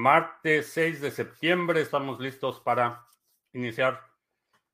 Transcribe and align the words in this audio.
martes 0.00 0.68
6 0.72 1.02
de 1.02 1.10
septiembre. 1.10 1.82
Estamos 1.82 2.18
listos 2.20 2.58
para 2.60 3.06
iniciar 3.52 4.00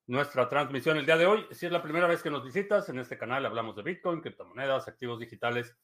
nuestra 0.07 0.49
transmisión 0.49 0.99
el 0.99 1.05
día 1.05 1.17
de 1.17 1.27
hoy. 1.27 1.45
Si 1.51 1.67
es 1.67 1.73
la 1.73 1.83
primera 1.83 2.07
vez 2.07 2.23
que 2.23 2.31
nos 2.31 2.45
visitas, 2.45 2.89
en 2.89 3.01
este 3.01 3.19
canal 3.19 3.45
hablamos 3.45 3.75
de 3.75 3.83
Bitcoin, 3.83 4.21
criptomonedas, 4.21 4.87
activos 4.87 5.19
digitales 5.19 5.77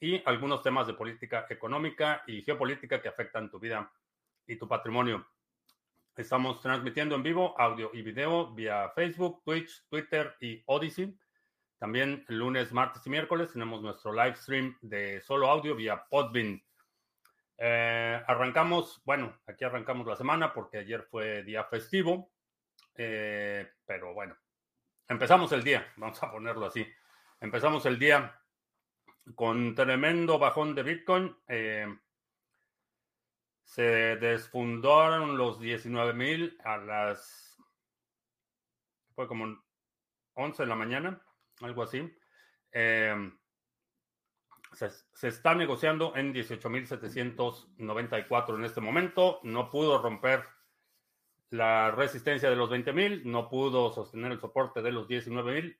y 0.00 0.20
algunos 0.26 0.62
temas 0.62 0.88
de 0.88 0.94
política 0.94 1.46
económica 1.48 2.24
y 2.26 2.42
geopolítica 2.42 3.00
que 3.00 3.08
afectan 3.08 3.48
tu 3.50 3.60
vida 3.60 3.88
y 4.48 4.56
tu 4.56 4.66
patrimonio. 4.66 5.28
Estamos 6.16 6.60
transmitiendo 6.60 7.14
en 7.14 7.22
vivo 7.22 7.54
audio 7.60 7.90
y 7.94 8.02
video 8.02 8.52
vía 8.52 8.90
Facebook, 8.96 9.42
Twitch, 9.44 9.86
Twitter 9.88 10.34
y 10.40 10.60
Odyssey. 10.66 11.16
También 11.78 12.24
lunes, 12.26 12.72
martes 12.72 13.06
y 13.06 13.10
miércoles 13.10 13.52
tenemos 13.52 13.80
nuestro 13.80 14.12
live 14.12 14.34
stream 14.34 14.76
de 14.80 15.20
solo 15.20 15.48
audio 15.48 15.76
vía 15.76 16.04
Podbean. 16.10 16.60
Eh, 17.64 18.20
arrancamos, 18.26 19.00
bueno, 19.04 19.38
aquí 19.46 19.62
arrancamos 19.64 20.04
la 20.04 20.16
semana 20.16 20.52
porque 20.52 20.78
ayer 20.78 21.04
fue 21.04 21.44
día 21.44 21.62
festivo, 21.62 22.32
eh, 22.96 23.74
pero 23.86 24.12
bueno, 24.12 24.36
empezamos 25.06 25.52
el 25.52 25.62
día, 25.62 25.86
vamos 25.96 26.20
a 26.24 26.32
ponerlo 26.32 26.66
así. 26.66 26.84
Empezamos 27.38 27.86
el 27.86 28.00
día 28.00 28.36
con 29.36 29.76
tremendo 29.76 30.40
bajón 30.40 30.74
de 30.74 30.82
Bitcoin. 30.82 31.36
Eh, 31.46 31.86
se 33.62 34.16
desfundaron 34.16 35.38
los 35.38 35.60
19 35.60 36.14
mil 36.14 36.58
a 36.64 36.78
las, 36.78 37.62
fue 39.14 39.28
como 39.28 39.62
11 40.34 40.64
de 40.64 40.68
la 40.68 40.74
mañana, 40.74 41.22
algo 41.60 41.84
así. 41.84 42.12
Se, 44.72 45.28
está 45.28 45.54
negociando 45.54 46.16
en 46.16 46.34
18.794 46.34 48.56
en 48.56 48.64
este 48.64 48.80
momento. 48.80 49.38
No 49.42 49.70
pudo 49.70 50.00
romper 50.00 50.44
la 51.50 51.90
resistencia 51.90 52.48
de 52.48 52.56
los 52.56 52.70
20.000, 52.70 53.24
no 53.24 53.46
pudo 53.48 53.92
sostener 53.92 54.32
el 54.32 54.40
soporte 54.40 54.80
de 54.82 54.92
los 54.92 55.06
19.000. 55.06 55.76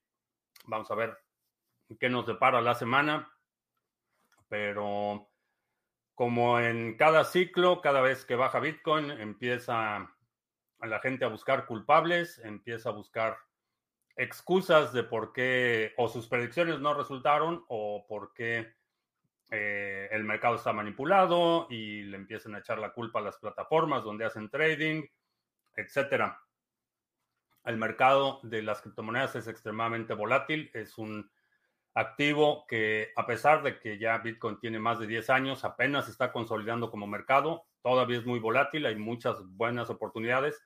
Vamos 0.67 0.91
a 0.91 0.95
ver 0.95 1.19
qué 1.99 2.11
nos 2.11 2.27
depara 2.27 2.61
la 2.61 2.75
semana. 2.75 3.33
Pero 4.49 5.31
como 6.15 6.61
en 6.61 6.97
cada 6.97 7.25
ciclo, 7.25 7.81
cada 7.81 8.03
vez 8.03 8.27
que 8.27 8.37
baja 8.37 8.61
Bitcoin, 8.61 9.11
empieza 9.11 10.15
la 10.81 11.01
gente 11.01 11.25
a 11.25 11.29
buscar 11.29 11.67
culpables, 11.67 12.39
empieza 12.41 12.91
a 12.91 12.93
buscar 12.93 13.39
excusas 14.17 14.93
de 14.93 15.05
por 15.05 15.33
qué 15.33 15.95
o 15.97 16.09
sus 16.09 16.29
predicciones 16.29 16.81
no 16.81 16.95
resultaron 16.95 17.65
o 17.69 18.07
por 18.07 18.35
qué 18.35 18.75
eh, 19.55 20.09
el 20.11 20.25
mercado 20.25 20.55
está 20.55 20.73
manipulado 20.73 21.67
y 21.69 22.05
le 22.05 22.17
empiezan 22.17 22.55
a 22.55 22.61
echar 22.61 22.79
la 22.79 22.95
culpa 22.95 23.19
a 23.19 23.23
las 23.23 23.37
plataformas 23.37 24.03
donde 24.03 24.25
hacen 24.25 24.49
trading, 24.49 25.05
etcétera. 25.77 26.41
El 27.63 27.77
mercado 27.77 28.41
de 28.45 28.63
las 28.63 28.81
criptomonedas 28.81 29.37
es 29.37 29.49
extremadamente 29.49 30.15
volátil, 30.15 30.71
es 30.73 30.97
un 30.97 31.31
activo 31.93 32.65
que 32.67 33.13
a 33.15 33.27
pesar 33.27 33.63
de 33.63 33.79
que 33.79 33.99
ya 33.99 34.17
Bitcoin 34.17 34.59
tiene 34.59 34.79
más 34.79 34.99
de 34.99 35.07
10 35.07 35.29
años, 35.29 35.67
apenas 35.67 36.09
está 36.09 36.33
consolidando 36.33 36.91
como 36.91 37.07
mercado, 37.07 37.67
todavía 37.83 38.21
es 38.21 38.25
muy 38.25 38.41
volátil, 38.41 38.87
hay 38.87 38.97
muchas 38.97 39.37
buenas 39.45 39.91
oportunidades, 39.91 40.63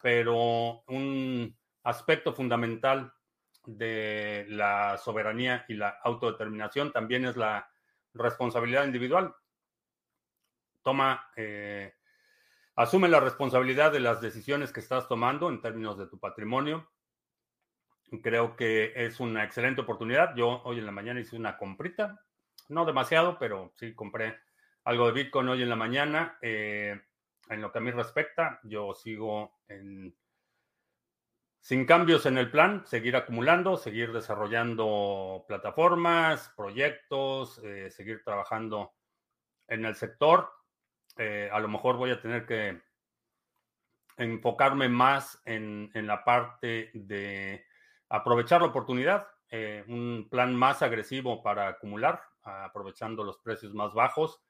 pero 0.00 0.82
un 0.86 1.54
aspecto 1.82 2.32
fundamental 2.32 3.12
de 3.66 4.46
la 4.48 4.96
soberanía 4.96 5.66
y 5.68 5.74
la 5.74 5.90
autodeterminación 6.02 6.90
también 6.90 7.26
es 7.26 7.36
la 7.36 7.68
responsabilidad 8.14 8.84
individual. 8.84 9.34
Toma, 10.82 11.30
eh, 11.36 11.94
asume 12.76 13.08
la 13.08 13.20
responsabilidad 13.20 13.92
de 13.92 14.00
las 14.00 14.20
decisiones 14.20 14.72
que 14.72 14.80
estás 14.80 15.08
tomando 15.08 15.48
en 15.48 15.60
términos 15.60 15.98
de 15.98 16.06
tu 16.06 16.18
patrimonio. 16.18 16.90
Creo 18.22 18.56
que 18.56 18.92
es 18.94 19.20
una 19.20 19.44
excelente 19.44 19.82
oportunidad. 19.82 20.34
Yo 20.34 20.62
hoy 20.64 20.78
en 20.78 20.86
la 20.86 20.92
mañana 20.92 21.20
hice 21.20 21.36
una 21.36 21.58
comprita, 21.58 22.24
no 22.68 22.84
demasiado, 22.86 23.38
pero 23.38 23.72
sí 23.76 23.94
compré 23.94 24.38
algo 24.84 25.06
de 25.06 25.12
Bitcoin 25.12 25.48
hoy 25.48 25.62
en 25.62 25.68
la 25.68 25.76
mañana. 25.76 26.38
Eh, 26.40 26.98
en 27.50 27.62
lo 27.62 27.72
que 27.72 27.78
a 27.78 27.82
mí 27.82 27.90
respecta, 27.90 28.60
yo 28.62 28.94
sigo 28.94 29.60
en 29.68 30.14
sin 31.68 31.84
cambios 31.84 32.24
en 32.24 32.38
el 32.38 32.50
plan, 32.50 32.86
seguir 32.86 33.14
acumulando, 33.14 33.76
seguir 33.76 34.10
desarrollando 34.10 35.44
plataformas, 35.46 36.50
proyectos, 36.56 37.60
eh, 37.62 37.90
seguir 37.90 38.24
trabajando 38.24 38.94
en 39.66 39.84
el 39.84 39.94
sector. 39.94 40.48
Eh, 41.18 41.50
a 41.52 41.60
lo 41.60 41.68
mejor 41.68 41.98
voy 41.98 42.10
a 42.10 42.22
tener 42.22 42.46
que 42.46 42.80
enfocarme 44.16 44.88
más 44.88 45.42
en, 45.44 45.90
la 45.92 46.24
parte 46.24 46.90
de 46.94 47.66
aprovechar 48.08 48.62
la 48.62 48.68
oportunidad, 48.68 49.26
eh, 49.50 49.84
un 49.88 50.26
plan 50.30 50.56
más 50.56 50.80
agresivo 50.80 51.42
para 51.42 51.68
acumular, 51.68 52.22
aprovechando 52.44 53.22
los 53.22 53.36
precios 53.40 53.74
más 53.74 53.92
bajos. 53.92 54.40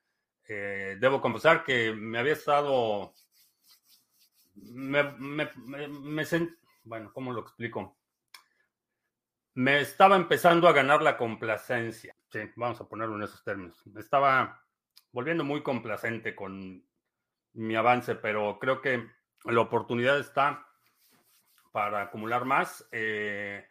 debo 0.47 1.21
confesar 1.21 1.65
que 1.65 1.93
me 1.93 2.21
había 2.21 2.35
estado, 2.35 3.12
bueno, 6.88 7.12
¿cómo 7.12 7.32
lo 7.32 7.41
explico? 7.41 7.99
Me 9.54 9.81
estaba 9.81 10.16
empezando 10.16 10.69
a 10.69 10.72
ganar 10.72 11.03
la 11.03 11.16
complacencia. 11.16 12.16
Sí, 12.31 12.41
vamos 12.56 12.81
a 12.81 12.88
ponerlo 12.88 13.16
en 13.16 13.22
esos 13.22 13.44
términos. 13.44 13.87
Me 13.87 14.00
estaba 14.00 14.65
volviendo 15.12 15.44
muy 15.44 15.62
complacente 15.62 16.34
con 16.34 16.82
mi 17.53 17.76
avance, 17.76 18.15
pero 18.15 18.59
creo 18.59 18.81
que 18.81 19.06
la 19.44 19.60
oportunidad 19.60 20.19
está 20.19 20.66
para 21.72 22.03
acumular 22.03 22.44
más. 22.44 22.88
Eh, 22.91 23.66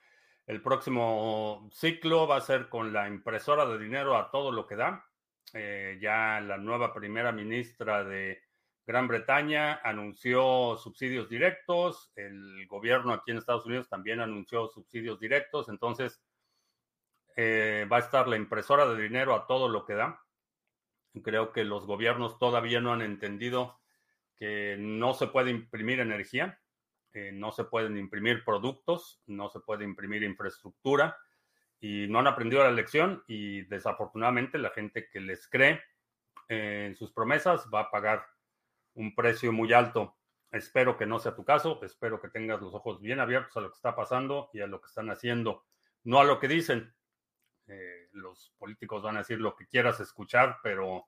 el 0.46 0.62
próximo 0.62 1.70
ciclo 1.74 2.28
va 2.28 2.38
a 2.38 2.42
ser 2.42 2.70
con 2.70 2.94
la 2.94 3.08
impresora 3.08 3.66
de 3.66 3.80
dinero 3.80 4.16
a 4.16 4.30
todo 4.30 4.52
lo 4.52 4.68
que 4.68 4.76
da. 4.76 5.06
Eh, 5.54 5.98
ya 6.02 6.40
la 6.42 6.58
nueva 6.58 6.94
primera 6.94 7.32
ministra 7.32 8.04
de 8.04 8.47
Gran 8.88 9.10
Bretaña 9.10 9.82
anunció 9.84 10.78
subsidios 10.78 11.28
directos, 11.28 12.10
el 12.16 12.66
gobierno 12.68 13.12
aquí 13.12 13.32
en 13.32 13.38
Estados 13.38 13.66
Unidos 13.66 13.90
también 13.90 14.22
anunció 14.22 14.70
subsidios 14.70 15.20
directos, 15.20 15.68
entonces 15.68 16.24
eh, 17.36 17.86
va 17.92 17.98
a 17.98 18.00
estar 18.00 18.30
la 18.30 18.38
impresora 18.38 18.88
de 18.88 19.04
dinero 19.04 19.36
a 19.36 19.46
todo 19.46 19.68
lo 19.68 19.86
que 19.86 19.96
da. 19.96 20.24
Creo 21.22 21.52
que 21.52 21.66
los 21.66 21.86
gobiernos 21.86 22.40
todavía 22.40 22.80
no 22.80 22.94
han 22.94 23.02
entendido 23.02 23.78
que 24.38 24.78
no 24.80 25.14
se 25.14 25.28
puede 25.28 25.52
imprimir 25.52 26.00
energía, 26.00 26.58
eh, 27.12 27.32
no 27.34 27.52
se 27.52 27.66
pueden 27.66 27.98
imprimir 27.98 28.46
productos, 28.46 29.22
no 29.26 29.50
se 29.50 29.60
puede 29.60 29.84
imprimir 29.84 30.24
infraestructura 30.24 31.18
y 31.82 32.08
no 32.08 32.20
han 32.20 32.28
aprendido 32.28 32.64
la 32.64 32.72
lección 32.72 33.22
y 33.28 33.64
desafortunadamente 33.64 34.58
la 34.58 34.70
gente 34.70 35.10
que 35.10 35.20
les 35.20 35.46
cree 35.50 35.84
en 36.48 36.96
sus 36.96 37.12
promesas 37.12 37.68
va 37.74 37.82
a 37.82 37.92
pagar 37.92 38.37
un 38.98 39.14
precio 39.16 39.54
muy 39.54 39.72
alto. 39.74 40.18
Espero 40.52 40.98
que 40.98 41.06
no 41.06 41.20
sea 41.20 41.36
tu 41.36 41.46
caso, 41.46 41.80
espero 41.84 42.20
que 42.20 42.30
tengas 42.30 42.62
los 42.62 42.74
ojos 42.74 43.00
bien 43.00 43.20
abiertos 43.20 43.56
a 43.58 43.62
lo 43.62 43.70
que 43.70 43.76
está 43.76 43.96
pasando 43.96 44.50
y 44.54 44.62
a 44.62 44.68
lo 44.68 44.82
que 44.82 44.88
están 44.88 45.10
haciendo, 45.10 45.66
no 46.04 46.20
a 46.20 46.24
lo 46.24 46.40
que 46.40 46.48
dicen. 46.48 46.94
Eh, 47.68 48.10
los 48.14 48.54
políticos 48.58 49.04
van 49.04 49.18
a 49.18 49.20
decir 49.20 49.40
lo 49.40 49.56
que 49.56 49.68
quieras 49.68 50.00
escuchar, 50.00 50.58
pero 50.64 51.08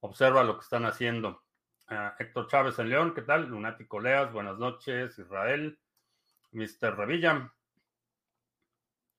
observa 0.00 0.42
lo 0.42 0.56
que 0.56 0.64
están 0.64 0.84
haciendo. 0.84 1.44
Ah, 1.88 2.16
Héctor 2.18 2.48
Chávez 2.48 2.78
en 2.78 2.88
León, 2.88 3.14
¿qué 3.14 3.22
tal? 3.22 3.46
Lunático 3.46 4.00
Leas, 4.00 4.32
buenas 4.32 4.58
noches, 4.58 5.18
Israel. 5.18 5.78
Mr. 6.52 6.96
Revilla. 6.96 7.52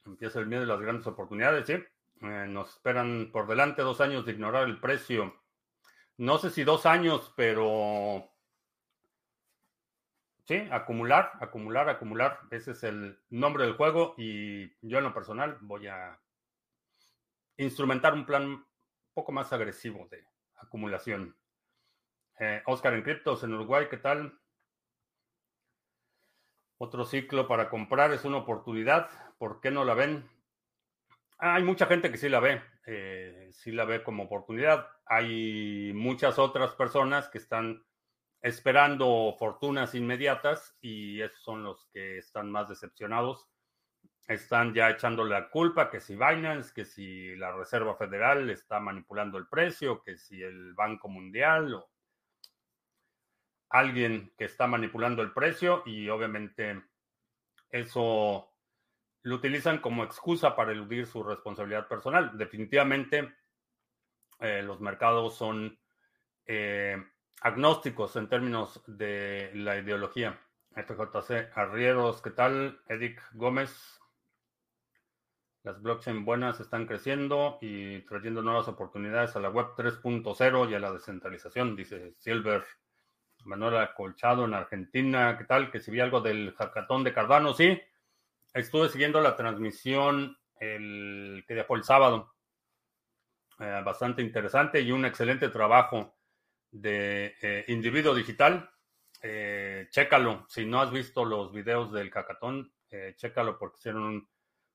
Empieza 0.05 0.39
el 0.39 0.47
miedo 0.47 0.61
de 0.61 0.67
las 0.67 0.81
grandes 0.81 1.05
oportunidades, 1.07 1.67
¿sí? 1.67 1.73
Eh, 2.21 2.45
nos 2.49 2.71
esperan 2.71 3.29
por 3.31 3.47
delante 3.47 3.81
dos 3.83 4.01
años 4.01 4.25
de 4.25 4.33
ignorar 4.33 4.67
el 4.67 4.79
precio 4.79 5.39
no 6.19 6.37
sé 6.37 6.49
si 6.49 6.65
dos 6.65 6.85
años, 6.85 7.31
pero 7.37 8.29
sí, 10.45 10.67
acumular, 10.69 11.31
acumular, 11.39 11.87
acumular. 11.87 12.41
Ese 12.51 12.71
es 12.71 12.83
el 12.83 13.17
nombre 13.29 13.63
del 13.63 13.77
juego 13.77 14.15
y 14.17 14.67
yo 14.85 14.97
en 14.97 15.05
lo 15.05 15.13
personal 15.13 15.57
voy 15.61 15.87
a 15.87 16.19
instrumentar 17.55 18.13
un 18.13 18.25
plan 18.25 18.45
un 18.47 18.65
poco 19.13 19.31
más 19.31 19.53
agresivo 19.53 20.09
de 20.11 20.25
acumulación. 20.55 21.37
Eh, 22.37 22.63
Oscar 22.65 22.95
en 22.95 23.03
criptos 23.03 23.45
en 23.45 23.53
Uruguay, 23.53 23.87
¿qué 23.89 23.97
tal? 23.97 24.37
Otro 26.79 27.05
ciclo 27.05 27.47
para 27.47 27.69
comprar 27.69 28.11
es 28.11 28.25
una 28.25 28.37
oportunidad. 28.37 29.09
¿Por 29.37 29.61
qué 29.61 29.71
no 29.71 29.85
la 29.85 29.93
ven? 29.93 30.29
Hay 31.37 31.63
mucha 31.63 31.85
gente 31.85 32.11
que 32.11 32.17
sí 32.17 32.27
la 32.27 32.41
ve, 32.41 32.61
eh, 32.91 33.49
sí 33.51 33.71
la 33.71 33.85
ve 33.85 34.01
como 34.01 34.23
oportunidad. 34.23 34.87
Hay 35.05 35.91
muchas 35.93 36.39
otras 36.39 36.73
personas 36.73 37.29
que 37.29 37.37
están 37.37 37.85
esperando 38.41 39.35
fortunas 39.37 39.93
inmediatas 39.93 40.75
y 40.81 41.21
esos 41.21 41.39
son 41.43 41.63
los 41.63 41.85
que 41.93 42.17
están 42.17 42.49
más 42.51 42.67
decepcionados. 42.67 43.47
Están 44.27 44.73
ya 44.73 44.89
echando 44.89 45.23
la 45.23 45.49
culpa 45.51 45.91
que 45.91 45.99
si 45.99 46.15
Binance, 46.15 46.73
que 46.73 46.83
si 46.83 47.35
la 47.35 47.51
Reserva 47.51 47.95
Federal 47.95 48.49
está 48.49 48.79
manipulando 48.79 49.37
el 49.37 49.47
precio, 49.47 50.01
que 50.01 50.17
si 50.17 50.41
el 50.41 50.73
Banco 50.73 51.09
Mundial. 51.09 51.85
alguien 53.69 54.33
que 54.35 54.45
está 54.45 54.65
manipulando 54.65 55.21
el 55.21 55.31
precio 55.31 55.83
y 55.85 56.09
obviamente 56.09 56.81
eso 57.69 58.48
lo 59.29 59.35
utilizan 59.35 59.77
como 59.77 60.03
excusa 60.03 60.55
para 60.55 60.71
eludir 60.71 61.05
su 61.05 61.21
responsabilidad 61.21 61.87
personal. 61.87 62.35
Definitivamente 62.35 63.31
eh, 64.39 64.63
los 64.63 64.81
mercados 64.81 65.35
son 65.35 65.77
eh, 66.47 66.97
agnósticos 67.41 68.15
en 68.15 68.27
términos 68.27 68.81
de 68.87 69.51
la 69.53 69.77
ideología. 69.77 70.39
FJC 70.73 71.55
Arrieros, 71.55 72.23
¿qué 72.23 72.31
tal? 72.31 72.81
Edic 72.87 73.21
Gómez. 73.33 73.99
Las 75.61 75.79
blockchain 75.79 76.25
buenas 76.25 76.59
están 76.59 76.87
creciendo 76.87 77.59
y 77.61 77.99
trayendo 78.05 78.41
nuevas 78.41 78.67
oportunidades 78.67 79.35
a 79.35 79.39
la 79.39 79.49
web 79.49 79.75
3.0 79.77 80.71
y 80.71 80.73
a 80.73 80.79
la 80.79 80.91
descentralización, 80.91 81.75
dice 81.75 82.13
Silver. 82.15 82.63
Manuel 83.45 83.89
Colchado 83.95 84.45
en 84.45 84.53
Argentina, 84.55 85.37
¿qué 85.37 85.45
tal? 85.45 85.71
Que 85.71 85.79
si 85.79 85.91
vi 85.91 85.99
algo 85.99 86.19
del 86.19 86.53
hackathon 86.55 87.03
de 87.03 87.13
Cardano, 87.13 87.53
sí. 87.53 87.79
Estuve 88.53 88.89
siguiendo 88.89 89.21
la 89.21 89.35
transmisión 89.35 90.37
el 90.59 91.43
que 91.47 91.63
fue 91.63 91.77
el 91.77 91.83
sábado. 91.83 92.33
Eh, 93.59 93.81
bastante 93.83 94.21
interesante 94.21 94.79
y 94.79 94.91
un 94.91 95.05
excelente 95.05 95.49
trabajo 95.49 96.17
de 96.71 97.35
eh, 97.41 97.65
individuo 97.67 98.15
digital. 98.15 98.69
Eh, 99.21 99.87
chécalo. 99.91 100.45
Si 100.47 100.65
no 100.65 100.81
has 100.81 100.91
visto 100.91 101.25
los 101.25 101.51
videos 101.51 101.91
del 101.91 102.09
hackathon, 102.09 102.73
chécalo 103.15 103.59
porque 103.59 103.77
hicieron 103.77 104.03
un, 104.03 104.29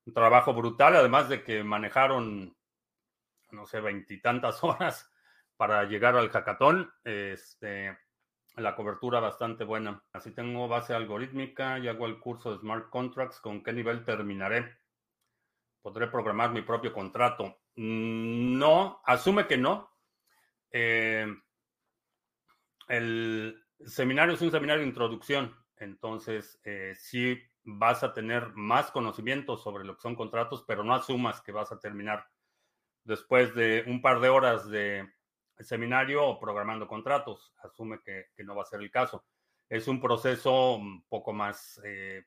un, 0.07 0.15
trabajo 0.15 0.55
brutal, 0.55 0.95
además 0.95 1.29
de 1.29 1.43
que 1.43 1.65
manejaron, 1.65 2.57
no 3.51 3.67
sé, 3.67 3.81
veintitantas 3.81 4.63
horas 4.63 5.11
para 5.57 5.85
llegar 5.85 6.17
al 6.17 6.31
hackathon. 6.31 6.93
Este, 7.03 7.97
la 8.57 8.77
cobertura 8.77 9.21
bastante 9.21 9.65
buena. 9.65 10.03
Así 10.13 10.33
tengo 10.33 10.69
base 10.69 10.95
algorítmica 10.95 11.79
y 11.79 11.89
hago 11.89 12.07
el 12.07 12.19
curso 12.19 12.53
de 12.53 12.59
Smart 12.59 12.89
Contracts. 12.91 13.41
¿Con 13.41 13.63
qué 13.63 13.73
nivel 13.73 14.05
terminaré? 14.05 14.79
¿Podré 15.83 16.07
programar 16.07 16.53
mi 16.53 16.63
propio 16.63 16.93
contrato? 16.93 17.59
Mm, 17.77 18.59
no, 18.59 19.01
asume 19.05 19.47
que 19.47 19.57
no. 19.57 19.91
Eh, 20.71 21.27
el 22.89 23.65
seminario 23.85 24.35
es 24.35 24.43
un 24.43 24.51
seminario 24.51 24.83
de 24.83 24.89
introducción, 24.89 25.55
entonces 25.77 26.61
eh, 26.65 26.95
sí 26.97 27.39
vas 27.63 28.03
a 28.03 28.13
tener 28.13 28.53
más 28.55 28.91
conocimiento 28.91 29.57
sobre 29.57 29.85
lo 29.85 29.95
que 29.95 30.03
son 30.03 30.15
contratos, 30.15 30.65
pero 30.67 30.85
no 30.85 30.95
asumas 30.95 31.41
que 31.41 31.53
vas 31.53 31.73
a 31.73 31.79
terminar 31.79 32.27
después 33.05 33.55
de 33.55 33.85
un 33.87 34.03
par 34.03 34.21
de 34.21 34.29
horas 34.29 34.69
de 34.69 35.09
seminario 35.61 36.27
o 36.27 36.39
programando 36.39 36.87
contratos. 36.87 37.53
Asume 37.63 38.01
que, 38.05 38.27
no 38.45 38.57
va 38.57 38.63
a 38.63 38.67
ser 38.67 38.81
el 38.81 38.91
caso. 38.91 39.25
Es 39.69 39.89
un 39.89 40.01
proceso 40.01 40.75
un 40.75 41.05
poco 41.09 41.33
más 41.33 41.81
eh, 41.85 42.25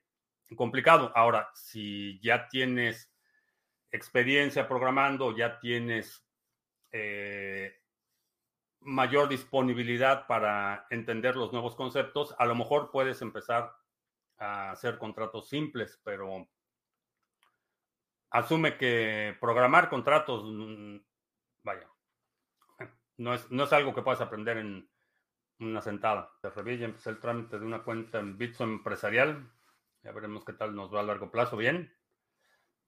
complicado. 0.56 1.12
Ahora, 1.14 1.50
si 1.54 2.20
ya 2.20 2.48
tienes 2.48 3.12
experiencia 3.90 4.68
programando, 4.68 5.36
ya 5.36 5.58
tienes 5.58 6.24
eh, 6.92 7.74
mayor 8.80 9.28
disponibilidad 9.28 10.26
para 10.26 10.86
entender 10.90 11.36
los 11.36 11.52
nuevos 11.52 11.74
conceptos, 11.74 12.34
a 12.38 12.46
lo 12.46 12.54
mejor 12.54 12.90
puedes 12.90 13.20
empezar 13.22 13.72
a 14.38 14.70
hacer 14.70 14.98
contratos 14.98 15.48
simples, 15.48 16.00
pero 16.04 16.48
asume 18.30 18.76
que 18.76 19.36
programar 19.40 19.88
contratos, 19.88 20.44
mm, 20.44 20.96
vaya, 21.64 21.88
no 23.18 23.34
es, 23.34 23.50
no 23.50 23.64
es 23.64 23.72
algo 23.72 23.94
que 23.94 24.02
puedas 24.02 24.20
aprender 24.20 24.56
en 24.56 24.88
una 25.60 25.82
sentada. 25.82 26.30
De 26.42 26.50
Revilla 26.50 26.86
empecé 26.86 27.10
el 27.10 27.18
trámite 27.18 27.58
de 27.58 27.66
una 27.66 27.82
cuenta 27.82 28.20
en 28.20 28.38
Bitso 28.38 28.64
empresarial. 28.64 29.50
Ya 30.02 30.12
veremos 30.12 30.44
qué 30.44 30.52
tal 30.52 30.74
nos 30.74 30.94
va 30.94 31.00
a 31.00 31.04
largo 31.04 31.30
plazo. 31.30 31.56
Bien. 31.56 31.92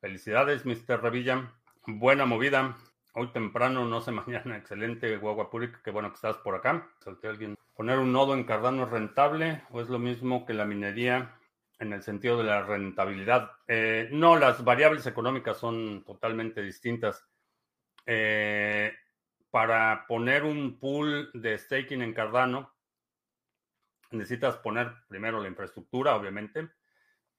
Felicidades, 0.00 0.64
Mr. 0.64 1.02
Revilla. 1.02 1.52
Buena 1.86 2.26
movida. 2.26 2.76
Hoy 3.14 3.32
temprano, 3.32 3.84
no 3.84 4.00
sé 4.00 4.12
mañana. 4.12 4.56
Excelente, 4.56 5.16
Guaguapurik. 5.16 5.82
Qué 5.82 5.90
bueno 5.90 6.10
que 6.10 6.14
estás 6.14 6.36
por 6.38 6.54
acá. 6.54 6.88
Salte 7.00 7.28
alguien. 7.28 7.56
¿Poner 7.74 7.98
un 7.98 8.12
nodo 8.12 8.34
en 8.34 8.44
Cardano 8.44 8.84
es 8.84 8.90
rentable 8.90 9.62
o 9.70 9.80
es 9.80 9.88
lo 9.88 9.98
mismo 9.98 10.46
que 10.46 10.54
la 10.54 10.64
minería 10.64 11.36
en 11.78 11.92
el 11.92 12.02
sentido 12.02 12.38
de 12.38 12.44
la 12.44 12.62
rentabilidad? 12.62 13.50
Eh, 13.66 14.08
no, 14.12 14.36
las 14.36 14.62
variables 14.62 15.06
económicas 15.06 15.58
son 15.58 16.04
totalmente 16.04 16.62
distintas. 16.62 17.26
Eh, 18.06 18.92
para 19.50 20.06
poner 20.06 20.44
un 20.44 20.78
pool 20.78 21.30
de 21.34 21.58
staking 21.58 22.02
en 22.02 22.14
Cardano, 22.14 22.72
necesitas 24.10 24.56
poner 24.56 24.92
primero 25.08 25.40
la 25.40 25.48
infraestructura, 25.48 26.16
obviamente, 26.16 26.70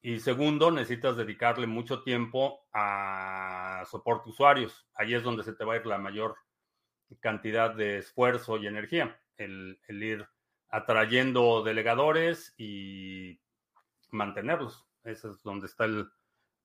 y 0.03 0.19
segundo, 0.19 0.71
necesitas 0.71 1.15
dedicarle 1.15 1.67
mucho 1.67 2.01
tiempo 2.01 2.67
a 2.73 3.83
soporte 3.89 4.29
usuarios. 4.29 4.87
Ahí 4.95 5.13
es 5.13 5.21
donde 5.21 5.43
se 5.43 5.53
te 5.53 5.63
va 5.63 5.73
a 5.73 5.77
ir 5.77 5.85
la 5.85 5.99
mayor 5.99 6.35
cantidad 7.19 7.75
de 7.75 7.99
esfuerzo 7.99 8.57
y 8.57 8.65
energía, 8.65 9.19
el, 9.37 9.79
ir 9.87 10.27
atrayendo 10.69 11.61
delegadores 11.61 12.55
y 12.57 13.39
mantenerlos. 14.09 14.87
Ese 15.03 15.27
es 15.27 15.43
donde 15.43 15.67
está 15.67 15.85
el, 15.85 16.09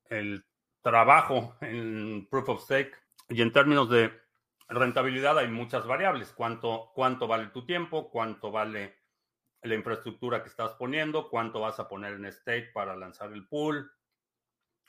el 0.09 0.47
trabajo 0.81 1.57
en 1.61 2.27
Proof 2.31 2.49
of 2.49 2.63
Stake. 2.63 2.97
Y 3.29 3.43
en 3.43 3.53
términos 3.53 3.91
de 3.91 4.19
rentabilidad 4.69 5.39
hay 5.39 5.49
muchas 5.49 5.87
variables. 5.87 6.33
¿Cuánto, 6.33 6.91
cuánto 6.95 7.27
vale 7.27 7.49
tu 7.49 7.65
tiempo? 7.65 8.11
¿Cuánto 8.11 8.51
vale 8.51 8.97
la 9.63 9.75
infraestructura 9.75 10.43
que 10.43 10.49
estás 10.49 10.73
poniendo? 10.73 11.29
¿Cuánto 11.29 11.61
vas 11.61 11.79
a 11.81 11.89
poner 11.89 12.15
en 12.15 12.33
stake 12.33 12.73
para 12.73 12.97
lanzar 12.97 13.33
el 13.33 13.47
pool? 13.47 13.91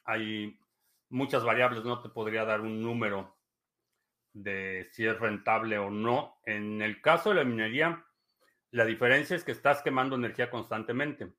Hay 0.05 0.59
muchas 1.09 1.43
variables. 1.43 1.83
No 1.83 2.01
te 2.01 2.09
podría 2.09 2.45
dar 2.45 2.61
un 2.61 2.81
número 2.81 3.37
de 4.33 4.87
si 4.91 5.05
es 5.05 5.19
rentable 5.19 5.77
o 5.77 5.89
no. 5.89 6.39
En 6.45 6.81
el 6.81 7.01
caso 7.01 7.29
de 7.29 7.35
la 7.35 7.43
minería, 7.43 8.05
la 8.71 8.85
diferencia 8.85 9.35
es 9.35 9.43
que 9.43 9.51
estás 9.51 9.81
quemando 9.81 10.15
energía 10.15 10.49
constantemente. 10.49 11.33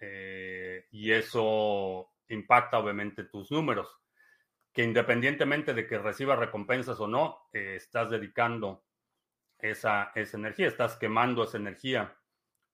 Eh, 0.00 0.86
y 0.92 1.10
eso 1.10 2.12
impacta 2.28 2.78
obviamente 2.78 3.24
tus 3.24 3.50
números 3.50 3.98
que 4.78 4.84
independientemente 4.84 5.74
de 5.74 5.88
que 5.88 5.98
recibas 5.98 6.38
recompensas 6.38 7.00
o 7.00 7.08
no, 7.08 7.48
eh, 7.52 7.74
estás 7.74 8.10
dedicando 8.10 8.84
esa, 9.58 10.12
esa 10.14 10.36
energía, 10.36 10.68
estás 10.68 10.96
quemando 10.96 11.42
esa 11.42 11.56
energía 11.56 12.16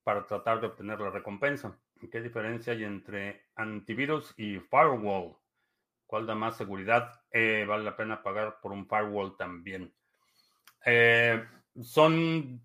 para 0.03 0.23
tratar 0.27 0.61
de 0.61 0.67
obtener 0.67 0.99
la 0.99 1.09
recompensa. 1.09 1.79
¿Qué 2.11 2.21
diferencia 2.21 2.73
hay 2.73 2.83
entre 2.83 3.47
antivirus 3.55 4.35
y 4.37 4.59
firewall? 4.59 5.35
¿Cuál 6.05 6.27
da 6.27 6.35
más 6.35 6.55
seguridad? 6.55 7.23
Eh, 7.31 7.65
vale 7.67 7.83
la 7.83 7.97
pena 7.97 8.21
pagar 8.21 8.59
por 8.61 8.71
un 8.71 8.87
firewall 8.87 9.35
también. 9.35 9.91
Eh, 10.85 11.43
son 11.81 12.61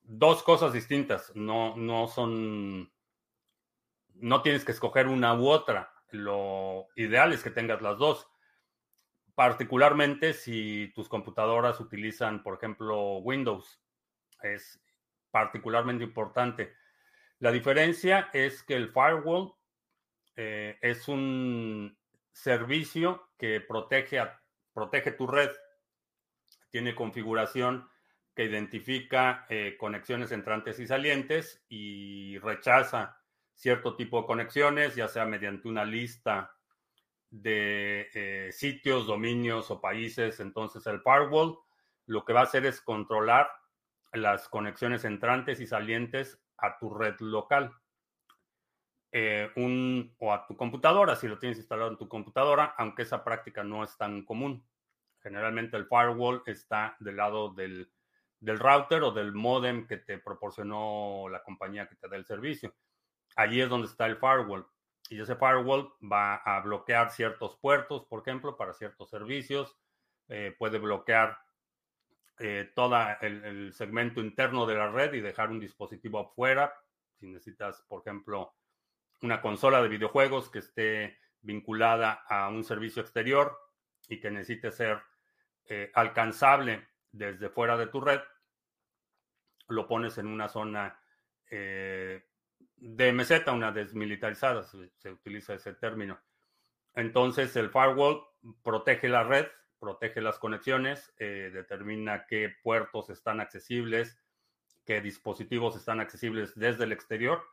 dos 0.00 0.42
cosas 0.42 0.72
distintas. 0.72 1.30
No, 1.36 1.76
no 1.76 2.08
son. 2.08 2.90
No 4.14 4.40
tienes 4.40 4.64
que 4.64 4.72
escoger 4.72 5.08
una 5.08 5.34
u 5.34 5.46
otra. 5.46 5.92
Lo 6.10 6.88
ideal 6.96 7.34
es 7.34 7.42
que 7.42 7.50
tengas 7.50 7.82
las 7.82 7.98
dos 7.98 8.26
particularmente 9.38 10.32
si 10.32 10.90
tus 10.96 11.08
computadoras 11.08 11.78
utilizan, 11.78 12.42
por 12.42 12.56
ejemplo, 12.56 13.18
Windows. 13.18 13.80
Es 14.42 14.82
particularmente 15.30 16.02
importante. 16.02 16.74
La 17.38 17.52
diferencia 17.52 18.30
es 18.32 18.64
que 18.64 18.74
el 18.74 18.88
firewall 18.88 19.54
eh, 20.34 20.76
es 20.82 21.06
un 21.06 21.96
servicio 22.32 23.28
que 23.38 23.60
protege, 23.60 24.20
protege 24.72 25.12
tu 25.12 25.28
red. 25.28 25.52
Tiene 26.70 26.96
configuración 26.96 27.88
que 28.34 28.42
identifica 28.42 29.46
eh, 29.48 29.76
conexiones 29.78 30.32
entrantes 30.32 30.80
y 30.80 30.88
salientes 30.88 31.64
y 31.68 32.38
rechaza 32.38 33.22
cierto 33.54 33.94
tipo 33.94 34.20
de 34.20 34.26
conexiones, 34.26 34.96
ya 34.96 35.06
sea 35.06 35.26
mediante 35.26 35.68
una 35.68 35.84
lista 35.84 36.57
de 37.30 38.08
eh, 38.14 38.52
sitios, 38.52 39.06
dominios 39.06 39.70
o 39.70 39.80
países. 39.80 40.40
Entonces 40.40 40.86
el 40.86 41.00
firewall 41.00 41.58
lo 42.06 42.24
que 42.24 42.32
va 42.32 42.40
a 42.40 42.44
hacer 42.44 42.64
es 42.66 42.80
controlar 42.80 43.50
las 44.12 44.48
conexiones 44.48 45.04
entrantes 45.04 45.60
y 45.60 45.66
salientes 45.66 46.40
a 46.56 46.78
tu 46.78 46.92
red 46.94 47.18
local. 47.20 47.72
Eh, 49.10 49.50
un, 49.56 50.14
o 50.18 50.32
a 50.32 50.46
tu 50.46 50.56
computadora, 50.56 51.16
si 51.16 51.28
lo 51.28 51.38
tienes 51.38 51.58
instalado 51.58 51.90
en 51.90 51.96
tu 51.96 52.08
computadora, 52.08 52.74
aunque 52.76 53.02
esa 53.02 53.24
práctica 53.24 53.62
no 53.64 53.84
es 53.84 53.96
tan 53.96 54.24
común. 54.24 54.66
Generalmente 55.20 55.76
el 55.76 55.86
firewall 55.86 56.42
está 56.46 56.96
del 57.00 57.16
lado 57.16 57.52
del, 57.52 57.90
del 58.40 58.58
router 58.58 59.02
o 59.02 59.10
del 59.10 59.32
modem 59.32 59.86
que 59.86 59.96
te 59.98 60.18
proporcionó 60.18 61.26
la 61.30 61.42
compañía 61.42 61.88
que 61.88 61.96
te 61.96 62.08
da 62.08 62.16
el 62.16 62.26
servicio. 62.26 62.74
Allí 63.36 63.60
es 63.60 63.68
donde 63.68 63.88
está 63.88 64.06
el 64.06 64.16
firewall 64.16 64.66
y 65.10 65.20
ese 65.20 65.36
firewall 65.36 65.92
va 66.00 66.36
a 66.36 66.60
bloquear 66.60 67.10
ciertos 67.10 67.56
puertos, 67.56 68.04
por 68.04 68.20
ejemplo, 68.20 68.56
para 68.56 68.72
ciertos 68.72 69.10
servicios. 69.10 69.76
Eh, 70.28 70.54
puede 70.58 70.78
bloquear 70.78 71.38
eh, 72.38 72.70
todo 72.74 72.96
el, 73.20 73.72
segmento 73.72 74.20
interno 74.20 74.66
de 74.66 74.76
la 74.76 74.88
red 74.88 75.12
y 75.14 75.20
dejar 75.20 75.50
un 75.50 75.58
dispositivo 75.58 76.20
afuera 76.20 76.72
Si 77.18 77.26
necesitas, 77.26 77.82
por 77.88 78.02
ejemplo, 78.02 78.54
una 79.22 79.40
consola 79.40 79.82
de 79.82 79.88
videojuegos 79.88 80.50
que 80.50 80.60
esté 80.60 81.18
vinculada 81.40 82.24
a 82.28 82.48
un 82.48 82.62
servicio 82.62 83.02
exterior 83.02 83.58
y 84.08 84.20
que 84.20 84.30
necesite 84.30 84.70
ser 84.70 85.02
eh, 85.64 85.90
alcanzable 85.94 86.86
desde 87.10 87.48
fuera 87.48 87.76
de 87.76 87.88
tu 87.88 88.00
red, 88.00 88.20
lo 89.68 89.88
pones 89.88 90.18
en 90.18 90.28
una 90.28 90.48
zona 90.48 91.00
eh, 91.50 92.27
de 92.80 93.12
meseta, 93.12 93.52
una 93.52 93.72
desmilitarizada, 93.72 94.62
se, 94.62 95.10
utiliza 95.10 95.54
ese 95.54 95.74
término. 95.74 96.18
Entonces 96.94 97.54
el 97.56 97.70
firewall 97.70 98.22
protege 98.62 99.08
la 99.08 99.24
red, 99.24 99.46
protege 99.78 100.20
las 100.20 100.38
conexiones, 100.38 101.12
eh, 101.18 101.50
determina 101.52 102.26
qué 102.26 102.54
puertos 102.62 103.10
están 103.10 103.40
accesibles, 103.40 104.18
qué 104.84 105.00
dispositivos 105.00 105.76
están 105.76 106.00
accesibles 106.00 106.54
desde 106.54 106.84
el 106.84 106.92
exterior 106.92 107.44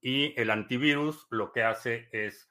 y 0.00 0.38
el 0.40 0.50
antivirus 0.50 1.26
lo 1.30 1.52
que 1.52 1.62
hace 1.62 2.08
es 2.12 2.50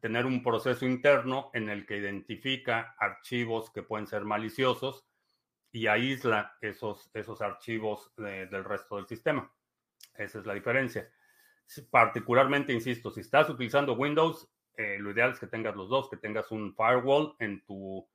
tener 0.00 0.26
un 0.26 0.42
proceso 0.42 0.84
interno 0.84 1.50
en 1.54 1.68
el 1.68 1.86
que 1.86 1.96
identifica 1.96 2.94
archivos 2.98 3.70
que 3.70 3.82
pueden 3.82 4.06
ser 4.06 4.24
maliciosos 4.24 5.06
y 5.72 5.86
aísla 5.86 6.56
esos, 6.60 7.10
esos 7.14 7.40
archivos 7.40 8.12
del 8.16 8.64
resto 8.64 8.96
del 8.96 9.06
sistema. 9.06 9.50
Esa 10.14 10.40
es 10.40 10.46
la 10.46 10.54
diferencia. 10.54 11.10
Particularmente, 11.90 12.72
insisto, 12.72 13.10
si 13.10 13.20
estás 13.20 13.48
utilizando 13.50 13.94
Windows, 13.94 14.48
eh, 14.74 14.96
lo 14.98 15.10
ideal 15.10 15.32
es 15.32 15.40
que 15.40 15.46
tengas 15.46 15.76
los 15.76 15.88
dos, 15.88 16.08
que 16.08 16.16
tengas 16.16 16.50
un 16.50 16.74
firewall 16.74 17.34
en 17.38 17.64
tu, 17.64 18.08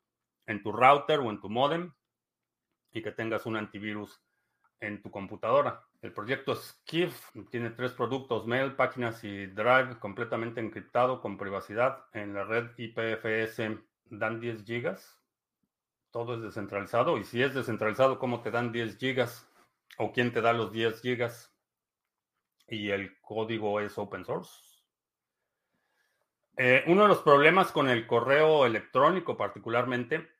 en 0.45 0.63
tu 0.63 0.71
router 0.71 1.19
o 1.19 1.29
en 1.29 1.39
tu 1.39 1.49
modem 1.49 1.91
y 2.91 3.01
que 3.01 3.11
tengas 3.11 3.45
un 3.45 3.57
antivirus 3.57 4.21
en 4.79 5.01
tu 5.01 5.11
computadora. 5.11 5.85
El 6.01 6.11
proyecto 6.11 6.55
Skiff 6.55 7.29
tiene 7.49 7.69
tres 7.69 7.93
productos, 7.93 8.45
mail, 8.45 8.75
páginas 8.75 9.23
y 9.23 9.47
drive 9.47 9.99
completamente 9.99 10.59
encriptado 10.59 11.21
con 11.21 11.37
privacidad 11.37 12.05
en 12.13 12.33
la 12.33 12.43
red 12.43 12.71
IPFS. 12.77 13.79
Dan 14.05 14.39
10 14.39 14.65
gigas. 14.65 15.21
Todo 16.11 16.35
es 16.35 16.41
descentralizado. 16.41 17.17
Y 17.17 17.23
si 17.23 17.41
es 17.41 17.53
descentralizado, 17.53 18.19
¿cómo 18.19 18.41
te 18.41 18.51
dan 18.51 18.71
10 18.71 18.97
gigas? 18.97 19.49
¿O 19.97 20.11
quién 20.11 20.33
te 20.33 20.41
da 20.41 20.53
los 20.53 20.71
10 20.71 21.01
gigas? 21.01 21.52
Y 22.67 22.89
el 22.89 23.19
código 23.21 23.79
es 23.79 23.97
open 23.97 24.25
source. 24.25 24.51
Eh, 26.57 26.83
uno 26.87 27.03
de 27.03 27.07
los 27.07 27.21
problemas 27.21 27.71
con 27.71 27.89
el 27.89 28.05
correo 28.05 28.65
electrónico 28.65 29.35
particularmente 29.35 30.33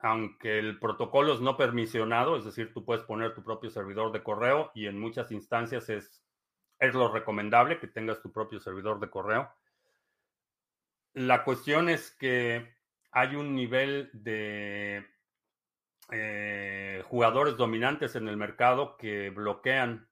aunque 0.00 0.58
el 0.58 0.78
protocolo 0.78 1.34
es 1.34 1.40
no 1.40 1.56
permisionado, 1.56 2.36
es 2.36 2.44
decir, 2.44 2.72
tú 2.72 2.84
puedes 2.84 3.02
poner 3.04 3.34
tu 3.34 3.42
propio 3.42 3.70
servidor 3.70 4.12
de 4.12 4.22
correo 4.22 4.70
y 4.74 4.86
en 4.86 4.98
muchas 4.98 5.32
instancias 5.32 5.88
es, 5.88 6.22
es 6.78 6.94
lo 6.94 7.12
recomendable 7.12 7.80
que 7.80 7.88
tengas 7.88 8.22
tu 8.22 8.32
propio 8.32 8.60
servidor 8.60 9.00
de 9.00 9.10
correo. 9.10 9.50
La 11.14 11.42
cuestión 11.42 11.88
es 11.88 12.12
que 12.12 12.76
hay 13.10 13.34
un 13.34 13.56
nivel 13.56 14.10
de 14.12 15.04
eh, 16.12 17.02
jugadores 17.06 17.56
dominantes 17.56 18.14
en 18.14 18.28
el 18.28 18.36
mercado 18.36 18.96
que 18.96 19.30
bloquean, 19.30 20.07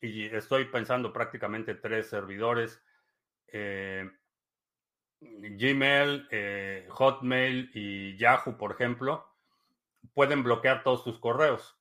y 0.00 0.26
estoy 0.26 0.66
pensando 0.66 1.12
prácticamente 1.12 1.74
tres 1.74 2.08
servidores. 2.08 2.82
Eh, 3.48 4.08
Gmail, 5.20 6.28
eh, 6.30 6.86
Hotmail 6.90 7.70
y 7.74 8.16
Yahoo, 8.16 8.56
por 8.58 8.72
ejemplo, 8.72 9.26
pueden 10.12 10.42
bloquear 10.42 10.82
todos 10.82 11.04
tus 11.04 11.18
correos. 11.18 11.76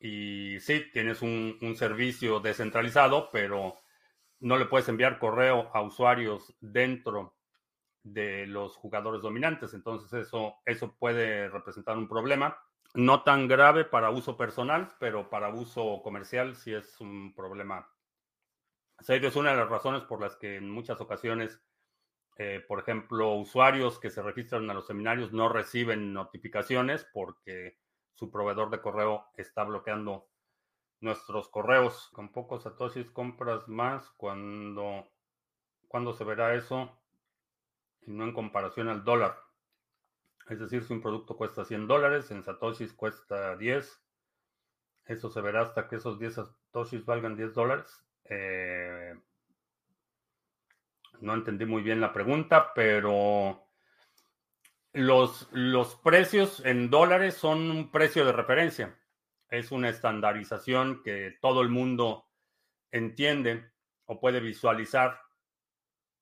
Y 0.00 0.58
sí, 0.60 0.84
tienes 0.92 1.22
un, 1.22 1.58
servicio 1.76 2.40
descentralizado, 2.40 3.30
pero 3.30 3.76
no 4.40 4.58
le 4.58 4.66
puedes 4.66 4.88
enviar 4.88 5.18
correo 5.18 5.70
a 5.72 5.80
usuarios 5.82 6.54
dentro 6.60 7.36
de 8.02 8.46
los 8.46 8.76
jugadores 8.76 9.22
dominantes. 9.22 9.72
Entonces 9.72 10.12
eso, 10.12 10.56
eso 10.66 10.94
puede 10.98 11.48
representar 11.48 11.96
un 11.96 12.08
problema. 12.08 12.58
No 12.94 13.22
tan 13.22 13.48
grave 13.48 13.84
para 13.84 14.10
uso 14.10 14.36
personal, 14.36 14.94
pero 14.98 15.28
para 15.28 15.48
uso 15.50 16.00
comercial 16.02 16.56
sí 16.56 16.72
es 16.72 17.00
un 17.00 17.34
problema 17.34 17.90
serio. 19.00 19.28
Es 19.28 19.36
una 19.36 19.50
de 19.50 19.56
las 19.56 19.68
razones 19.68 20.02
por 20.04 20.20
las 20.20 20.36
que 20.36 20.56
en 20.56 20.70
muchas 20.70 21.00
ocasiones 21.00 21.60
eh, 22.36 22.64
por 22.66 22.80
ejemplo, 22.80 23.34
usuarios 23.34 24.00
que 24.00 24.10
se 24.10 24.22
registran 24.22 24.68
a 24.68 24.74
los 24.74 24.86
seminarios 24.86 25.32
no 25.32 25.48
reciben 25.48 26.12
notificaciones 26.12 27.06
porque 27.12 27.78
su 28.12 28.30
proveedor 28.30 28.70
de 28.70 28.80
correo 28.80 29.26
está 29.36 29.62
bloqueando 29.62 30.28
nuestros 31.00 31.48
correos. 31.48 32.10
Con 32.12 32.32
pocos 32.32 32.64
satoshis 32.64 33.10
compras 33.10 33.68
más 33.68 34.10
cuando, 34.16 35.08
cuando 35.86 36.12
se 36.12 36.24
verá 36.24 36.54
eso 36.54 36.98
y 38.02 38.10
no 38.10 38.24
en 38.24 38.32
comparación 38.32 38.88
al 38.88 39.04
dólar. 39.04 39.38
Es 40.48 40.58
decir, 40.60 40.84
si 40.84 40.92
un 40.92 41.00
producto 41.00 41.36
cuesta 41.36 41.64
100 41.64 41.86
dólares, 41.86 42.30
en 42.30 42.42
satoshis 42.42 42.92
cuesta 42.92 43.56
10. 43.56 44.00
Eso 45.06 45.30
se 45.30 45.40
verá 45.40 45.62
hasta 45.62 45.88
que 45.88 45.96
esos 45.96 46.18
10 46.18 46.34
satoshis 46.34 47.04
valgan 47.04 47.36
10 47.36 47.54
dólares. 47.54 48.04
Eh, 48.24 49.14
no 51.20 51.34
entendí 51.34 51.64
muy 51.64 51.82
bien 51.82 52.00
la 52.00 52.12
pregunta, 52.12 52.72
pero 52.74 53.66
los, 54.92 55.48
los 55.52 55.96
precios 55.96 56.64
en 56.64 56.90
dólares 56.90 57.34
son 57.34 57.70
un 57.70 57.90
precio 57.90 58.24
de 58.26 58.32
referencia. 58.32 58.98
Es 59.48 59.72
una 59.72 59.88
estandarización 59.88 61.02
que 61.02 61.38
todo 61.40 61.62
el 61.62 61.68
mundo 61.68 62.26
entiende 62.90 63.70
o 64.06 64.20
puede 64.20 64.40
visualizar 64.40 65.20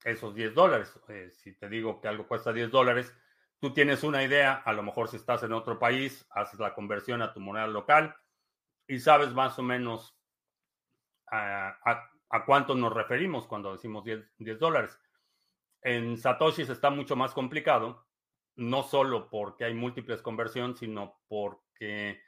esos 0.05 0.35
10 0.35 0.55
dólares. 0.55 0.99
Eh, 1.09 1.31
si 1.33 1.52
te 1.55 1.69
digo 1.69 2.00
que 2.00 2.09
algo 2.09 2.26
cuesta 2.26 2.52
10 2.52 2.71
dólares, 2.71 3.14
tú 3.62 3.73
tienes 3.73 4.02
una 4.02 4.25
idea, 4.25 4.54
a 4.54 4.73
lo 4.73 4.83
mejor 4.83 5.07
si 5.07 5.16
estás 5.16 5.45
en 5.45 5.52
otro 5.52 5.78
país, 5.78 6.26
haces 6.31 6.59
la 6.59 6.75
conversión 6.75 7.23
a 7.23 7.33
tu 7.33 7.38
moneda 7.38 7.69
local 7.69 8.16
y 8.88 8.99
sabes 8.99 9.33
más 9.35 9.57
o 9.57 9.62
menos 9.62 10.19
a, 11.31 11.78
cuánto 12.45 12.75
nos 12.75 12.92
referimos 12.92 13.47
cuando 13.47 13.71
decimos 13.73 14.02
10, 14.02 14.59
dólares. 14.59 14.99
En 15.81 16.19
Satoshis 16.19 16.71
está 16.71 16.90
mucho 16.90 17.14
más 17.14 17.35
complicado, 17.35 18.04
no 18.57 18.83
solo 18.83 19.31
porque 19.31 19.64
hay 19.64 19.75
múltiples 19.75 20.23
conversiones, 20.23 20.78
sino 20.81 21.21
porque 21.28 22.21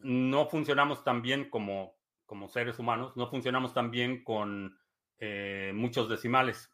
no 0.00 0.50
funcionamos 0.50 1.02
tan 1.02 1.22
bien 1.22 1.48
como, 1.48 1.96
como 2.26 2.48
seres 2.48 2.78
humanos, 2.78 3.16
no 3.16 3.30
funcionamos 3.30 3.72
tan 3.72 3.90
bien 3.90 4.22
con 4.22 4.78
eh, 5.16 5.72
muchos 5.74 6.10
decimales. 6.10 6.70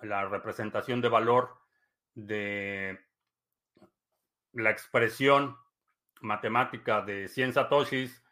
La 0.00 0.24
representación 0.26 1.02
de 1.02 1.08
valor 1.10 1.58
de 2.14 3.09
la 4.52 4.70
expresión 4.70 5.56
matemática 6.20 7.02
de 7.02 7.28
100 7.28 7.54
satoshis 7.54 8.22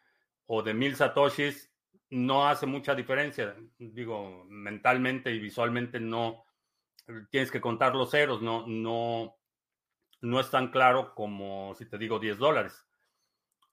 o 0.45 0.61
de 0.61 0.73
1000 0.73 0.95
satoshis 0.95 1.71
no 2.09 2.47
hace 2.47 2.65
mucha 2.65 2.95
diferencia. 2.95 3.55
Digo, 3.77 4.45
mentalmente 4.45 5.31
y 5.31 5.39
visualmente 5.39 5.99
no 5.99 6.43
tienes 7.29 7.51
que 7.51 7.61
contar 7.61 7.95
los 7.95 8.11
ceros, 8.11 8.41
no, 8.41 8.65
no, 8.67 9.37
no 10.21 10.39
es 10.39 10.49
tan 10.49 10.69
claro 10.69 11.15
como 11.15 11.73
si 11.75 11.85
te 11.85 11.97
digo 11.97 12.19
10 12.19 12.37
dólares. 12.37 12.85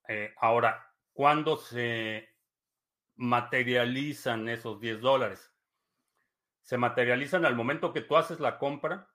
Eh, 0.08 0.34
ahora, 0.38 0.94
¿cuándo 1.12 1.56
se 1.56 2.28
materializan 3.16 4.48
esos 4.48 4.80
10 4.80 5.00
dólares? 5.00 5.52
Se 6.62 6.78
materializan 6.78 7.44
al 7.44 7.54
momento 7.54 7.92
que 7.92 8.00
tú 8.00 8.16
haces 8.16 8.40
la 8.40 8.58
compra, 8.58 9.08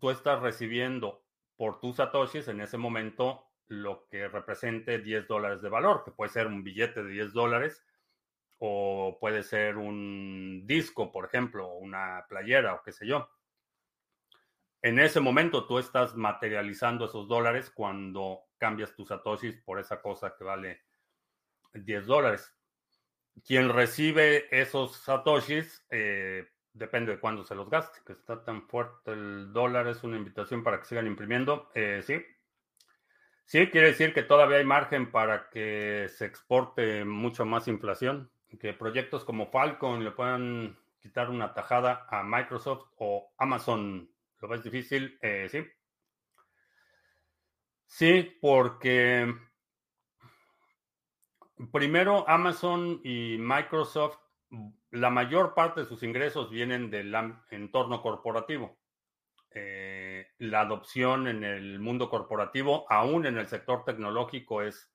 tú 0.00 0.10
estás 0.10 0.40
recibiendo 0.40 1.24
por 1.60 1.78
tus 1.78 1.96
satoshis 1.96 2.48
en 2.48 2.62
ese 2.62 2.78
momento 2.78 3.44
lo 3.66 4.08
que 4.08 4.28
represente 4.28 4.98
10 4.98 5.28
dólares 5.28 5.60
de 5.60 5.68
valor, 5.68 6.02
que 6.02 6.10
puede 6.10 6.30
ser 6.30 6.46
un 6.46 6.64
billete 6.64 7.04
de 7.04 7.10
10 7.10 7.34
dólares 7.34 7.84
o 8.60 9.18
puede 9.20 9.42
ser 9.42 9.76
un 9.76 10.62
disco, 10.64 11.12
por 11.12 11.26
ejemplo, 11.26 11.74
una 11.74 12.24
playera 12.30 12.72
o 12.72 12.82
qué 12.82 12.92
sé 12.92 13.06
yo. 13.06 13.28
En 14.80 14.98
ese 14.98 15.20
momento 15.20 15.66
tú 15.66 15.78
estás 15.78 16.16
materializando 16.16 17.04
esos 17.04 17.28
dólares 17.28 17.68
cuando 17.68 18.44
cambias 18.56 18.94
tus 18.94 19.08
satoshis 19.08 19.58
por 19.58 19.78
esa 19.78 20.00
cosa 20.00 20.34
que 20.34 20.44
vale 20.44 20.80
10 21.74 22.06
dólares. 22.06 22.56
Quien 23.44 23.68
recibe 23.68 24.48
esos 24.50 24.96
satoshis 24.96 25.84
eh, 25.90 26.48
depende 26.72 27.12
de 27.12 27.20
cuándo 27.20 27.44
se 27.44 27.54
los 27.54 27.68
gaste, 27.68 28.00
que 28.06 28.12
está 28.12 28.44
tan 28.44 28.68
fuerte 28.68 29.12
el 29.12 29.52
dólar, 29.52 29.88
es 29.88 30.02
una 30.04 30.16
invitación 30.16 30.62
para 30.62 30.78
que 30.78 30.86
sigan 30.86 31.06
imprimiendo. 31.06 31.70
Eh, 31.74 32.02
sí. 32.02 32.22
Sí, 33.44 33.68
quiere 33.68 33.88
decir 33.88 34.14
que 34.14 34.22
todavía 34.22 34.58
hay 34.58 34.64
margen 34.64 35.10
para 35.10 35.50
que 35.50 36.08
se 36.08 36.26
exporte 36.26 37.04
mucho 37.04 37.44
más 37.44 37.66
inflación 37.68 38.30
que 38.58 38.72
proyectos 38.72 39.24
como 39.24 39.50
Falcon 39.50 40.04
le 40.04 40.10
puedan 40.10 40.78
quitar 41.00 41.30
una 41.30 41.54
tajada 41.54 42.06
a 42.10 42.22
Microsoft 42.22 42.90
o 42.96 43.32
Amazon. 43.38 44.10
¿Lo 44.40 44.48
ves 44.48 44.62
difícil? 44.62 45.18
Eh, 45.22 45.48
sí. 45.50 45.64
Sí, 47.86 48.38
porque 48.40 49.34
primero 51.72 52.28
Amazon 52.28 53.00
y 53.04 53.36
Microsoft 53.38 54.18
la 54.90 55.10
mayor 55.10 55.54
parte 55.54 55.80
de 55.80 55.86
sus 55.86 56.02
ingresos 56.02 56.50
vienen 56.50 56.90
del 56.90 57.14
entorno 57.50 58.02
corporativo. 58.02 58.78
Eh, 59.52 60.28
la 60.38 60.60
adopción 60.60 61.26
en 61.26 61.44
el 61.44 61.80
mundo 61.80 62.08
corporativo, 62.08 62.86
aún 62.88 63.26
en 63.26 63.38
el 63.38 63.46
sector 63.46 63.84
tecnológico, 63.84 64.62
es 64.62 64.90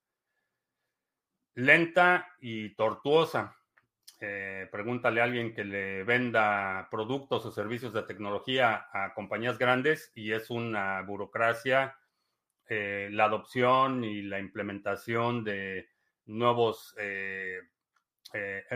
lenta 1.56 2.28
y 2.40 2.76
tortuosa. 2.76 3.58
Eh, 4.20 4.68
pregúntale 4.72 5.20
a 5.20 5.26
alguien 5.26 5.54
que 5.54 5.66
le 5.66 6.04
venda 6.04 6.88
productos 6.90 7.46
o 7.46 7.52
servicios 7.52 7.94
de 7.94 8.04
tecnología 8.04 8.88
a 8.94 9.14
compañías 9.14 9.58
grandes 9.58 10.12
y 10.16 10.32
es 10.32 10.50
una 10.50 11.02
burocracia, 11.02 11.98
eh, 12.68 13.10
la 13.12 13.26
adopción 13.26 14.04
y 14.04 14.22
la 14.22 14.40
implementación 14.40 15.44
de 15.44 15.90
nuevos, 16.26 16.96
eh, 16.98 17.60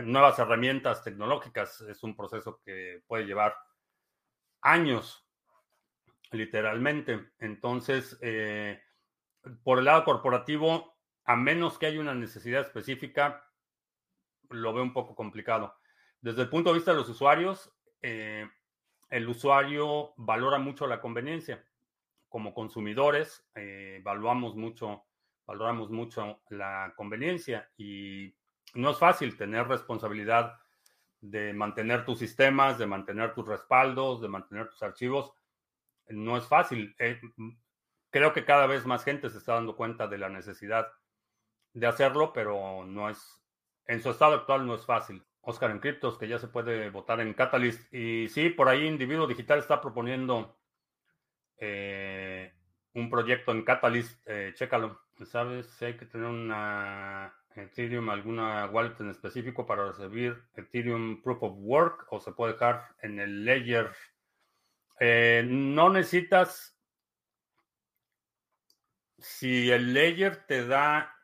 nuevas 0.04 0.38
herramientas 0.38 1.02
tecnológicas 1.04 1.80
es 1.82 2.02
un 2.02 2.16
proceso 2.16 2.60
que 2.64 3.02
puede 3.06 3.24
llevar 3.24 3.56
años, 4.62 5.26
literalmente. 6.30 7.32
Entonces, 7.38 8.18
por 9.62 9.78
el 9.78 9.84
lado 9.84 10.04
corporativo, 10.04 10.96
a 11.24 11.36
menos 11.36 11.78
que 11.78 11.86
haya 11.86 12.00
una 12.00 12.14
necesidad 12.14 12.62
específica, 12.62 13.44
lo 14.50 14.72
veo 14.72 14.82
un 14.82 14.92
poco 14.92 15.14
complicado. 15.14 15.76
Desde 16.20 16.42
el 16.42 16.48
punto 16.48 16.70
de 16.70 16.76
vista 16.76 16.90
de 16.90 16.98
los 16.98 17.08
usuarios, 17.08 17.72
eh, 18.02 18.48
el 19.08 19.28
usuario 19.28 20.12
valora 20.16 20.58
mucho 20.58 20.86
la 20.86 21.00
conveniencia. 21.00 21.64
Como 22.28 22.54
consumidores, 22.54 23.48
eh, 23.54 23.96
evaluamos 24.00 24.54
mucho, 24.54 25.04
valoramos 25.46 25.90
mucho 25.90 26.42
la 26.50 26.92
conveniencia 26.96 27.70
y 27.76 28.34
no 28.74 28.90
es 28.90 28.98
fácil 28.98 29.36
tener 29.36 29.66
responsabilidad 29.66 30.58
de 31.20 31.52
mantener 31.52 32.04
tus 32.04 32.18
sistemas, 32.18 32.78
de 32.78 32.86
mantener 32.86 33.34
tus 33.34 33.46
respaldos, 33.46 34.20
de 34.20 34.28
mantener 34.28 34.68
tus 34.68 34.82
archivos. 34.82 35.32
No 36.08 36.36
es 36.36 36.46
fácil. 36.46 36.94
Eh, 36.98 37.20
creo 38.10 38.32
que 38.32 38.44
cada 38.44 38.66
vez 38.66 38.86
más 38.86 39.04
gente 39.04 39.30
se 39.30 39.38
está 39.38 39.54
dando 39.54 39.76
cuenta 39.76 40.06
de 40.08 40.18
la 40.18 40.28
necesidad 40.28 40.88
de 41.72 41.86
hacerlo, 41.86 42.32
pero 42.32 42.84
no 42.86 43.08
es 43.10 43.40
en 43.90 44.00
su 44.00 44.10
estado 44.10 44.34
actual 44.36 44.66
no 44.66 44.76
es 44.76 44.86
fácil. 44.86 45.24
Oscar 45.40 45.72
en 45.72 45.80
Criptos, 45.80 46.16
que 46.16 46.28
ya 46.28 46.38
se 46.38 46.46
puede 46.46 46.90
votar 46.90 47.20
en 47.20 47.34
Catalyst. 47.34 47.92
Y 47.92 48.28
sí, 48.28 48.50
por 48.50 48.68
ahí 48.68 48.86
Individuo 48.86 49.26
Digital 49.26 49.58
está 49.58 49.80
proponiendo 49.80 50.56
eh, 51.56 52.54
un 52.94 53.10
proyecto 53.10 53.50
en 53.50 53.64
Catalyst. 53.64 54.22
Eh, 54.26 54.52
chécalo. 54.54 55.00
¿Sabes 55.24 55.82
hay 55.82 55.96
que 55.96 56.06
tener 56.06 56.28
una 56.28 57.34
Ethereum, 57.54 58.08
alguna 58.10 58.66
wallet 58.66 59.00
en 59.00 59.10
específico 59.10 59.66
para 59.66 59.92
recibir 59.92 60.42
Ethereum 60.54 61.22
Proof 61.22 61.42
of 61.42 61.54
Work 61.56 62.06
o 62.10 62.20
se 62.20 62.32
puede 62.32 62.52
dejar 62.52 62.94
en 63.02 63.18
el 63.18 63.44
Ledger? 63.44 63.90
Eh, 64.98 65.44
no 65.46 65.90
necesitas. 65.90 66.76
Si 69.18 69.70
el 69.70 69.92
Ledger 69.92 70.46
te 70.46 70.66
da 70.66 71.14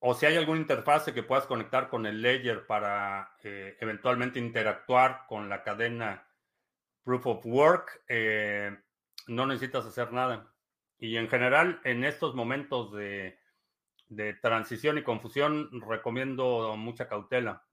o 0.00 0.14
si 0.14 0.26
hay 0.26 0.36
alguna 0.36 0.60
interfase 0.60 1.12
que 1.12 1.22
puedas 1.22 1.46
conectar 1.46 1.88
con 1.88 2.06
el 2.06 2.22
Ledger 2.22 2.66
para 2.66 3.34
eh, 3.42 3.76
eventualmente 3.80 4.38
interactuar 4.38 5.26
con 5.26 5.48
la 5.48 5.62
cadena 5.62 6.26
Proof 7.02 7.26
of 7.26 7.46
Work, 7.46 8.04
eh, 8.08 8.78
no 9.26 9.46
necesitas 9.46 9.86
hacer 9.86 10.12
nada. 10.12 10.52
Y 10.98 11.16
en 11.16 11.28
general, 11.28 11.80
en 11.84 12.04
estos 12.04 12.34
momentos 12.34 12.92
de, 12.92 13.38
transición 14.40 14.98
y 14.98 15.02
confusión, 15.02 15.70
recomiendo 15.82 16.76
mucha 16.76 17.08
cautela, 17.08 17.64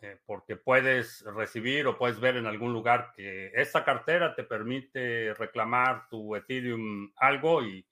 eh, 0.00 0.20
porque 0.26 0.56
puedes 0.56 1.24
recibir 1.24 1.86
o 1.86 1.96
puedes 1.96 2.20
ver 2.20 2.36
en 2.36 2.46
algún 2.46 2.72
lugar 2.72 3.12
que 3.14 3.52
esta 3.54 3.84
cartera 3.84 4.34
te 4.34 4.42
permite 4.42 5.32
reclamar 5.34 6.08
tu 6.08 6.34
Ethereum 6.34 7.12
algo 7.16 7.62
y 7.62 7.86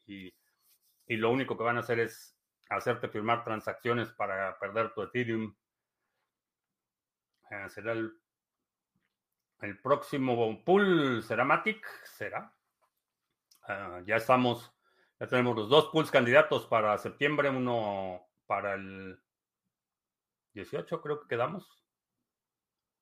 lo 1.07 1.31
único 1.31 1.57
que 1.57 1.65
van 1.65 1.77
a 1.77 1.81
hacer 1.81 2.01
es 2.01 2.37
hacerte 2.71 3.09
firmar 3.09 3.45
transacciones 3.45 4.11
para 4.13 4.59
perder 4.59 4.93
tu 4.95 5.03
Ethereum. 5.03 5.55
Eh, 7.51 7.69
será 7.69 7.93
el, 7.93 8.13
el, 9.61 9.79
próximo 9.81 10.65
pool, 10.65 11.23
¿será 11.23 11.45
Matic? 11.45 11.85
¿Será? 12.05 12.53
Ah, 13.63 14.01
ya 14.07 14.17
estamos, 14.17 14.73
ya 15.19 15.27
tenemos 15.27 15.57
los 15.57 15.69
dos 15.69 15.89
pools 15.93 16.11
candidatos 16.11 16.67
para 16.67 16.97
septiembre, 16.99 17.51
uno 17.51 18.27
para 18.47 18.75
el 18.75 19.21
18 20.55 21.01
creo 21.01 21.21
que 21.21 21.29
quedamos. 21.29 21.81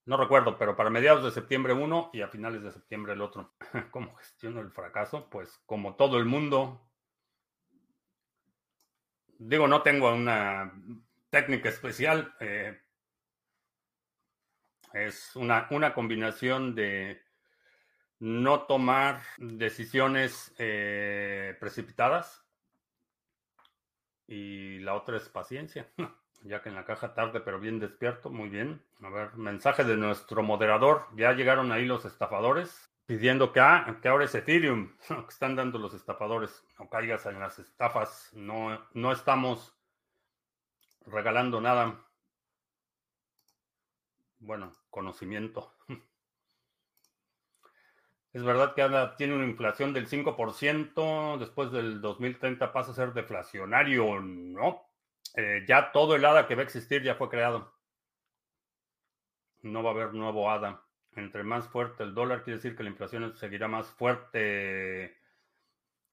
No 0.04 0.16
recuerdo, 0.16 0.56
pero 0.56 0.74
para 0.74 0.88
mediados 0.88 1.22
de 1.22 1.30
septiembre 1.30 1.74
uno 1.74 2.08
y 2.14 2.22
a 2.22 2.28
finales 2.28 2.62
de 2.62 2.72
septiembre 2.72 3.12
el 3.12 3.20
otro. 3.20 3.54
¿Cómo 3.90 4.14
gestiono 4.16 4.60
el 4.60 4.70
fracaso? 4.70 5.28
Pues 5.28 5.60
como 5.66 5.96
todo 5.96 6.16
el 6.16 6.24
mundo, 6.24 6.88
digo, 9.38 9.68
no 9.68 9.82
tengo 9.82 10.12
una 10.12 10.72
técnica 11.28 11.68
especial. 11.68 12.34
Eh, 12.40 12.80
es 14.94 15.36
una, 15.36 15.68
una, 15.70 15.92
combinación 15.92 16.74
de 16.74 17.22
no 18.20 18.62
tomar 18.62 19.22
decisiones 19.38 20.54
eh, 20.58 21.56
precipitadas 21.60 22.44
y 24.26 24.80
la 24.80 24.94
otra 24.94 25.16
es 25.16 25.28
paciencia, 25.28 25.90
ya 26.42 26.62
que 26.62 26.68
en 26.68 26.74
la 26.74 26.84
caja 26.84 27.14
tarde 27.14 27.40
pero 27.40 27.60
bien 27.60 27.78
despierto, 27.78 28.30
muy 28.30 28.48
bien. 28.48 28.82
A 29.02 29.10
ver, 29.10 29.34
mensaje 29.36 29.84
de 29.84 29.96
nuestro 29.96 30.42
moderador, 30.42 31.06
ya 31.16 31.32
llegaron 31.32 31.72
ahí 31.72 31.86
los 31.86 32.04
estafadores 32.04 32.90
pidiendo 33.08 33.52
que, 33.52 33.60
ah, 33.60 33.98
que 34.02 34.08
ahora 34.08 34.26
es 34.26 34.34
Ethereum, 34.34 34.94
que 35.08 35.28
están 35.28 35.56
dando 35.56 35.78
los 35.78 35.94
estafadores. 35.94 36.62
No 36.78 36.90
caigas 36.90 37.24
en 37.26 37.40
las 37.40 37.58
estafas, 37.58 38.30
no, 38.34 38.86
no 38.92 39.12
estamos 39.12 39.74
regalando 41.06 41.60
nada. 41.60 42.04
Bueno, 44.38 44.76
conocimiento. 44.90 45.74
Es 48.32 48.42
verdad 48.44 48.74
que 48.74 48.82
ahora 48.82 49.16
tiene 49.16 49.34
una 49.34 49.46
inflación 49.46 49.92
del 49.92 50.08
5%, 50.08 51.38
después 51.38 51.72
del 51.72 52.00
2030 52.00 52.72
pasa 52.72 52.92
a 52.92 52.94
ser 52.94 53.12
deflacionario, 53.14 54.20
¿no? 54.20 54.82
Eh, 55.34 55.64
ya 55.66 55.92
todo 55.92 56.14
el 56.14 56.24
ADA 56.24 56.46
que 56.46 56.54
va 56.54 56.62
a 56.62 56.64
existir 56.64 57.02
ya 57.02 57.14
fue 57.14 57.28
creado. 57.30 57.72
No 59.62 59.82
va 59.82 59.90
a 59.90 59.92
haber 59.94 60.14
nuevo 60.14 60.50
ADA 60.50 60.82
entre 61.18 61.42
más 61.42 61.68
fuerte 61.68 62.04
el 62.04 62.14
dólar, 62.14 62.42
quiere 62.42 62.58
decir 62.58 62.76
que 62.76 62.82
la 62.82 62.90
inflación 62.90 63.36
seguirá 63.36 63.68
más 63.68 63.88
fuerte. 63.88 65.16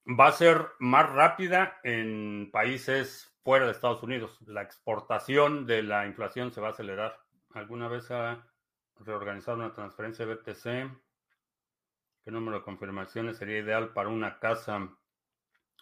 Va 0.06 0.28
a 0.28 0.32
ser 0.32 0.68
más 0.78 1.10
rápida 1.10 1.80
en 1.82 2.50
países 2.52 3.32
fuera 3.42 3.66
de 3.66 3.72
Estados 3.72 4.02
Unidos. 4.02 4.38
La 4.46 4.62
exportación 4.62 5.66
de 5.66 5.82
la 5.82 6.06
inflación 6.06 6.52
se 6.52 6.60
va 6.60 6.68
a 6.68 6.70
acelerar. 6.70 7.18
¿Alguna 7.54 7.88
vez 7.88 8.10
ha 8.10 8.46
reorganizado 8.98 9.58
una 9.58 9.74
transferencia 9.74 10.26
BTC? 10.26 11.05
¿Qué 12.26 12.32
número 12.32 12.58
de 12.58 12.64
confirmaciones 12.64 13.36
sería 13.36 13.58
ideal 13.58 13.92
para 13.92 14.08
una 14.08 14.40
casa? 14.40 14.90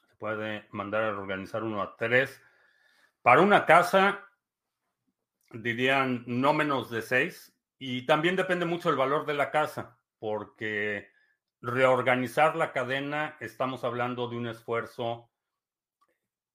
Se 0.06 0.14
puede 0.16 0.68
mandar 0.72 1.02
a 1.02 1.12
reorganizar 1.12 1.64
uno 1.64 1.80
a 1.80 1.96
tres. 1.96 2.38
Para 3.22 3.40
una 3.40 3.64
casa, 3.64 4.28
dirían 5.52 6.22
no 6.26 6.52
menos 6.52 6.90
de 6.90 7.00
seis 7.00 7.56
y 7.78 8.04
también 8.04 8.36
depende 8.36 8.66
mucho 8.66 8.90
del 8.90 8.98
valor 8.98 9.24
de 9.24 9.32
la 9.32 9.50
casa, 9.50 9.96
porque 10.18 11.08
reorganizar 11.62 12.56
la 12.56 12.72
cadena, 12.72 13.38
estamos 13.40 13.82
hablando 13.82 14.28
de 14.28 14.36
un 14.36 14.46
esfuerzo 14.46 15.30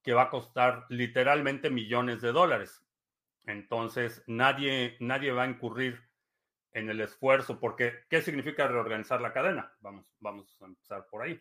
que 0.04 0.12
va 0.12 0.22
a 0.22 0.30
costar 0.30 0.86
literalmente 0.88 1.68
millones 1.68 2.20
de 2.20 2.30
dólares. 2.30 2.86
Entonces, 3.44 4.22
nadie, 4.28 4.96
nadie 5.00 5.32
va 5.32 5.42
a 5.42 5.48
incurrir 5.48 6.09
en 6.72 6.88
el 6.90 7.00
esfuerzo, 7.00 7.58
porque 7.58 8.04
¿qué 8.08 8.22
significa 8.22 8.68
reorganizar 8.68 9.20
la 9.20 9.32
cadena? 9.32 9.72
Vamos, 9.80 10.06
vamos 10.20 10.56
a 10.60 10.66
empezar 10.66 11.06
por 11.08 11.22
ahí. 11.22 11.40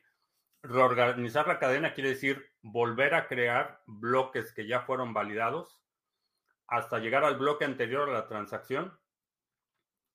Reorganizar 0.62 1.48
la 1.48 1.60
cadena 1.60 1.94
quiere 1.94 2.10
decir 2.10 2.52
volver 2.62 3.14
a 3.14 3.28
crear 3.28 3.82
bloques 3.86 4.54
que 4.54 4.68
ya 4.68 4.82
fueron 4.82 5.14
validados 5.14 5.82
hasta 6.68 7.00
llegar 7.00 7.24
al 7.24 7.38
bloque 7.38 7.66
anterior 7.66 8.10
a 8.10 8.14
la 8.14 8.28
transacción 8.28 8.98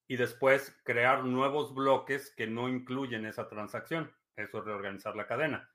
y 0.07 0.17
después 0.17 0.79
crear 0.85 1.25
nuevos 1.25 1.75
bloques 1.75 2.35
que 2.37 2.47
no 2.47 2.69
incluyen 2.69 3.27
esa 3.27 3.49
transacción. 3.49 4.15
Eso 4.37 4.59
es 4.59 4.65
reorganizar 4.65 5.17
la 5.17 5.27
cadena. 5.27 5.71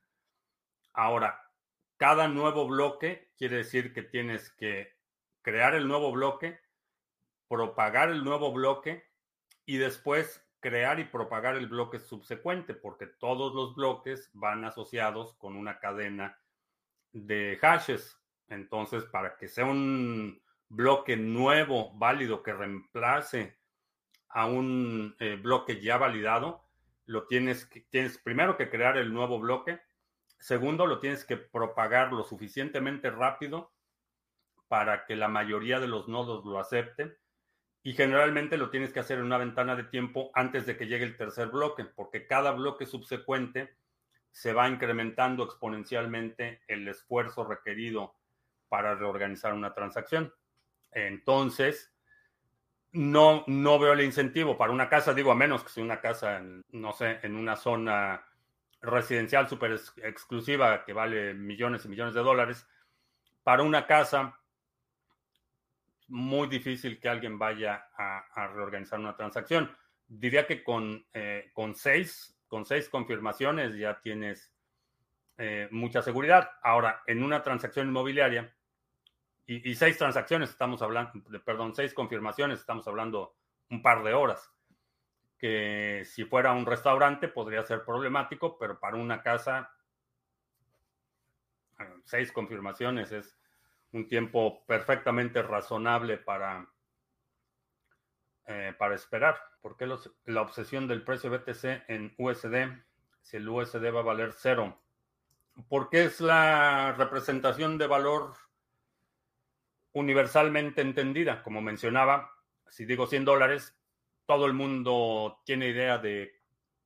Ahora, 0.93 1.51
cada 1.97 2.27
nuevo 2.27 2.67
bloque 2.67 3.31
quiere 3.37 3.57
decir 3.57 3.93
que 3.93 4.03
tienes 4.03 4.51
que 4.51 4.97
crear 5.41 5.73
el 5.75 5.87
nuevo 5.87 6.11
bloque, 6.11 6.59
propagar 7.47 8.09
el 8.09 8.23
nuevo 8.23 8.53
bloque 8.53 9.08
y 9.69 9.77
después 9.77 10.43
crear 10.61 10.99
y 10.99 11.03
propagar 11.03 11.55
el 11.55 11.67
bloque 11.67 11.99
subsecuente, 11.99 12.73
porque 12.73 13.05
todos 13.05 13.53
los 13.53 13.75
bloques 13.75 14.31
van 14.33 14.65
asociados 14.65 15.35
con 15.35 15.55
una 15.55 15.77
cadena 15.77 16.39
de 17.13 17.55
hashes. 17.61 18.19
Entonces, 18.47 19.03
para 19.03 19.37
que 19.37 19.47
sea 19.47 19.65
un 19.65 20.41
bloque 20.69 21.17
nuevo, 21.17 21.93
válido, 21.93 22.41
que 22.41 22.51
reemplace 22.51 23.59
a 24.29 24.47
un 24.47 25.15
eh, 25.19 25.35
bloque 25.39 25.79
ya 25.79 25.99
validado, 25.99 26.63
lo 27.05 27.27
tienes, 27.27 27.67
que, 27.67 27.81
tienes 27.81 28.17
primero 28.17 28.57
que 28.57 28.71
crear 28.71 28.97
el 28.97 29.13
nuevo 29.13 29.37
bloque. 29.37 29.79
Segundo, 30.39 30.87
lo 30.87 30.97
tienes 30.97 31.23
que 31.25 31.37
propagar 31.37 32.11
lo 32.11 32.23
suficientemente 32.23 33.11
rápido 33.11 33.71
para 34.67 35.05
que 35.05 35.15
la 35.15 35.27
mayoría 35.27 35.79
de 35.79 35.87
los 35.87 36.07
nodos 36.07 36.43
lo 36.43 36.57
acepten. 36.57 37.15
Y 37.81 37.93
generalmente 37.93 38.57
lo 38.57 38.69
tienes 38.69 38.91
que 38.91 38.99
hacer 38.99 39.19
en 39.19 39.25
una 39.25 39.37
ventana 39.37 39.75
de 39.75 39.85
tiempo 39.85 40.31
antes 40.33 40.65
de 40.65 40.75
que 40.75 40.87
llegue 40.87 41.05
el 41.05 41.17
tercer 41.17 41.47
bloque, 41.47 41.85
porque 41.85 42.27
cada 42.27 42.51
bloque 42.51 42.85
subsecuente 42.85 43.75
se 44.31 44.53
va 44.53 44.67
incrementando 44.67 45.43
exponencialmente 45.43 46.61
el 46.67 46.87
esfuerzo 46.87 47.45
requerido 47.45 48.15
para 48.67 48.95
reorganizar 48.95 49.53
una 49.53 49.73
transacción. 49.73 50.33
Entonces, 50.91 51.93
no, 52.91 53.43
no 53.47 53.79
veo 53.79 53.93
el 53.93 54.01
incentivo 54.01 54.57
para 54.57 54.71
una 54.71 54.89
casa, 54.89 55.13
digo, 55.13 55.31
a 55.31 55.35
menos 55.35 55.63
que 55.63 55.69
sea 55.69 55.83
una 55.83 56.01
casa, 56.01 56.41
no 56.71 56.93
sé, 56.93 57.19
en 57.23 57.35
una 57.35 57.55
zona 57.55 58.25
residencial 58.81 59.47
súper 59.47 59.79
exclusiva 60.03 60.85
que 60.85 60.93
vale 60.93 61.33
millones 61.33 61.85
y 61.85 61.89
millones 61.89 62.13
de 62.13 62.21
dólares. 62.21 62.67
Para 63.43 63.63
una 63.63 63.85
casa, 63.85 64.39
muy 66.09 66.47
difícil 66.47 66.99
que 66.99 67.09
alguien 67.09 67.39
vaya 67.39 67.87
a, 67.97 68.47
reorganizar 68.47 68.99
una 68.99 69.15
transacción. 69.15 69.75
Diría 70.07 70.45
que 70.45 70.63
con, 70.63 71.05
eh, 71.13 71.51
con, 71.53 71.75
seis, 71.75 72.37
con 72.47 72.65
seis 72.65 72.89
confirmaciones 72.89 73.75
ya 73.75 74.01
tienes 74.01 74.53
eh, 75.37 75.67
mucha 75.71 76.01
seguridad. 76.01 76.51
Ahora, 76.63 77.03
en 77.07 77.23
una 77.23 77.43
transacción 77.43 77.87
inmobiliaria, 77.87 78.53
y, 79.51 79.73
seis 79.73 79.97
transacciones, 79.97 80.51
estamos 80.51 80.83
hablando, 80.83 81.11
perdón, 81.43 81.73
seis 81.73 81.91
confirmaciones, 81.95 82.59
estamos 82.59 82.87
hablando 82.87 83.35
un 83.71 83.81
par 83.81 84.03
de 84.03 84.13
horas. 84.13 84.53
Que 85.39 86.03
si 86.05 86.23
fuera 86.25 86.51
un 86.51 86.67
restaurante 86.67 87.27
podría 87.29 87.63
ser 87.63 87.83
problemático, 87.83 88.59
pero 88.59 88.79
para 88.79 88.97
una 88.97 89.23
casa, 89.23 89.71
eh, 91.79 91.83
seis 92.03 92.31
confirmaciones 92.31 93.11
es 93.11 93.38
un 93.91 94.07
tiempo 94.07 94.65
perfectamente 94.65 95.41
razonable 95.41 96.17
para, 96.17 96.67
eh, 98.45 98.73
para 98.77 98.95
esperar. 98.95 99.37
¿Por 99.61 99.75
qué 99.75 99.87
la 100.25 100.41
obsesión 100.41 100.87
del 100.87 101.03
precio 101.03 101.29
BTC 101.29 101.83
en 101.87 102.13
USD 102.17 102.81
si 103.21 103.37
el 103.37 103.49
USD 103.49 103.93
va 103.93 103.99
a 103.99 104.03
valer 104.03 104.33
cero? 104.33 104.81
Porque 105.67 106.05
es 106.05 106.21
la 106.21 106.93
representación 106.93 107.77
de 107.77 107.87
valor 107.87 108.33
universalmente 109.93 110.81
entendida. 110.81 111.43
Como 111.43 111.61
mencionaba, 111.61 112.31
si 112.67 112.85
digo 112.85 113.07
100 113.07 113.25
dólares, 113.25 113.75
todo 114.25 114.45
el 114.45 114.53
mundo 114.53 115.41
tiene 115.43 115.69
idea 115.69 115.97
de 115.97 116.31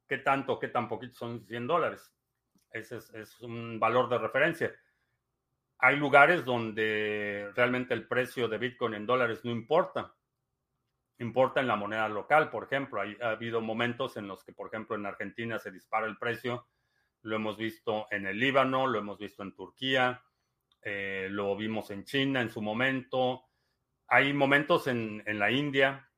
qué 0.07 0.17
tanto, 0.17 0.59
qué 0.59 0.69
tan 0.69 0.87
poquito 0.87 1.13
son 1.13 1.45
100 1.45 1.67
dólares. 1.67 2.13
Ese 2.71 2.97
es, 2.97 3.39
un 3.41 3.79
valor 3.79 4.09
de 4.09 4.17
referencia. 4.17 4.73
Hay 5.85 5.97
lugares 5.97 6.45
donde 6.45 7.51
realmente 7.57 7.93
el 7.93 8.07
precio 8.07 8.47
de 8.47 8.57
Bitcoin 8.57 8.93
en 8.93 9.05
dólares 9.05 9.41
no 9.43 9.51
importa. 9.51 10.15
Importa 11.19 11.59
en 11.59 11.67
la 11.67 11.75
moneda 11.75 12.07
local, 12.07 12.49
por 12.49 12.63
ejemplo. 12.63 13.01
ha 13.01 13.31
habido 13.31 13.59
momentos 13.59 14.15
en 14.15 14.25
los 14.29 14.45
que, 14.45 14.53
por 14.53 14.67
ejemplo, 14.67 14.95
en 14.95 15.05
Argentina 15.05 15.59
se 15.59 15.71
dispara 15.71 16.07
el 16.07 16.17
precio. 16.17 16.69
Lo 17.23 17.35
hemos 17.35 17.57
visto 17.57 18.07
en 18.11 18.25
el 18.25 18.39
Líbano, 18.39 18.87
lo 18.87 18.97
hemos 18.97 19.17
visto 19.17 19.43
en 19.43 19.53
Turquía, 19.53 20.23
eh, 20.81 21.27
lo 21.29 21.53
vimos 21.57 21.91
en 21.91 22.05
China 22.05 22.39
en 22.39 22.49
su 22.49 22.61
momento. 22.61 23.43
Hay 24.07 24.31
momentos 24.31 24.87
en, 24.87 25.21
la 25.25 25.51
India 25.51 26.09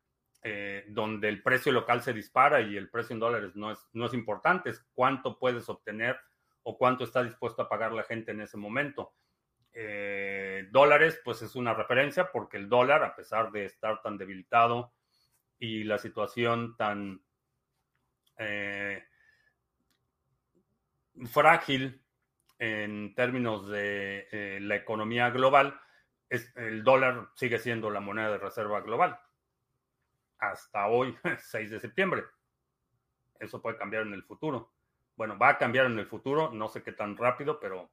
eh, 0.44 0.86
donde 0.90 1.28
el 1.28 1.42
precio 1.42 1.72
local 1.72 2.04
se 2.04 2.14
dispara 2.14 2.62
y 2.62 2.78
el 2.78 2.92
precio 2.92 3.16
en 3.16 3.20
dólares 3.20 3.56
no 3.56 3.72
es, 3.72 3.80
no 3.94 4.06
es 4.06 4.14
importante, 4.14 4.70
es 4.70 4.86
cuánto 4.94 5.40
puedes 5.40 5.68
obtener 5.70 6.20
o 6.62 6.78
cuánto 6.78 7.04
está 7.04 7.24
dispuesto 7.24 7.64
a 7.64 7.70
pagar 7.70 7.94
la 7.94 8.04
gente 8.04 8.30
en 8.30 8.42
ese 8.42 8.58
momento. 8.58 9.16
Eh, 9.78 10.68
dólares, 10.72 11.20
pues 11.24 11.42
es 11.42 11.56
una 11.56 11.74
referencia 11.74 12.32
porque 12.32 12.56
el 12.56 12.70
dólar, 12.70 13.04
a 13.04 13.14
pesar 13.14 13.52
de 13.52 13.66
estar 13.66 14.02
tan 14.02 14.18
debilitado 14.18 14.94
y 15.60 15.84
la 15.84 15.98
situación 15.98 16.78
tan 16.78 17.22
frágil 21.26 22.02
en 22.60 23.14
términos 23.16 23.68
de 23.68 24.28
eh, 24.32 24.60
la 24.62 24.76
economía 24.76 25.30
global, 25.30 25.80
es, 26.30 26.56
el 26.56 26.84
dólar 26.84 27.30
sigue 27.36 27.60
siendo 27.60 27.90
la 27.90 28.00
moneda 28.00 28.32
de 28.32 28.38
reserva 28.38 28.82
global. 28.82 29.20
Hasta 30.38 30.88
hoy, 30.88 31.16
6 31.40 31.70
de 31.70 31.80
septiembre. 31.80 32.24
Eso 33.40 33.62
puede 33.62 33.78
cambiar 33.78 34.04
en 34.04 34.14
el 34.14 34.24
futuro. 34.24 34.72
Bueno, 35.18 35.38
va 35.38 35.50
a 35.50 35.58
cambiar 35.58 35.86
en 35.88 36.00
el 36.00 36.08
futuro, 36.08 36.52
no 36.52 36.68
sé 36.70 36.84
qué 36.84 36.92
tan 36.92 37.18
rápido, 37.18 37.60
pero 37.60 37.90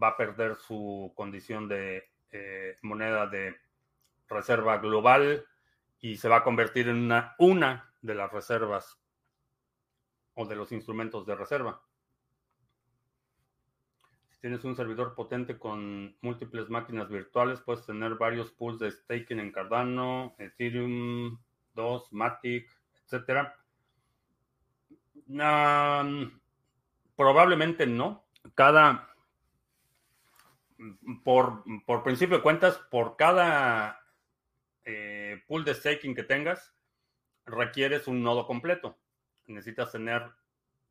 va 0.00 0.08
a 0.08 0.16
perder 0.16 0.56
su 0.56 1.12
condición 1.14 1.68
de 1.68 2.10
eh, 2.30 2.76
moneda 2.82 3.26
de 3.26 3.56
reserva 4.28 4.78
global 4.78 5.44
y 6.00 6.16
se 6.16 6.28
va 6.28 6.36
a 6.36 6.44
convertir 6.44 6.88
en 6.88 7.10
una, 7.38 7.92
de 8.00 8.14
las 8.14 8.32
reservas 8.32 9.00
o 10.34 10.46
de 10.46 10.54
los 10.54 10.70
instrumentos 10.70 11.26
de 11.26 11.34
reserva 11.34 11.82
tienes 14.40 14.64
un 14.64 14.76
servidor 14.76 15.14
potente 15.14 15.58
con 15.58 16.16
múltiples 16.20 16.68
máquinas 16.70 17.08
virtuales, 17.08 17.60
puedes 17.60 17.84
tener 17.84 18.14
varios 18.14 18.52
pools 18.52 18.78
de 18.78 18.90
staking 18.90 19.40
en 19.40 19.52
Cardano, 19.52 20.34
Ethereum 20.38 21.38
2, 21.74 22.12
Matic, 22.12 22.70
etc. 23.10 23.48
probablemente 27.16 27.86
no. 27.86 28.24
Cada, 28.54 29.08
por, 31.24 31.64
principio 32.04 32.36
de 32.36 32.42
cuentas, 32.42 32.78
por 32.90 33.16
cada 33.16 34.00
eh, 34.84 35.42
pool 35.46 35.64
de 35.64 35.74
staking 35.74 36.14
que 36.14 36.22
tengas, 36.22 36.74
requieres 37.44 38.06
un 38.06 38.22
nodo 38.22 38.46
completo. 38.46 38.98
Necesitas 39.46 39.92
tener 39.92 40.22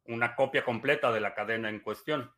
una 0.05 0.35
copia 0.35 0.63
completa 0.63 1.11
de 1.11 1.19
la 1.19 1.33
cadena 1.33 1.69
en 1.69 1.79
cuestión. 1.79 2.31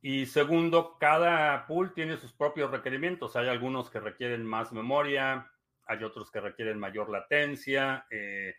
Y 0.00 0.26
segundo, 0.26 0.98
cada 0.98 1.66
pool 1.66 1.92
tiene 1.92 2.16
sus 2.16 2.32
propios 2.32 2.70
requerimientos. 2.70 3.34
Hay 3.36 3.48
algunos 3.48 3.90
que 3.90 4.00
requieren 4.00 4.44
más 4.44 4.72
memoria, 4.72 5.50
hay 5.86 6.04
otros 6.04 6.30
que 6.30 6.40
requieren 6.40 6.78
mayor 6.78 7.10
latencia, 7.10 8.06
eh, 8.10 8.54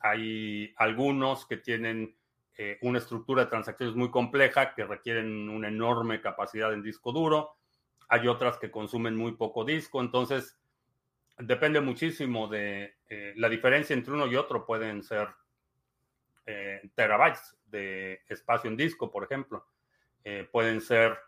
hay 0.00 0.72
algunos 0.76 1.46
que 1.46 1.58
tienen 1.58 2.16
eh, 2.62 2.76
una 2.82 2.98
estructura 2.98 3.44
de 3.44 3.50
transacciones 3.50 3.96
muy 3.96 4.10
compleja 4.10 4.74
que 4.74 4.84
requieren 4.84 5.48
una 5.48 5.68
enorme 5.68 6.20
capacidad 6.20 6.74
en 6.74 6.82
disco 6.82 7.10
duro, 7.10 7.56
hay 8.06 8.28
otras 8.28 8.58
que 8.58 8.70
consumen 8.70 9.16
muy 9.16 9.32
poco 9.32 9.64
disco, 9.64 10.02
entonces 10.02 10.60
depende 11.38 11.80
muchísimo 11.80 12.48
de 12.48 12.98
eh, 13.08 13.32
la 13.36 13.48
diferencia 13.48 13.94
entre 13.94 14.12
uno 14.12 14.26
y 14.26 14.36
otro, 14.36 14.66
pueden 14.66 15.02
ser 15.02 15.28
terabytes 16.94 17.56
de 17.64 18.20
espacio 18.28 18.68
en 18.68 18.76
disco, 18.76 19.10
por 19.10 19.24
ejemplo. 19.24 19.66
Eh, 20.22 20.46
pueden 20.52 20.82
ser 20.82 21.18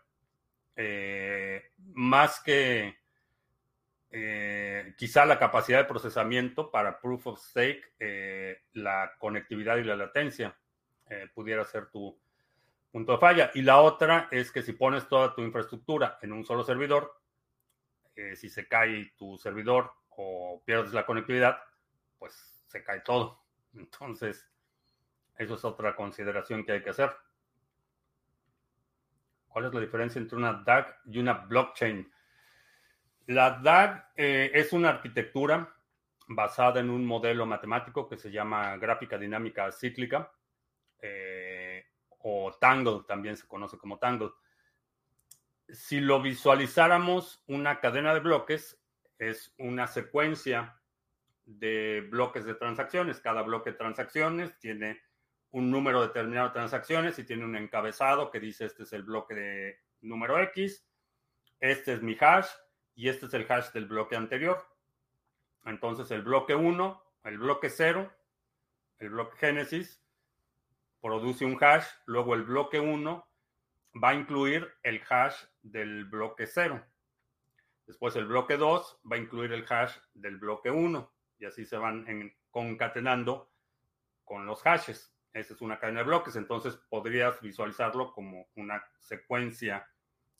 eh, 0.75 1.71
más 1.93 2.43
que 2.43 2.95
eh, 4.11 4.93
quizá 4.95 5.25
la 5.25 5.39
capacidad 5.39 5.79
de 5.79 5.85
procesamiento 5.85 6.69
para 6.69 6.99
proof 6.99 7.25
of 7.25 7.39
stake, 7.39 7.95
la 8.73 9.13
conectividad 9.17 9.77
y 9.77 9.83
la 9.83 9.95
latencia 9.95 10.55
pudiera 11.33 11.63
ser 11.65 11.89
tu 11.89 12.17
punto 12.91 13.13
de 13.13 13.17
falla. 13.17 13.51
Y 13.53 13.61
la 13.61 13.79
otra 13.79 14.27
es 14.31 14.51
que 14.51 14.61
si 14.61 14.73
pones 14.73 15.07
toda 15.07 15.33
tu 15.33 15.41
infraestructura 15.41 16.19
en 16.21 16.33
un 16.33 16.45
solo 16.45 16.63
servidor, 16.63 17.19
si 18.35 18.47
se 18.47 18.67
cae 18.67 19.13
tu 19.17 19.37
servidor 19.37 19.91
o 20.09 20.61
pierdes 20.65 20.93
la 20.93 21.05
conectividad, 21.05 21.57
pues 22.19 22.63
se 22.67 22.83
cae 22.83 23.01
todo. 23.01 23.43
Entonces, 23.73 24.49
eso 25.37 25.55
es 25.55 25.65
otra 25.65 25.95
consideración 25.95 26.65
que 26.65 26.73
hay 26.73 26.83
que 26.83 26.91
hacer. 26.91 27.11
¿Cuál 29.47 29.65
es 29.65 29.73
la 29.73 29.81
diferencia 29.81 30.19
entre 30.19 30.37
una 30.37 30.53
DAG 30.53 31.01
y 31.05 31.19
una 31.19 31.33
blockchain? 31.33 32.11
La 33.27 33.51
DAG 33.51 34.11
eh, 34.15 34.51
es 34.53 34.73
una 34.73 34.89
arquitectura 34.89 35.75
basada 36.27 36.79
en 36.79 36.89
un 36.89 37.05
modelo 37.05 37.45
matemático 37.45 38.07
que 38.07 38.17
se 38.17 38.31
llama 38.31 38.77
gráfica 38.77 39.17
dinámica 39.17 39.71
cíclica, 39.71 40.31
eh, 41.03 41.85
o 42.19 42.55
Tangle, 42.59 43.01
también 43.05 43.35
se 43.35 43.45
conoce 43.45 43.77
como 43.77 43.99
Tangle. 43.99 44.31
Si 45.67 45.99
lo 45.99 46.21
visualizáramos, 46.21 47.43
una 47.47 47.81
cadena 47.81 48.13
de 48.13 48.21
bloques 48.21 48.81
es 49.19 49.53
una 49.57 49.87
secuencia 49.87 50.81
de 51.45 52.07
bloques 52.09 52.45
de 52.45 52.55
transacciones. 52.55 53.19
Cada 53.19 53.41
bloque 53.41 53.71
de 53.71 53.77
transacciones 53.77 54.57
tiene 54.59 55.01
un 55.51 55.69
número 55.69 56.01
determinado 56.01 56.47
de 56.47 56.53
transacciones 56.53 57.19
y 57.19 57.25
tiene 57.25 57.43
un 57.43 57.57
encabezado 57.57 58.31
que 58.31 58.39
dice 58.39 58.65
este 58.65 58.83
es 58.83 58.93
el 58.93 59.03
bloque 59.03 59.35
de 59.35 59.79
número 60.01 60.39
X, 60.39 60.87
este 61.59 61.93
es 61.93 62.01
mi 62.01 62.17
hash 62.19 62.47
y 62.95 63.09
este 63.09 63.25
es 63.25 63.33
el 63.33 63.45
hash 63.51 63.71
del 63.71 63.85
bloque 63.85 64.15
anterior. 64.15 64.65
Entonces 65.65 66.09
el 66.11 66.21
bloque 66.21 66.55
1, 66.55 67.03
el 67.25 67.37
bloque 67.37 67.69
0, 67.69 68.11
el 68.99 69.09
bloque 69.09 69.37
génesis, 69.37 70.02
produce 71.03 71.43
un 71.43 71.61
hash, 71.61 71.85
luego 72.05 72.33
el 72.33 72.43
bloque 72.43 72.79
1 72.79 73.27
va 74.01 74.09
a 74.09 74.13
incluir 74.13 74.73
el 74.83 75.01
hash 75.09 75.35
del 75.61 76.05
bloque 76.05 76.47
0. 76.47 76.81
Después 77.85 78.15
el 78.15 78.25
bloque 78.25 78.55
2 78.55 79.01
va 79.11 79.17
a 79.17 79.19
incluir 79.19 79.51
el 79.51 79.65
hash 79.69 79.97
del 80.13 80.37
bloque 80.37 80.71
1 80.71 81.13
y 81.39 81.45
así 81.45 81.65
se 81.65 81.75
van 81.75 82.33
concatenando 82.49 83.51
con 84.23 84.45
los 84.45 84.61
hashes. 84.63 85.13
Esa 85.33 85.53
es 85.53 85.61
una 85.61 85.77
cadena 85.77 85.99
de 85.99 86.05
bloques, 86.05 86.37
entonces 86.37 86.77
podrías 86.89 87.41
visualizarlo 87.41 88.13
como 88.13 88.47
una 88.55 88.81
secuencia 88.99 89.85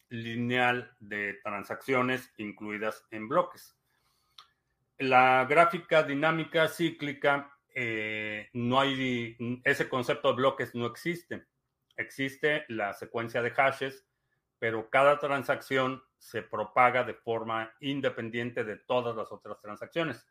lineal 0.07 0.95
de 0.99 1.39
transacciones 1.43 2.31
incluidas 2.37 3.05
en 3.11 3.27
bloques. 3.27 3.75
La 4.99 5.43
gráfica 5.43 6.03
dinámica 6.03 6.69
cíclica, 6.69 7.52
eh, 7.73 8.49
no 8.53 8.79
hay, 8.79 9.37
ese 9.63 9.89
concepto 9.89 10.29
de 10.29 10.35
bloques 10.35 10.75
no 10.75 10.85
existe. 10.85 11.47
Existe 11.97 12.65
la 12.69 12.93
secuencia 12.93 13.41
de 13.41 13.51
hashes, 13.51 14.05
pero 14.59 14.89
cada 14.89 15.19
transacción 15.19 16.03
se 16.17 16.41
propaga 16.41 17.03
de 17.03 17.13
forma 17.13 17.73
independiente 17.79 18.63
de 18.63 18.77
todas 18.77 19.15
las 19.15 19.31
otras 19.31 19.59
transacciones. 19.59 20.25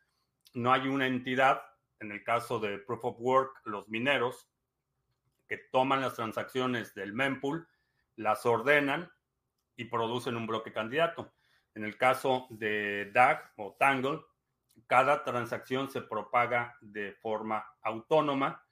No 0.55 0.73
hay 0.73 0.89
una 0.89 1.07
entidad, 1.07 1.63
en 2.01 2.13
el 2.13 2.25
caso 2.25 2.59
de 2.59 2.79
Proof 2.79 3.05
of 3.05 3.17
Work, 3.21 3.61
los 3.65 3.89
mineros, 3.89 4.49
que 5.49 5.59
toman 5.71 6.01
las 6.01 6.15
transacciones 6.15 6.95
del 6.95 7.13
mempool, 7.13 7.69
las 8.17 8.47
ordenan 8.47 9.11
y 9.77 9.85
producen 9.85 10.37
un 10.37 10.47
bloque 10.47 10.73
candidato. 10.73 11.35
En 11.75 11.85
el 11.85 11.97
caso 11.97 12.47
de 12.51 13.11
DAG 13.13 13.53
o 13.57 13.77
Tangle, 13.79 14.21
cada 14.87 15.25
transacción 15.25 15.91
se 15.91 16.03
propaga 16.03 16.77
de 16.81 17.13
forma 17.13 17.65
autónoma 17.83 18.65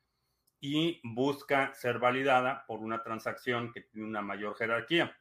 y 0.60 1.00
busca 1.02 1.72
ser 1.74 1.98
validada 1.98 2.64
por 2.66 2.80
una 2.80 3.02
transacción 3.02 3.72
que 3.72 3.82
tiene 3.82 4.06
una 4.06 4.20
mayor 4.20 4.56
jerarquía. 4.56 5.16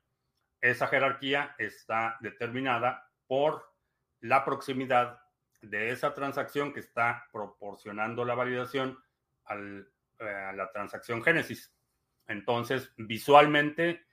Esa 0.60 0.88
jerarquía 0.88 1.56
está 1.58 2.18
determinada 2.20 3.10
por 3.28 3.74
la 4.20 4.44
proximidad 4.44 5.22
de 5.62 5.92
esa 5.92 6.13
transacción 6.13 6.74
que 6.74 6.82
está 6.82 7.28
proporcionando 7.32 8.26
la 8.26 8.36
validación 8.36 8.98
al, 9.46 9.89
eh, 10.20 10.26
a 10.26 10.54
la 10.54 10.72
transacción 10.72 11.24
Génesis. 11.24 11.74
Entonces, 12.28 12.94
visualmente, 12.98 14.06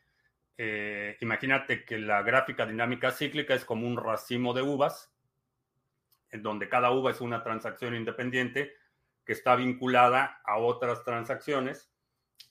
eh, 0.57 1.17
imagínate 1.21 1.85
que 1.85 1.99
la 1.99 2.23
gráfica 2.23 2.65
dinámica 2.65 3.11
cíclica 3.11 3.55
es 3.55 3.65
como 3.65 3.87
un 3.87 3.97
racimo 3.97 4.55
de 4.55 4.63
uvas, 4.63 5.13
en 6.37 6.43
donde 6.43 6.69
cada 6.69 6.91
uva 6.91 7.11
es 7.11 7.21
una 7.21 7.43
transacción 7.43 7.95
independiente 7.95 8.75
que 9.25 9.33
está 9.33 9.57
vinculada 9.57 10.41
a 10.45 10.59
otras 10.59 11.03
transacciones 11.03 11.91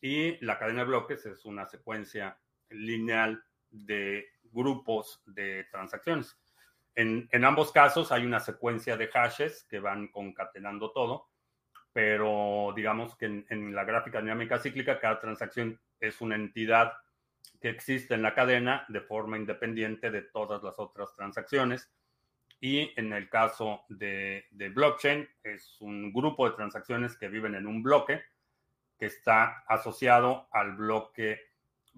y 0.01 0.43
la 0.43 0.57
cadena 0.57 0.79
de 0.81 0.87
bloques 0.87 1.25
es 1.27 1.45
una 1.45 1.67
secuencia 1.67 2.37
lineal 2.69 3.43
de 3.69 4.25
grupos 4.43 5.21
de 5.27 5.65
transacciones. 5.71 6.35
En, 6.95 7.29
ambos 7.43 7.71
casos 7.71 8.11
hay 8.11 8.25
una 8.25 8.39
secuencia 8.39 8.97
de 8.97 9.07
hashes 9.07 9.65
que 9.69 9.79
van 9.79 10.07
concatenando 10.07 10.91
todo, 10.91 11.29
pero 11.93 12.73
digamos 12.75 13.15
que 13.15 13.25
en, 13.25 13.45
en 13.49 13.75
la 13.75 13.83
gráfica 13.83 14.19
dinámica 14.19 14.57
cíclica 14.57 14.99
cada 14.99 15.19
transacción 15.19 15.79
es 15.99 16.21
una 16.21 16.35
entidad 16.35 16.93
que 17.61 17.69
existe 17.69 18.15
en 18.15 18.23
la 18.23 18.33
cadena 18.33 18.85
de 18.89 19.01
forma 19.01 19.37
independiente 19.37 20.09
de 20.09 20.23
todas 20.23 20.63
las 20.63 20.79
otras 20.79 21.13
transacciones. 21.13 21.91
Y 22.67 22.91
en 22.95 23.13
el 23.13 23.29
caso 23.29 23.83
de, 23.89 24.47
blockchain, 24.73 25.29
es 25.43 25.79
un 25.81 26.11
grupo 26.11 26.49
de 26.49 26.55
transacciones 26.55 27.15
que 27.15 27.27
viven 27.27 27.53
en 27.53 27.67
un 27.67 27.83
bloque 27.83 28.23
que 28.97 29.05
está 29.05 29.63
asociado 29.67 30.47
al 30.51 30.71
bloque 30.71 31.41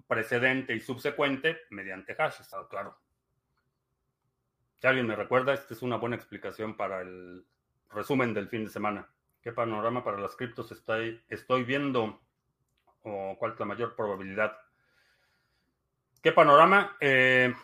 precedente 0.06 0.74
y 0.74 0.80
subsecuente 0.80 1.56
mediante 1.70 2.14
hash, 2.18 2.42
está 2.42 2.58
claro. 2.68 2.98
Si 4.76 4.86
alguien 4.86 5.06
me 5.06 5.16
recuerda, 5.16 5.54
esta 5.54 5.72
es 5.72 5.80
una 5.80 5.96
buena 5.96 6.16
explicación 6.16 6.76
para 6.76 7.00
el 7.00 7.46
resumen 7.88 8.34
del 8.34 8.50
fin 8.50 8.64
de 8.64 8.70
semana. 8.70 9.08
¿Qué 9.40 9.52
panorama 9.52 10.04
para 10.04 10.20
las 10.20 10.36
criptos 10.36 10.70
estoy, 10.70 11.24
estoy 11.30 11.64
viendo? 11.64 12.20
¿O 13.04 13.36
cuál 13.38 13.52
es 13.52 13.58
la 13.58 13.64
mayor 13.64 13.96
probabilidad? 13.96 14.54
¿Qué 16.20 16.30
panorama? 16.30 16.94
Eh, 17.00 17.54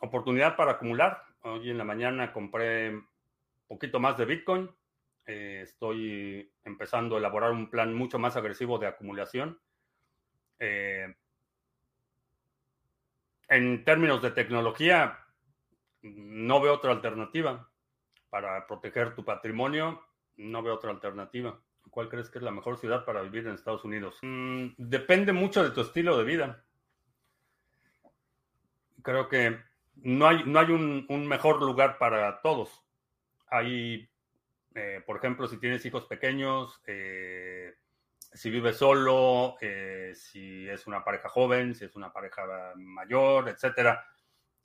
oportunidad 0.00 0.56
para 0.56 0.72
acumular. 0.72 1.23
Hoy 1.46 1.70
en 1.70 1.78
la 1.78 1.84
mañana 1.84 2.32
compré 2.32 2.90
un 2.90 3.06
poquito 3.68 4.00
más 4.00 4.16
de 4.16 4.24
Bitcoin. 4.24 4.70
Eh, 5.26 5.60
estoy 5.62 6.50
empezando 6.64 7.16
a 7.16 7.18
elaborar 7.18 7.52
un 7.52 7.68
plan 7.68 7.94
mucho 7.94 8.18
más 8.18 8.36
agresivo 8.36 8.78
de 8.78 8.86
acumulación. 8.86 9.60
Eh, 10.58 11.14
en 13.48 13.84
términos 13.84 14.22
de 14.22 14.30
tecnología, 14.30 15.18
no 16.02 16.60
veo 16.60 16.74
otra 16.74 16.92
alternativa. 16.92 17.68
Para 18.30 18.66
proteger 18.66 19.14
tu 19.14 19.22
patrimonio, 19.22 20.02
no 20.36 20.62
veo 20.62 20.74
otra 20.74 20.90
alternativa. 20.90 21.60
¿Cuál 21.90 22.08
crees 22.08 22.30
que 22.30 22.38
es 22.38 22.44
la 22.44 22.50
mejor 22.52 22.78
ciudad 22.78 23.04
para 23.04 23.20
vivir 23.20 23.46
en 23.46 23.54
Estados 23.54 23.84
Unidos? 23.84 24.18
Mm, 24.22 24.68
depende 24.78 25.34
mucho 25.34 25.62
de 25.62 25.70
tu 25.70 25.82
estilo 25.82 26.16
de 26.16 26.24
vida 26.24 26.64
creo 29.04 29.28
que 29.28 29.60
no 29.96 30.26
hay, 30.26 30.42
no 30.44 30.58
hay 30.58 30.70
un, 30.70 31.26
mejor 31.26 31.60
lugar 31.62 31.98
para 31.98 32.40
todos. 32.40 32.82
Hay, 33.48 34.08
eh, 34.74 35.02
por 35.06 35.16
ejemplo, 35.16 35.46
si 35.46 35.58
tienes 35.58 35.84
hijos 35.86 36.06
pequeños, 36.06 36.80
eh, 36.86 37.74
si 38.32 38.50
vives 38.50 38.76
solo, 38.76 39.56
eh, 39.60 40.12
si 40.14 40.68
es 40.68 40.86
una 40.86 41.04
pareja 41.04 41.28
joven, 41.28 41.74
si 41.74 41.84
es 41.84 41.94
una 41.94 42.12
pareja 42.12 42.72
mayor, 42.76 43.48
etcétera. 43.48 44.04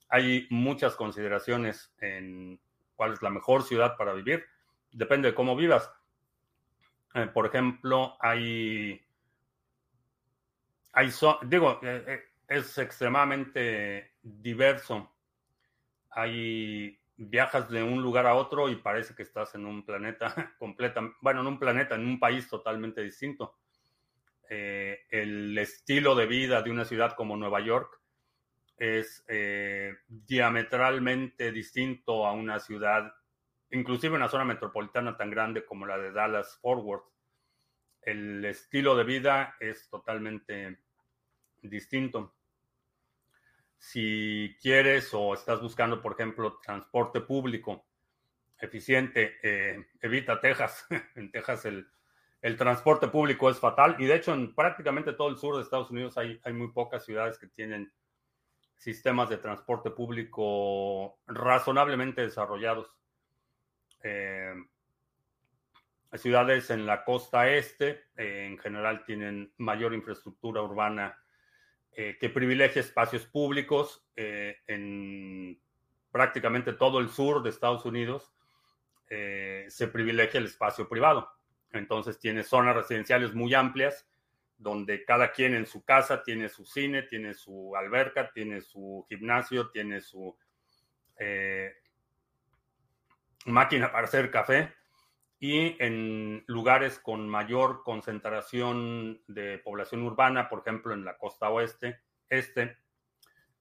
Hay 0.09 0.47
muchas 0.49 0.95
consideraciones 0.95 1.93
en 1.99 2.59
cuál 2.95 3.13
es 3.13 3.21
la 3.21 3.29
mejor 3.29 3.63
ciudad 3.63 3.95
para 3.95 4.13
vivir. 4.13 4.43
Depende 4.91 5.29
de 5.29 5.35
cómo 5.35 5.55
vivas. 5.55 5.91
por 7.33 7.45
ejemplo, 7.45 8.17
hay, 8.19 9.01
hay 10.93 11.11
digo, 11.43 11.79
es 12.47 12.77
extremadamente 12.77 14.15
diverso. 14.21 15.11
Hay 16.11 16.99
viajas 17.17 17.69
de 17.69 17.83
un 17.83 18.01
lugar 18.01 18.25
a 18.25 18.35
otro 18.35 18.69
y 18.69 18.77
parece 18.77 19.13
que 19.13 19.23
estás 19.23 19.53
en 19.55 19.65
un 19.65 19.85
planeta 19.85 20.53
completa, 20.59 21.01
bueno, 21.21 21.41
en 21.41 21.47
un 21.47 21.59
planeta, 21.59 21.95
en 21.95 22.07
un 22.07 22.19
país 22.19 22.47
totalmente 22.47 23.01
distinto. 23.01 23.57
Eh, 24.49 25.01
el 25.11 25.57
estilo 25.57 26.15
de 26.15 26.25
vida 26.25 26.61
de 26.61 26.71
una 26.71 26.85
ciudad 26.85 27.13
como 27.15 27.37
Nueva 27.37 27.59
York 27.59 27.99
es 28.77 29.23
eh, 29.27 29.97
diametralmente 30.07 31.51
distinto 31.51 32.25
a 32.25 32.31
una 32.31 32.59
ciudad, 32.59 33.13
inclusive 33.71 34.15
una 34.15 34.29
zona 34.29 34.45
metropolitana 34.45 35.17
tan 35.17 35.29
grande 35.29 35.65
como 35.65 35.85
la 35.85 35.97
de 35.97 36.13
Dallas 36.13 36.57
Forward. 36.61 37.03
El 38.01 38.43
estilo 38.45 38.95
de 38.95 39.03
vida 39.03 39.55
es 39.59 39.89
totalmente 39.89 40.79
distinto. 41.61 42.38
Si 43.79 44.57
quieres 44.61 45.09
o 45.13 45.33
estás 45.33 45.61
buscando, 45.61 46.01
por 46.01 46.11
ejemplo, 46.11 46.59
transporte 46.61 47.21
público 47.21 47.85
eficiente, 48.59 49.37
eh, 49.41 49.87
evita 50.01 50.39
Texas. 50.39 50.85
en 51.15 51.31
Texas 51.31 51.65
el, 51.65 51.87
transporte 52.57 53.07
público 53.07 53.49
es 53.49 53.59
fatal 53.59 53.95
y 53.99 54.05
de 54.05 54.15
hecho 54.15 54.33
en 54.33 54.53
prácticamente 54.55 55.13
todo 55.13 55.29
el 55.29 55.37
sur 55.37 55.55
de 55.55 55.63
Estados 55.63 55.91
Unidos 55.91 56.17
hay, 56.17 56.39
hay 56.43 56.53
muy 56.53 56.71
pocas 56.71 57.03
ciudades 57.03 57.37
que 57.37 57.47
tienen 57.47 57.91
sistemas 58.77 59.29
de 59.29 59.37
transporte 59.37 59.89
público 59.91 61.19
razonablemente 61.27 62.21
desarrollados. 62.21 62.95
Eh, 64.03 64.53
ciudades 66.13 66.69
en 66.69 66.85
la 66.85 67.03
costa 67.03 67.49
este 67.49 68.05
eh, 68.15 68.47
en 68.49 68.57
general 68.57 69.03
tienen 69.03 69.53
mayor 69.57 69.93
infraestructura 69.93 70.61
urbana 70.61 71.17
eh, 71.91 72.17
que 72.19 72.29
privilegia 72.29 72.79
espacios 72.79 73.25
públicos 73.25 74.05
eh, 74.15 74.57
en 74.67 75.59
prácticamente 76.11 76.73
todo 76.73 76.99
el 76.99 77.09
sur 77.09 77.43
de 77.43 77.49
Estados 77.49 77.85
Unidos. 77.85 78.33
Eh, 79.09 79.65
se 79.69 79.87
privilegia 79.87 80.39
el 80.39 80.45
espacio 80.45 80.87
privado. 80.87 81.29
Entonces 81.71 82.19
tiene 82.19 82.43
zonas 82.43 82.75
residenciales 82.75 83.33
muy 83.33 83.53
amplias 83.53 84.07
donde 84.57 85.05
cada 85.05 85.31
quien 85.31 85.53
en 85.53 85.65
su 85.65 85.85
casa 85.85 86.21
tiene 86.21 86.49
su 86.49 86.65
cine, 86.65 87.03
tiene 87.03 87.33
su 87.33 87.75
alberca, 87.75 88.31
tiene 88.33 88.61
su 88.61 89.05
gimnasio, 89.07 89.69
tiene 89.69 90.01
su 90.01 90.37
máquina 93.45 93.91
para 93.91 94.05
hacer 94.05 94.29
café 94.31 94.73
y 95.39 95.81
en 95.81 96.43
lugares 96.47 96.99
con 96.99 97.29
mayor 97.29 97.83
concentración 97.83 99.21
de 99.27 99.57
población 99.59 100.03
urbana, 100.03 100.49
por 100.49 100.59
ejemplo, 100.59 100.93
en 100.93 101.05
la 101.05 101.17
costa 101.17 101.49
oeste, 101.49 102.01
este, 102.29 102.77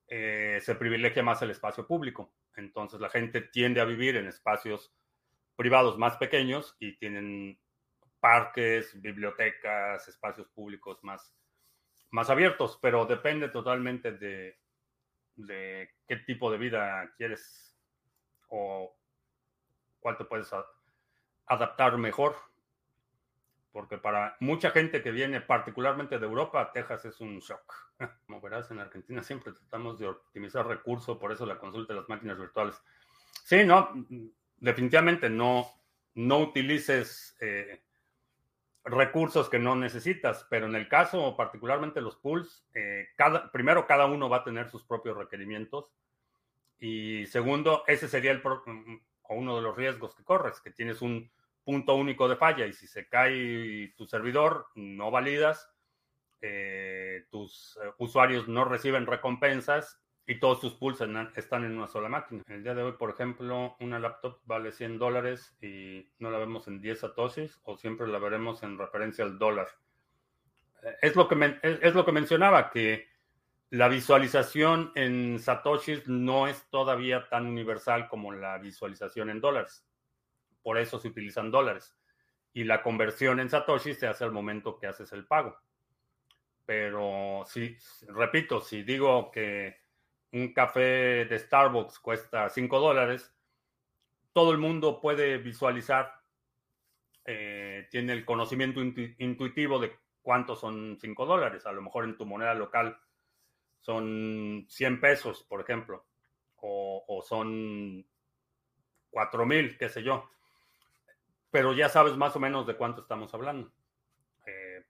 eh, 0.09 0.59
se 0.61 0.75
privilegia 0.75 1.23
más 1.23 1.41
el 1.43 1.51
espacio 1.51 1.87
público. 1.87 2.33
Entonces 2.57 3.01
la 3.01 3.09
gente 3.09 3.43
tiende 3.43 3.81
a 3.81 3.85
vivir 3.85 4.17
en 4.17 4.27
espacios 4.27 4.93
privados 5.55 5.99
más 5.99 6.17
pequeños 6.17 6.77
y 6.81 6.97
tienen 6.99 7.61
parques, 8.19 9.01
bibliotecas, 9.01 10.09
espacios 10.09 10.49
públicos 10.49 10.99
más, 11.03 11.33
más 12.11 12.29
abiertos, 12.29 12.77
pero 12.83 13.07
depende 13.07 13.51
totalmente 13.51 14.13
de, 14.13 14.59
de 15.37 15.91
qué 16.09 16.17
tipo 16.17 16.51
de 16.51 16.59
vida 16.59 17.15
quieres 17.17 17.79
o 18.49 18.97
cuál 20.01 20.17
te 20.17 20.25
puedes 20.25 20.53
adaptar 21.49 21.97
mejor. 21.99 22.37
Porque 23.73 23.99
para 23.99 24.37
mucha 24.41 24.71
gente 24.71 25.03
que 25.03 25.11
viene 25.11 25.41
particularmente 25.41 26.19
de 26.19 26.27
Europa, 26.27 26.73
Texas 26.73 27.05
es 27.05 27.21
un 27.21 27.39
shock. 27.39 27.75
Como 28.27 28.41
verás, 28.41 28.71
en 28.71 28.81
Argentina 28.81 29.23
siempre 29.23 29.53
tratamos 29.53 29.99
de 29.99 30.09
optimizar 30.09 30.67
recursos, 30.67 31.19
por 31.19 31.33
eso 31.33 31.47
la 31.47 31.59
consulta 31.59 31.93
de 31.93 32.01
las 32.01 32.09
máquinas 32.09 32.39
virtuales. 32.39 32.81
Sí, 33.45 33.65
no, 33.65 33.91
definitivamente 34.59 35.31
no, 35.31 35.69
no 36.15 36.39
utilices 36.39 37.37
eh, 37.41 37.83
recursos 38.85 39.49
que 39.49 39.59
no 39.59 39.77
necesitas, 39.77 40.47
pero 40.51 40.67
en 40.67 40.75
el 40.75 40.89
caso 40.89 41.37
particularmente 41.37 42.01
los 42.01 42.17
pools, 42.17 42.67
eh, 42.75 43.09
cada, 43.17 43.51
primero 43.53 43.87
cada 43.87 44.07
uno 44.07 44.29
va 44.29 44.39
a 44.39 44.45
tener 44.45 44.69
sus 44.69 44.85
propios 44.85 45.17
requerimientos 45.17 45.93
y 46.81 47.27
segundo, 47.27 47.85
ese 47.87 48.09
sería 48.09 48.31
el 48.31 48.43
mm, 48.43 49.01
o 49.23 49.35
uno 49.35 49.57
de 49.57 49.63
los 49.63 49.77
riesgos 49.77 50.15
que 50.15 50.25
corres, 50.25 50.61
que 50.61 50.71
tienes 50.71 51.03
un 51.03 51.31
punto 51.69 51.97
único 51.97 52.31
de 52.31 52.37
falla 52.37 52.65
y 52.65 52.73
si 52.73 52.87
se 52.87 53.11
cae 53.11 53.93
tu 53.95 54.07
servidor, 54.07 54.69
no 54.75 55.11
validas, 55.11 55.71
eh, 56.41 57.27
tus 57.31 57.79
eh, 57.85 57.91
usuarios 57.99 58.49
no 58.49 58.65
reciben 58.65 59.05
recompensas 59.05 60.01
y 60.27 60.41
todos 60.41 60.61
tus 60.63 60.73
pools 60.73 60.99
están 61.37 61.65
en 61.67 61.77
una 61.77 61.87
sola 61.87 62.09
máquina. 62.09 62.43
El 62.49 62.63
día 62.63 62.75
de 62.75 62.85
hoy, 62.85 62.93
por 62.93 63.11
ejemplo, 63.11 63.77
una 63.81 63.99
laptop 63.99 64.41
vale 64.47 64.73
100 64.73 64.99
dólares 64.99 65.59
y 65.61 66.11
no 66.19 66.31
la 66.31 66.39
vemos 66.39 66.69
en 66.69 66.81
10 66.81 67.01
satoshis 67.01 67.61
o 67.65 67.77
siempre 67.77 68.07
la 68.07 68.19
veremos 68.19 68.63
en 68.63 68.79
referencia 68.79 69.23
al 69.27 69.39
dólar. 69.39 69.69
Eh, 70.83 70.97
es 71.03 71.17
lo 71.17 71.29
que, 71.29 71.59
es, 71.61 71.95
lo 71.95 72.07
que 72.07 72.13
mencionaba, 72.13 72.71
que 72.71 73.09
la 73.69 73.89
visualización 73.89 74.91
en 74.95 75.39
satoshis 75.39 76.09
no 76.09 76.49
es 76.49 76.67
todavía 76.71 77.29
tan 77.29 77.45
universal 77.45 78.09
como 78.09 78.33
la 78.33 78.57
visualización 78.57 79.29
en 79.29 79.43
dólares. 79.43 79.85
Por 80.69 80.77
eso 80.77 80.99
se 80.99 81.09
utilizan 81.09 81.51
dólares. 81.51 81.97
Y 82.53 82.65
la 82.65 82.83
conversión 82.83 83.41
en 83.41 83.49
satoshis 83.49 83.99
se 83.99 84.07
hace 84.07 84.25
al 84.25 84.33
momento 84.33 84.79
que 84.79 84.87
haces 84.87 85.11
el 85.15 85.27
pago. 85.27 85.57
Pero 86.67 87.43
sí, 87.47 87.75
repito, 88.09 88.61
si 88.61 88.83
digo 88.83 89.31
que 89.31 89.79
un 90.31 90.53
café 90.53 91.25
de 91.25 91.39
Starbucks 91.39 91.99
cuesta 92.01 92.51
5 92.51 92.81
dólares, 92.81 93.35
todo 94.35 94.53
el 94.53 94.59
mundo 94.59 95.01
puede 95.01 95.39
visualizar, 95.39 96.13
eh, 97.25 97.89
tiene 97.91 98.13
el 98.13 98.27
conocimiento 98.27 98.83
intuitivo 98.83 99.79
de 99.79 99.97
cuántos 100.21 100.61
son 100.61 100.99
5 101.01 101.25
dólares. 101.25 101.65
A 101.65 101.73
lo 101.73 101.81
mejor 101.81 102.05
en 102.05 102.19
tu 102.19 102.27
moneda 102.27 102.53
local 102.53 103.01
son 103.81 104.67
100 104.69 105.01
pesos, 105.01 105.45
por 105.45 105.63
ejemplo, 105.63 106.05
o, 106.57 107.07
o 107.09 107.23
son 107.23 108.07
4 109.09 109.47
mil, 109.47 109.79
qué 109.79 109.89
sé 109.89 110.03
yo. 110.03 110.29
Pero 111.51 111.73
ya 111.73 111.89
sabes 111.89 112.17
más 112.17 112.37
o 112.37 112.41
menos 112.41 112.67
de 112.67 112.77
cuánto 112.77 113.03
estamos 113.03 113.33
hablando. 113.35 113.73
Eh, 114.47 114.85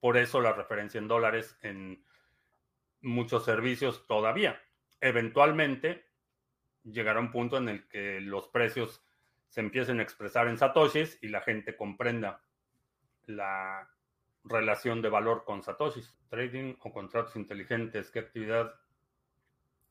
por 0.00 0.16
eso 0.16 0.40
la 0.40 0.52
referencia 0.52 0.98
en 0.98 1.08
dólares 1.08 1.56
en 1.62 2.04
muchos 3.00 3.44
servicios 3.44 4.06
todavía. 4.06 4.60
Eventualmente 5.00 6.06
llegará 6.84 7.20
un 7.20 7.30
punto 7.30 7.56
en 7.58 7.68
el 7.68 7.88
que 7.88 8.20
los 8.20 8.48
precios 8.48 9.04
se 9.48 9.60
empiecen 9.60 10.00
a 10.00 10.02
expresar 10.02 10.48
en 10.48 10.58
satoshis 10.58 11.18
y 11.22 11.28
la 11.28 11.40
gente 11.40 11.76
comprenda 11.76 12.42
la 13.26 13.90
relación 14.44 15.02
de 15.02 15.08
valor 15.08 15.44
con 15.44 15.62
satoshis. 15.62 16.18
Trading 16.28 16.76
o 16.80 16.92
contratos 16.92 17.36
inteligentes, 17.36 18.10
¿qué 18.10 18.20
actividad 18.20 18.74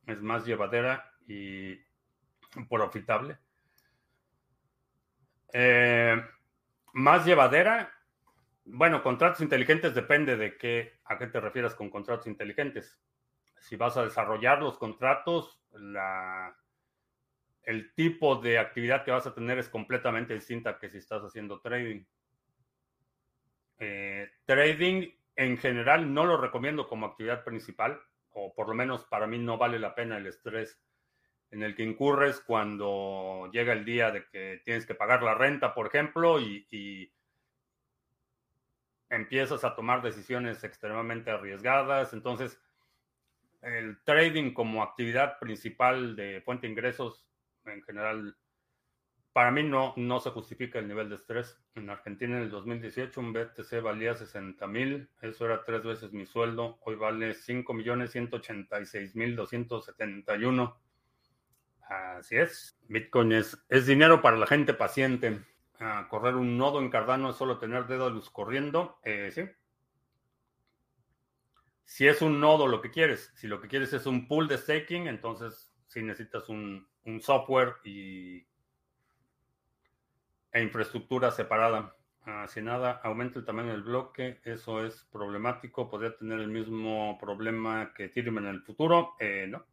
es 0.05 0.21
más 0.21 0.45
llevadera 0.45 1.13
y 1.27 1.75
profitable? 2.69 3.37
Eh, 5.53 6.21
más 6.93 7.25
llevadera 7.25 7.91
bueno, 8.69 9.01
contratos 9.01 9.41
inteligentes 9.41 9.95
depende 9.95 10.35
de 10.35 10.57
qué, 10.57 10.99
a 11.05 11.17
qué 11.17 11.27
te 11.27 11.39
refieras 11.39 11.73
con 11.73 11.89
contratos 11.89 12.27
inteligentes. 12.27 12.99
Si 13.59 13.75
vas 13.75 13.95
a 13.97 14.03
desarrollar 14.03 14.61
los 14.61 14.77
contratos, 14.77 15.61
la, 15.71 16.55
el 17.63 17.93
tipo 17.93 18.35
de 18.35 18.59
actividad 18.59 19.05
que 19.05 19.11
vas 19.11 19.25
a 19.25 19.33
tener 19.33 19.57
es 19.57 19.69
completamente 19.69 20.33
distinta 20.33 20.77
que 20.77 20.89
si 20.89 20.97
estás 20.97 21.23
haciendo 21.23 21.61
trading. 21.61 22.03
Eh, 23.79 24.29
trading 24.45 25.11
en 25.35 25.57
general 25.57 26.13
no 26.13 26.25
lo 26.25 26.35
recomiendo 26.35 26.87
como 26.87 27.05
actividad 27.05 27.43
principal, 27.45 28.01
o 28.31 28.53
por 28.53 28.67
lo 28.67 28.73
menos 28.73 29.05
para 29.05 29.27
mí 29.27 29.37
no 29.37 29.57
vale 29.57 29.79
la 29.79 29.95
pena 29.95 30.17
el 30.17 30.27
estrés 30.27 30.77
en 31.51 31.63
el 31.63 31.75
que 31.75 31.83
incurres 31.83 32.41
cuando 32.41 33.49
llega 33.51 33.73
el 33.73 33.85
día 33.85 34.11
de 34.11 34.25
que 34.25 34.61
tienes 34.65 34.85
que 34.85 34.95
pagar 34.95 35.23
la 35.23 35.35
renta, 35.35 35.73
por 35.73 35.87
ejemplo, 35.87 36.39
y 36.39 37.11
empiezas 39.09 39.63
a 39.63 39.75
tomar 39.75 40.01
decisiones 40.01 40.63
extremadamente 40.63 41.31
arriesgadas. 41.31 42.13
Entonces, 42.13 42.59
el 43.61 44.01
trading 44.03 44.53
como 44.53 44.83
actividad 44.83 45.39
principal 45.39 46.15
de 46.15 46.41
fuente 46.41 46.67
de 46.67 46.73
ingresos, 46.73 47.27
en 47.65 47.81
general, 47.83 48.35
para 49.33 49.51
mí 49.51 49.63
no, 49.63 49.93
no 49.97 50.19
se 50.19 50.31
justifica 50.31 50.79
el 50.79 50.87
nivel 50.87 51.09
de 51.09 51.15
estrés. 51.15 51.59
En 51.75 51.89
Argentina 51.89 52.37
en 52.37 52.43
el 52.43 52.49
2018 52.49 53.19
un 53.19 53.33
BTC 53.33 53.81
valía 53.83 54.15
60 54.15 54.65
mil, 54.67 55.09
eso 55.21 55.45
era 55.45 55.63
tres 55.63 55.83
veces 55.83 56.11
mi 56.11 56.25
sueldo, 56.25 56.79
hoy 56.81 56.95
vale 56.95 57.33
5 57.33 57.73
millones 57.73 58.11
186 58.11 59.15
mil 59.15 59.35
271. 59.35 60.86
Así 61.89 62.35
es, 62.35 62.77
Bitcoin 62.87 63.31
es, 63.31 63.57
es 63.69 63.85
dinero 63.85 64.21
para 64.21 64.37
la 64.37 64.47
gente 64.47 64.73
paciente 64.73 65.41
correr 66.09 66.35
un 66.35 66.57
nodo 66.57 66.79
en 66.79 66.89
Cardano 66.89 67.29
es 67.29 67.35
solo 67.35 67.59
tener 67.59 67.87
dedo 67.87 68.05
de 68.05 68.11
luz 68.11 68.29
corriendo. 68.29 68.99
Eh. 69.03 69.55
Si 71.83 72.07
es 72.07 72.21
un 72.21 72.39
nodo 72.39 72.67
lo 72.67 72.81
que 72.81 72.91
quieres, 72.91 73.31
si 73.35 73.47
lo 73.47 73.61
que 73.61 73.67
quieres 73.67 73.93
es 73.93 74.05
un 74.05 74.27
pool 74.27 74.47
de 74.47 74.57
staking, 74.57 75.07
entonces 75.07 75.73
sí 75.87 76.01
necesitas 76.01 76.49
un, 76.49 76.87
software 77.21 77.75
y, 77.85 78.45
e 80.51 80.61
infraestructura 80.61 81.31
separada. 81.31 81.95
Ah, 82.25 82.45
si 82.49 82.61
nada, 82.61 82.99
aumenta 83.03 83.39
el 83.39 83.45
tamaño 83.45 83.71
del 83.71 83.83
bloque, 83.83 84.41
eso 84.43 84.85
es 84.85 85.05
problemático. 85.11 85.89
Podría 85.89 86.17
tener 86.17 86.39
el 86.39 86.49
mismo 86.49 87.17
problema 87.17 87.93
que 87.93 88.05
Ethereum 88.05 88.39
en 88.39 88.47
el 88.47 88.61
futuro. 88.63 89.15
Eh, 89.19 89.45
no. 89.47 89.65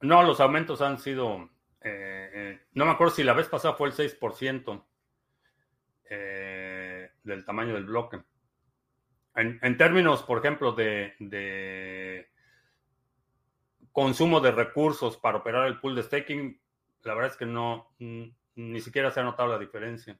No, 0.00 0.22
los 0.22 0.40
aumentos 0.40 0.80
han 0.80 0.98
sido 0.98 1.50
eh, 1.82 2.30
eh, 2.32 2.60
no 2.74 2.84
me 2.84 2.90
acuerdo 2.92 3.14
si 3.14 3.24
la 3.24 3.32
vez 3.32 3.48
pasada 3.48 3.74
fue 3.74 3.88
el 3.88 3.94
6% 3.94 4.84
eh, 6.10 7.10
del 7.22 7.44
tamaño 7.44 7.74
del 7.74 7.86
bloque. 7.86 8.22
En, 9.34 9.78
términos, 9.78 10.22
por 10.22 10.38
ejemplo, 10.38 10.72
de, 10.72 12.28
consumo 13.90 14.40
de 14.40 14.50
recursos 14.50 15.16
para 15.16 15.38
operar 15.38 15.66
el 15.66 15.80
pool 15.80 15.94
de 15.94 16.02
staking, 16.02 16.60
la 17.04 17.14
verdad 17.14 17.30
es 17.30 17.38
que 17.38 17.46
no, 17.46 17.94
ni 17.98 18.80
siquiera 18.82 19.10
se 19.10 19.20
ha 19.20 19.22
notado 19.22 19.48
la 19.48 19.58
diferencia. 19.58 20.18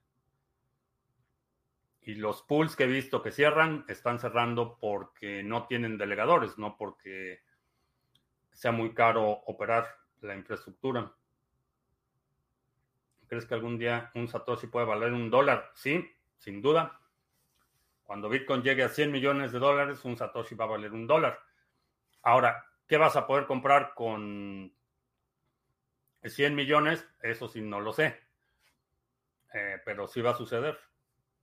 Y 2.01 2.15
los 2.15 2.41
pools 2.43 2.77
que 2.77 2.85
he 2.85 2.87
visto 2.87 3.21
que 3.21 3.31
cierran, 3.31 3.85
están 3.89 4.21
cerrando 4.21 4.79
porque 4.81 5.43
no 5.43 5.67
tienen 5.67 5.99
delegadores, 5.99 6.57
no 6.57 6.79
porque 6.79 7.41
sea 8.53 8.73
muy 8.73 8.95
caro 8.95 9.29
operar 9.47 9.87
la 10.21 10.35
infraestructura. 10.35 11.13
¿Crees 13.27 13.47
que 13.47 13.55
algún 13.55 13.79
día 13.79 14.11
un 14.15 14.29
Satoshi 14.29 14.67
puede 14.67 14.87
valer 14.87 15.13
un 15.13 15.31
dólar? 15.31 15.71
Sí, 15.75 16.05
sin 16.39 16.61
duda. 16.61 17.01
Cuando 18.03 18.29
Bitcoin 18.29 18.63
llegue 18.63 18.83
a 18.83 18.89
100 18.89 19.13
millones 19.13 19.53
de 19.53 19.61
dólares, 19.61 20.05
un 20.05 20.17
Satoshi 20.17 20.57
va 20.57 20.65
a 20.65 20.69
valer 20.69 20.93
un 20.93 21.07
dólar. 21.07 21.39
Ahora, 22.23 22.67
¿qué 22.89 22.97
vas 22.97 23.15
a 23.15 23.27
poder 23.27 23.47
comprar 23.47 23.95
con 23.95 24.73
100 26.25 26.55
millones? 26.55 27.07
Eso 27.23 27.47
sí, 27.47 27.61
no 27.61 27.81
lo 27.81 27.93
sé. 27.93 28.21
Eh, 29.55 29.81
pero 29.85 30.09
sí 30.09 30.21
va 30.21 30.31
a 30.31 30.37
suceder. 30.37 30.79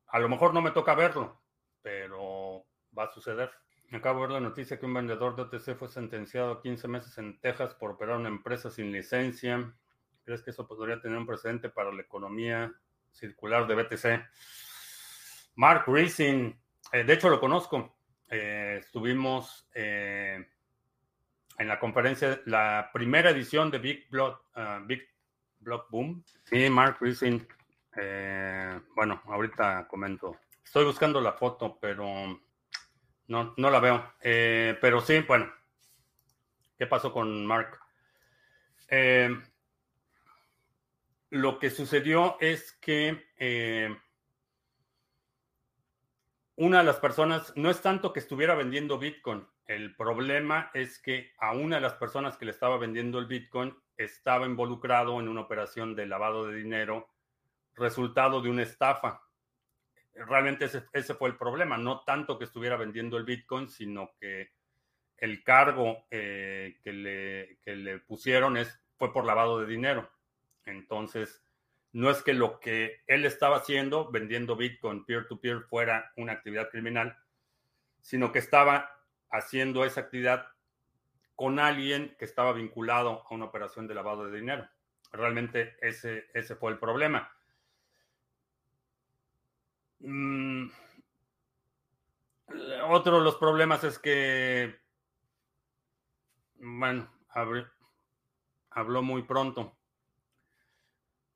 A 0.07 0.19
lo 0.19 0.29
mejor 0.29 0.53
no 0.53 0.61
me 0.61 0.71
toca 0.71 0.93
verlo, 0.93 1.41
pero 1.81 2.65
va 2.97 3.05
a 3.05 3.13
suceder. 3.13 3.49
Acabo 3.91 4.21
de 4.21 4.27
ver 4.27 4.33
la 4.33 4.39
noticia 4.41 4.79
que 4.79 4.85
un 4.85 4.93
vendedor 4.93 5.35
de 5.35 5.43
OTC 5.43 5.77
fue 5.77 5.87
sentenciado 5.87 6.51
a 6.51 6.61
15 6.61 6.87
meses 6.87 7.17
en 7.17 7.39
Texas 7.39 7.73
por 7.75 7.91
operar 7.91 8.17
una 8.17 8.27
empresa 8.27 8.69
sin 8.69 8.91
licencia. 8.91 9.73
¿Crees 10.25 10.41
que 10.41 10.51
eso 10.51 10.67
podría 10.67 10.99
tener 10.99 11.17
un 11.17 11.25
precedente 11.25 11.69
para 11.69 11.93
la 11.93 12.01
economía 12.01 12.73
circular 13.11 13.65
de 13.65 13.75
BTC? 13.75 14.25
Mark 15.55 15.85
Rising, 15.87 16.53
eh, 16.91 17.03
de 17.03 17.13
hecho 17.13 17.29
lo 17.29 17.39
conozco. 17.39 17.97
Eh, 18.29 18.77
estuvimos, 18.79 19.69
eh, 19.73 20.45
en 21.57 21.67
la 21.67 21.79
conferencia, 21.79 22.41
la 22.45 22.89
primera 22.93 23.29
edición 23.31 23.71
de 23.71 23.79
Big 23.79 24.09
Block, 24.09 24.43
uh, 24.55 24.85
Big 24.85 25.01
Block 25.59 25.89
Boom. 25.89 26.23
Y 26.51 26.69
Mark 26.69 26.97
Rising, 26.99 27.39
eh, 27.95 28.79
bueno, 28.95 29.21
ahorita 29.25 29.87
comento. 29.87 30.37
Estoy 30.63 30.85
buscando 30.85 31.19
la 31.19 31.33
foto, 31.33 31.77
pero 31.79 32.41
no, 33.27 33.53
no 33.57 33.69
la 33.69 33.79
veo. 33.79 34.13
Eh, 34.21 34.77
pero 34.81 35.01
sí, 35.01 35.19
bueno, 35.19 35.51
¿qué 36.77 36.87
pasó 36.87 37.11
con 37.11 37.45
Mark? 37.45 37.79
Eh, 38.89 39.29
lo 41.29 41.59
que 41.59 41.69
sucedió 41.69 42.37
es 42.39 42.73
que 42.73 43.25
una 46.55 46.79
de 46.79 46.83
las 46.83 46.97
personas, 46.97 47.53
no 47.55 47.69
es 47.69 47.81
tanto 47.81 48.13
que 48.13 48.19
estuviera 48.19 48.55
vendiendo 48.55 48.97
Bitcoin, 48.97 49.45
el 49.67 49.95
problema 49.95 50.71
es 50.73 50.97
que 50.97 51.33
a 51.39 51.51
una 51.51 51.75
de 51.75 51.81
las 51.81 51.93
personas 51.93 52.37
que 52.37 52.45
le 52.45 52.51
estaba 52.51 52.77
vendiendo 52.77 53.19
el 53.19 53.25
Bitcoin 53.25 53.75
estaba 53.97 54.45
involucrado 54.45 55.19
en 55.19 55.27
una 55.27 55.41
operación 55.41 55.93
de 55.93 56.05
lavado 56.05 56.47
de 56.47 56.55
dinero, 56.55 57.09
resultado 57.75 58.41
de 58.41 58.49
una 58.49 58.63
estafa. 58.63 59.21
Realmente 60.25 60.65
ese, 60.65 61.13
fue 61.13 61.29
el 61.29 61.37
problema, 61.37 61.77
no 61.77 62.01
tanto 62.03 62.37
que 62.37 62.45
estuviera 62.45 62.75
vendiendo 62.75 63.17
el 63.17 63.23
Bitcoin, 63.23 63.69
sino 63.69 64.11
que 64.19 64.51
el 65.17 65.43
cargo 65.43 66.05
eh, 66.11 66.79
que, 66.83 66.93
le, 66.93 67.59
que 67.61 67.75
le 67.75 67.99
pusieron 67.99 68.57
es, 68.57 68.79
fue 68.97 69.13
por 69.13 69.25
lavado 69.25 69.59
de 69.59 69.67
dinero. 69.67 70.09
Entonces, 70.65 71.43
no 71.93 72.09
es 72.09 72.21
que 72.21 72.33
lo 72.33 72.59
que 72.59 73.01
él 73.07 73.25
estaba 73.25 73.57
haciendo, 73.57 74.11
vendiendo 74.11 74.55
Bitcoin 74.55 75.05
peer-to-peer, 75.05 75.61
fuera 75.63 76.11
una 76.17 76.33
actividad 76.33 76.69
criminal, 76.69 77.17
sino 78.01 78.31
que 78.31 78.39
estaba 78.39 78.91
haciendo 79.29 79.85
esa 79.85 80.01
actividad 80.01 80.47
con 81.35 81.59
alguien 81.59 82.15
que 82.17 82.25
estaba 82.25 82.53
vinculado 82.53 83.23
a 83.29 83.33
una 83.33 83.45
operación 83.45 83.87
de 83.87 83.95
lavado 83.95 84.25
de 84.25 84.37
dinero. 84.37 84.67
Realmente 85.11 85.77
ese, 85.81 86.27
ese 86.33 86.55
fue 86.55 86.71
el 86.71 86.79
problema. 86.79 87.31
Mm, 89.99 90.69
otro 92.89 93.17
de 93.17 93.23
los 93.23 93.35
problemas 93.35 93.83
es 93.83 93.99
que, 93.99 94.75
bueno, 96.59 97.09
habló 98.69 99.01
muy 99.01 99.23
pronto 99.23 99.77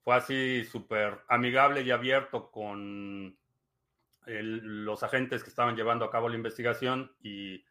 fue 0.03 0.15
así 0.15 0.65
súper 0.65 1.21
amigable 1.27 1.81
y 1.81 1.91
abierto 1.91 2.51
con 2.51 3.37
los 4.25 5.03
agentes 5.03 5.43
que 5.43 5.49
estaban 5.49 5.75
llevando 5.75 6.05
a 6.05 6.11
cabo 6.11 6.29
la 6.29 6.35
investigación 6.35 7.11
y 7.21 7.63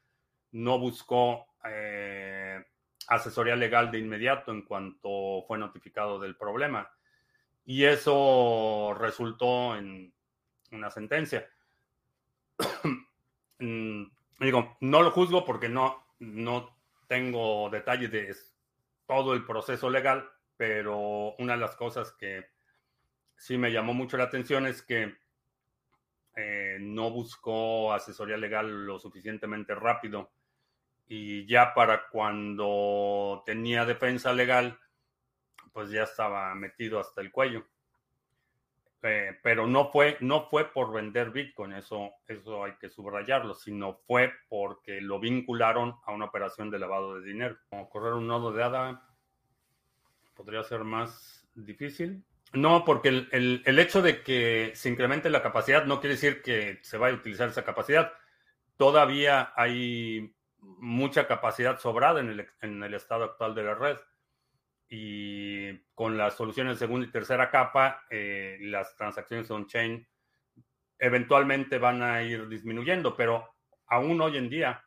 no 0.53 0.79
buscó 0.79 1.47
eh, 1.65 2.65
asesoría 3.09 3.57
legal 3.57 3.91
de 3.91 3.99
inmediato 3.99 4.53
en 4.53 4.63
cuanto 4.63 5.45
fue 5.47 5.59
notificado 5.59 6.19
del 6.19 6.37
problema. 6.37 6.91
Y 7.65 7.85
eso 7.85 8.95
resultó 8.99 9.77
en 9.77 10.13
una 10.71 10.91
sentencia. 10.91 11.49
Mm, 13.63 14.05
digo, 14.41 14.79
no 14.81 15.03
lo 15.03 15.11
juzgo 15.11 15.45
porque 15.45 15.69
no, 15.69 16.03
no 16.19 16.75
tengo 17.09 17.69
detalles 17.69 18.11
de 18.11 18.35
todo 19.07 19.35
el 19.35 19.45
proceso 19.45 19.91
legal, 19.91 20.31
pero 20.57 21.35
una 21.39 21.53
de 21.53 21.59
las 21.59 21.77
cosas 21.77 22.11
que 22.13 22.47
sí 23.37 23.59
me 23.59 23.71
llamó 23.71 23.93
mucho 23.93 24.17
la 24.17 24.25
atención 24.25 24.67
es 24.67 24.81
que 24.81 25.15
eh, 26.37 26.79
no 26.81 27.11
buscó 27.11 27.93
asesoría 27.93 28.39
legal 28.39 28.87
lo 28.87 28.99
suficientemente 28.99 29.75
rápido 29.75 30.31
y 31.07 31.45
ya 31.47 31.75
para 31.75 32.09
cuando 32.09 33.43
tenía 33.45 33.85
defensa 33.85 34.33
legal, 34.33 34.79
pues 35.73 35.91
ya 35.91 36.05
estaba 36.05 36.55
metido 36.55 37.01
hasta 37.01 37.21
el 37.21 37.33
cuello. 37.33 37.67
Eh, 39.03 39.39
pero 39.43 39.67
no 39.67 39.91
fue, 39.91 40.19
no 40.21 40.47
fue 40.49 40.71
por 40.71 40.93
vender 40.93 41.31
Bitcoin, 41.31 41.73
eso, 41.73 42.11
eso 42.29 42.65
hay 42.65 42.73
que 42.73 42.91
subrayarlo, 42.91 43.55
sino 43.55 43.95
fue 44.07 44.31
porque 44.49 45.01
lo 45.01 45.19
vincularon 45.19 45.97
a 46.05 46.13
una 46.13 46.27
operación 46.27 46.71
de 46.71 46.79
lavado 46.79 47.19
de 47.19 47.27
dinero. 47.27 47.57
Como 47.71 47.89
correr 47.89 48.13
un 48.13 48.27
nodo 48.27 48.53
de 48.53 48.63
ADA 48.63 49.03
podría 50.35 50.63
ser 50.65 50.85
más 50.85 51.49
difícil. 51.55 52.23
No, 52.53 52.85
porque 52.85 53.09
el, 53.09 53.79
hecho 53.79 54.03
de 54.03 54.23
que 54.23 54.73
se 54.75 54.91
incremente 54.91 55.31
la 55.31 55.43
capacidad 55.43 55.85
no 55.87 56.01
quiere 56.01 56.17
decir 56.17 56.43
que 56.43 56.81
se 56.83 56.99
vaya 56.99 57.15
a 57.15 57.19
utilizar 57.19 57.49
esa 57.49 57.65
capacidad. 57.65 58.13
Todavía 58.77 59.53
hay 59.57 60.35
mucha 60.59 61.27
capacidad 61.27 61.79
sobrada 61.79 62.21
en 62.21 62.29
el, 62.29 62.49
en 62.61 62.83
el 62.83 62.95
estado 62.95 63.25
actual 63.25 63.55
de 63.55 63.63
la 63.63 63.75
red. 63.75 63.97
Y 64.91 65.73
con 65.95 66.19
las 66.19 66.37
soluciones 66.37 66.75
de 66.75 66.87
segunda 66.87 67.07
y 67.07 67.13
tercera 67.13 67.49
capa, 67.49 68.05
eh, 68.11 68.59
las 68.61 68.97
transacciones 68.97 69.51
on-chain 69.51 70.07
eventualmente 70.99 71.79
van 71.79 72.03
a 72.03 72.23
ir 72.23 72.49
disminuyendo, 72.49 73.17
pero 73.17 73.55
aún 73.87 74.21
hoy 74.21 74.37
en 74.37 74.51
día 74.51 74.85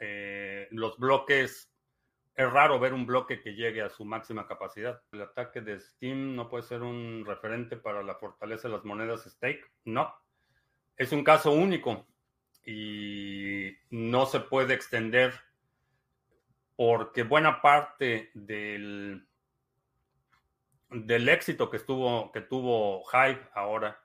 eh, 0.00 0.68
los 0.70 0.96
bloques 0.96 1.72
es 2.34 2.52
raro 2.52 2.80
ver 2.80 2.94
un 2.94 3.04
bloque 3.04 3.40
que 3.40 3.54
llegue 3.54 3.82
a 3.82 3.90
su 3.90 4.04
máxima 4.04 4.46
capacidad. 4.46 5.02
El 5.12 5.22
ataque 5.22 5.60
de 5.60 5.78
Steam 5.78 6.34
no 6.34 6.48
puede 6.48 6.62
ser 6.62 6.82
un 6.82 7.24
referente 7.26 7.76
para 7.76 8.02
la 8.02 8.14
fortaleza 8.14 8.68
de 8.68 8.74
las 8.74 8.84
monedas 8.84 9.24
stake. 9.24 9.70
No. 9.84 10.14
Es 10.96 11.12
un 11.12 11.24
caso 11.24 11.52
único 11.52 12.06
y 12.64 13.76
no 13.90 14.24
se 14.26 14.40
puede 14.40 14.74
extender 14.74 15.34
porque 16.76 17.22
buena 17.22 17.60
parte 17.60 18.30
del, 18.34 19.28
del 20.92 21.28
éxito 21.28 21.70
que, 21.70 21.76
estuvo, 21.76 22.30
que 22.32 22.42
tuvo 22.42 23.02
Hive 23.12 23.40
ahora 23.54 24.00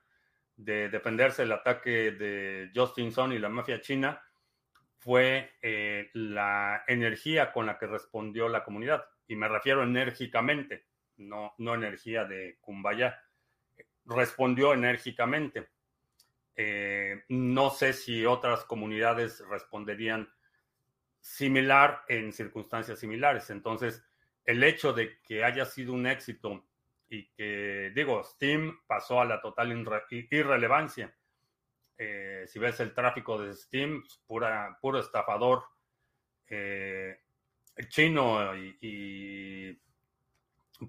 de 0.56 0.90
defenderse 0.90 1.44
del 1.44 1.52
ataque 1.52 2.12
de 2.12 2.72
Justin 2.74 3.12
Sun 3.12 3.34
y 3.34 3.40
la 3.40 3.50
mafia 3.50 3.80
china 3.80 4.22
fue 4.98 5.52
eh, 5.62 6.10
la 6.14 6.84
energía 6.88 7.52
con 7.54 7.68
la 7.68 7.78
que 7.78 7.86
respondió 7.86 8.50
la 8.50 8.64
comunidad. 8.64 9.06
Y 9.28 9.36
me 9.36 9.48
refiero 9.48 9.84
enérgicamente, 9.84 10.86
no, 11.18 11.54
no 11.60 11.76
energía 11.76 12.26
de 12.26 12.58
Kumbaya. 12.60 13.22
Respondió 14.06 14.74
enérgicamente. 14.74 15.70
Eh, 16.56 17.24
no 17.30 17.70
sé 17.70 17.94
si 17.94 18.26
otras 18.26 18.66
comunidades 18.66 19.44
responderían 19.48 20.28
similar 21.22 22.04
en 22.08 22.34
circunstancias 22.34 23.00
similares. 23.00 23.50
Entonces, 23.52 24.04
el 24.44 24.64
hecho 24.64 24.94
de 24.94 25.20
que 25.22 25.44
haya 25.44 25.66
sido 25.66 25.94
un 25.94 26.08
éxito 26.08 26.67
y 27.10 27.30
que, 27.32 27.92
digo, 27.96 28.24
Steam 28.24 28.82
pasó 28.86 29.22
a 29.22 29.26
la 29.26 29.42
total 29.42 29.86
irrelevancia 30.30 31.14
eh, 31.98 32.46
si 32.48 32.60
ves 32.60 32.80
el 32.80 32.94
tráfico 32.94 33.42
de 33.42 33.54
Steam, 33.56 34.04
pura, 34.28 34.78
puro 34.80 35.00
estafador 35.00 35.64
eh, 36.48 37.20
chino 37.90 38.56
y, 38.56 39.80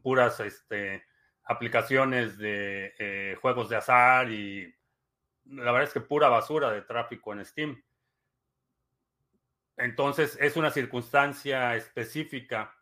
puras 0.03 0.39
este, 0.41 1.03
aplicaciones 1.45 2.37
de 2.37 2.95
eh, 2.99 3.39
juegos 3.41 3.71
de 3.71 3.77
azar 3.77 4.31
y 4.31 4.75
la 5.47 5.73
verdad 5.73 5.85
es 5.85 5.95
que 5.95 6.03
pura 6.03 6.29
basura 6.29 6.71
de 6.71 6.83
tráfico 6.83 7.33
en 7.33 7.45
Steam. 7.45 7.83
Entonces 9.79 10.37
es 10.41 10.57
una 10.57 10.71
circunstancia 10.71 11.75
específica 11.75 12.75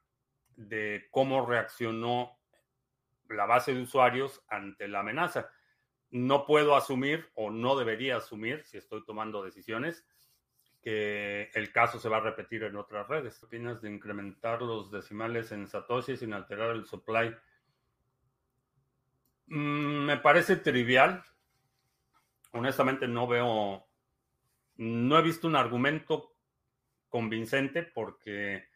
de 0.57 1.07
cómo 1.13 1.47
reaccionó 1.47 2.41
la 3.31 3.47
base 3.47 3.75
de 3.75 3.83
usuarios 3.83 4.43
ante 4.49 4.89
la 4.89 5.01
amenaza 5.01 5.51
no 6.11 6.47
puedo 6.47 6.77
asumir 6.77 7.29
o 7.35 7.51
no 7.51 7.77
debería 7.77 8.17
asumir, 8.17 8.65
si 8.65 8.79
estoy 8.79 9.05
tomando 9.05 9.43
decisiones, 9.43 10.07
que 10.81 11.51
el 11.55 11.73
caso 11.73 11.99
se 11.99 12.09
va 12.09 12.19
a 12.19 12.21
repetir 12.21 12.63
en 12.63 12.77
otras 12.77 13.09
redes. 13.09 13.39
¿Qué 13.39 13.47
opinas 13.47 13.83
de 13.83 13.91
incrementar 13.91 14.63
los 14.63 14.91
decimales 14.91 15.51
en 15.51 15.67
Satoshi 15.67 16.17
sin 16.17 16.33
alterar 16.33 16.71
el 16.71 16.87
supply? 16.87 17.35
Mm, 19.49 20.05
me 20.07 20.17
parece 20.19 20.57
trivial. 20.57 21.25
Honestamente 22.53 23.09
no 23.09 23.27
veo, 23.27 23.87
no 24.77 25.19
he 25.19 25.23
visto 25.23 25.49
un 25.49 25.57
argumento 25.57 26.37
convincente 27.09 27.83
porque 27.83 28.69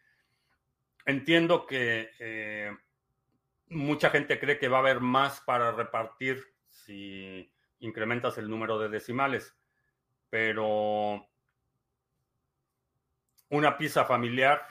entiendo 1.06 1.66
que 1.66 2.10
eh, 2.18 2.76
mucha 3.70 4.10
gente 4.10 4.38
cree 4.38 4.58
que 4.58 4.68
va 4.68 4.78
a 4.78 4.80
haber 4.80 5.00
más 5.00 5.40
para 5.40 5.72
repartir 5.72 6.44
si 6.66 7.50
incrementas 7.78 8.36
el 8.38 8.50
número 8.50 8.78
de 8.78 8.88
decimales. 8.88 9.56
Pero 10.28 11.26
una 13.48 13.78
pizza 13.78 14.04
familiar, 14.04 14.64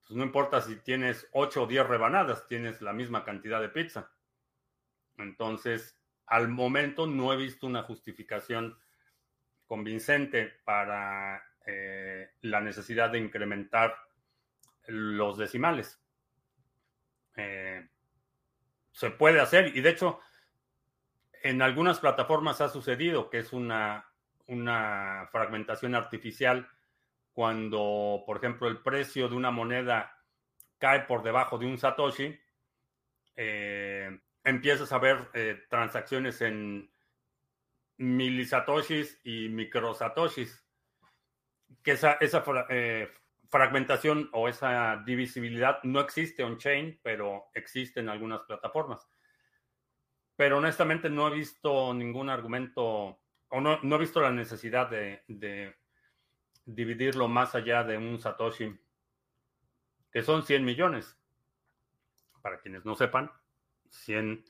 pues 0.00 0.16
no 0.16 0.24
importa 0.24 0.60
si 0.60 0.76
tienes 0.76 1.28
8 1.32 1.64
o 1.64 1.66
10 1.66 1.86
rebanadas, 1.86 2.46
tienes 2.46 2.80
la 2.80 2.92
misma 2.92 3.24
cantidad 3.24 3.60
de 3.60 3.68
pizza. 3.68 4.10
Entonces, 5.18 6.00
al 6.26 6.48
momento 6.48 7.06
no 7.06 7.32
he 7.32 7.36
visto 7.36 7.66
una 7.66 7.82
justificación 7.82 8.78
convincente 9.66 10.60
para 10.64 11.42
eh, 11.66 12.30
la 12.42 12.60
necesidad 12.60 13.10
de 13.10 13.18
incrementar 13.18 13.94
los 14.86 15.36
decimales. 15.36 16.00
Eh, 17.38 17.88
se 18.90 19.10
puede 19.10 19.40
hacer 19.40 19.76
y 19.76 19.80
de 19.80 19.90
hecho 19.90 20.18
en 21.44 21.62
algunas 21.62 22.00
plataformas 22.00 22.60
ha 22.60 22.68
sucedido 22.68 23.30
que 23.30 23.38
es 23.38 23.52
una, 23.52 24.10
una 24.46 25.28
fragmentación 25.30 25.94
artificial 25.94 26.68
cuando, 27.32 28.24
por 28.26 28.38
ejemplo, 28.38 28.66
el 28.66 28.82
precio 28.82 29.28
de 29.28 29.36
una 29.36 29.52
moneda 29.52 30.18
cae 30.78 31.02
por 31.02 31.22
debajo 31.22 31.56
de 31.58 31.66
un 31.66 31.78
Satoshi, 31.78 32.36
eh, 33.36 34.20
empiezas 34.42 34.90
a 34.92 34.98
ver 34.98 35.30
eh, 35.34 35.62
transacciones 35.70 36.40
en 36.40 36.90
milisatoshis 37.98 39.20
y 39.22 39.48
microsatoshis. 39.50 40.64
Que 41.84 41.92
esa, 41.92 42.14
esa 42.14 42.42
fragmentación 43.48 44.28
o 44.32 44.48
esa 44.48 45.02
divisibilidad 45.04 45.82
no 45.82 46.00
existe 46.00 46.44
on-chain, 46.44 47.00
pero 47.02 47.46
existe 47.54 48.00
en 48.00 48.08
algunas 48.08 48.42
plataformas. 48.42 49.08
Pero 50.36 50.58
honestamente 50.58 51.10
no 51.10 51.28
he 51.28 51.34
visto 51.34 51.92
ningún 51.94 52.30
argumento 52.30 53.18
o 53.50 53.60
no, 53.60 53.78
no 53.82 53.96
he 53.96 53.98
visto 53.98 54.20
la 54.20 54.30
necesidad 54.30 54.90
de, 54.90 55.74
dividirlo 56.66 57.28
más 57.28 57.54
allá 57.54 57.82
de 57.82 57.96
un 57.96 58.18
Satoshi, 58.18 58.78
que 60.12 60.22
son 60.22 60.44
100 60.44 60.64
millones. 60.64 61.16
Para 62.42 62.60
quienes 62.60 62.84
no 62.84 62.94
sepan, 62.94 63.30
100, 63.90 64.44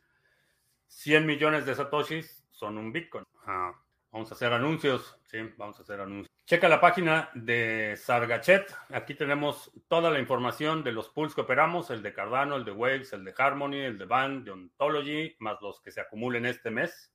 100 0.88 1.26
millones 1.26 1.64
de 1.64 1.74
Satoshis 1.74 2.44
son 2.50 2.76
un 2.76 2.92
Bitcoin. 2.92 3.24
Ah, 3.46 3.72
vamos 4.10 4.30
a 4.30 4.34
hacer 4.34 4.52
anuncios. 4.52 5.16
Sí, 5.26 5.38
vamos 5.56 5.78
a 5.78 5.82
hacer 5.82 6.00
anuncios. 6.00 6.27
Checa 6.48 6.66
la 6.70 6.80
página 6.80 7.28
de 7.34 7.94
Sargachet. 7.98 8.74
Aquí 8.94 9.14
tenemos 9.14 9.70
toda 9.86 10.10
la 10.10 10.18
información 10.18 10.82
de 10.82 10.92
los 10.92 11.10
pools 11.10 11.34
que 11.34 11.42
operamos, 11.42 11.90
el 11.90 12.02
de 12.02 12.14
Cardano, 12.14 12.56
el 12.56 12.64
de 12.64 12.72
Waves, 12.72 13.12
el 13.12 13.22
de 13.22 13.34
Harmony, 13.36 13.74
el 13.74 13.98
de 13.98 14.06
Band, 14.06 14.46
de 14.46 14.52
Ontology, 14.52 15.36
más 15.40 15.60
los 15.60 15.78
que 15.82 15.90
se 15.90 16.00
acumulen 16.00 16.46
este 16.46 16.70
mes. 16.70 17.12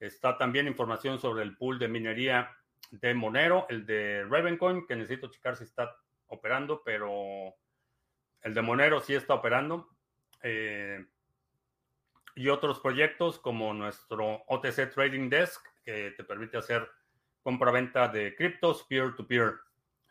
Está 0.00 0.38
también 0.38 0.66
información 0.66 1.20
sobre 1.20 1.42
el 1.42 1.58
pool 1.58 1.78
de 1.78 1.88
minería 1.88 2.56
de 2.90 3.12
Monero, 3.12 3.66
el 3.68 3.84
de 3.84 4.24
Ravencoin, 4.24 4.86
que 4.86 4.96
necesito 4.96 5.30
checar 5.30 5.56
si 5.56 5.64
está 5.64 5.94
operando, 6.28 6.80
pero 6.82 7.54
el 8.40 8.54
de 8.54 8.62
Monero 8.62 9.02
sí 9.02 9.14
está 9.14 9.34
operando. 9.34 9.90
Eh, 10.42 11.04
y 12.34 12.48
otros 12.48 12.80
proyectos 12.80 13.38
como 13.38 13.74
nuestro 13.74 14.42
OTC 14.46 14.90
Trading 14.90 15.28
Desk, 15.28 15.62
que 15.84 16.12
te 16.12 16.24
permite 16.24 16.56
hacer 16.56 16.88
compra-venta 17.44 18.08
de 18.08 18.34
criptos 18.34 18.82
peer-to-peer. 18.84 19.60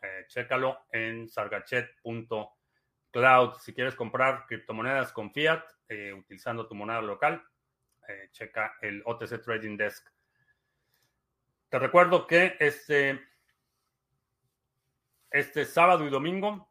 Eh, 0.00 0.24
chécalo 0.28 0.86
en 0.92 1.28
sargachet.cloud. 1.28 3.54
Si 3.60 3.74
quieres 3.74 3.96
comprar 3.96 4.46
criptomonedas 4.46 5.12
con 5.12 5.32
fiat 5.32 5.64
eh, 5.88 6.12
utilizando 6.12 6.68
tu 6.68 6.76
moneda 6.76 7.02
local, 7.02 7.44
eh, 8.08 8.28
checa 8.30 8.76
el 8.80 9.02
OTC 9.04 9.42
Trading 9.42 9.76
Desk. 9.76 10.08
Te 11.68 11.80
recuerdo 11.80 12.26
que 12.26 12.56
este, 12.60 13.20
este 15.30 15.64
sábado 15.64 16.06
y 16.06 16.10
domingo, 16.10 16.70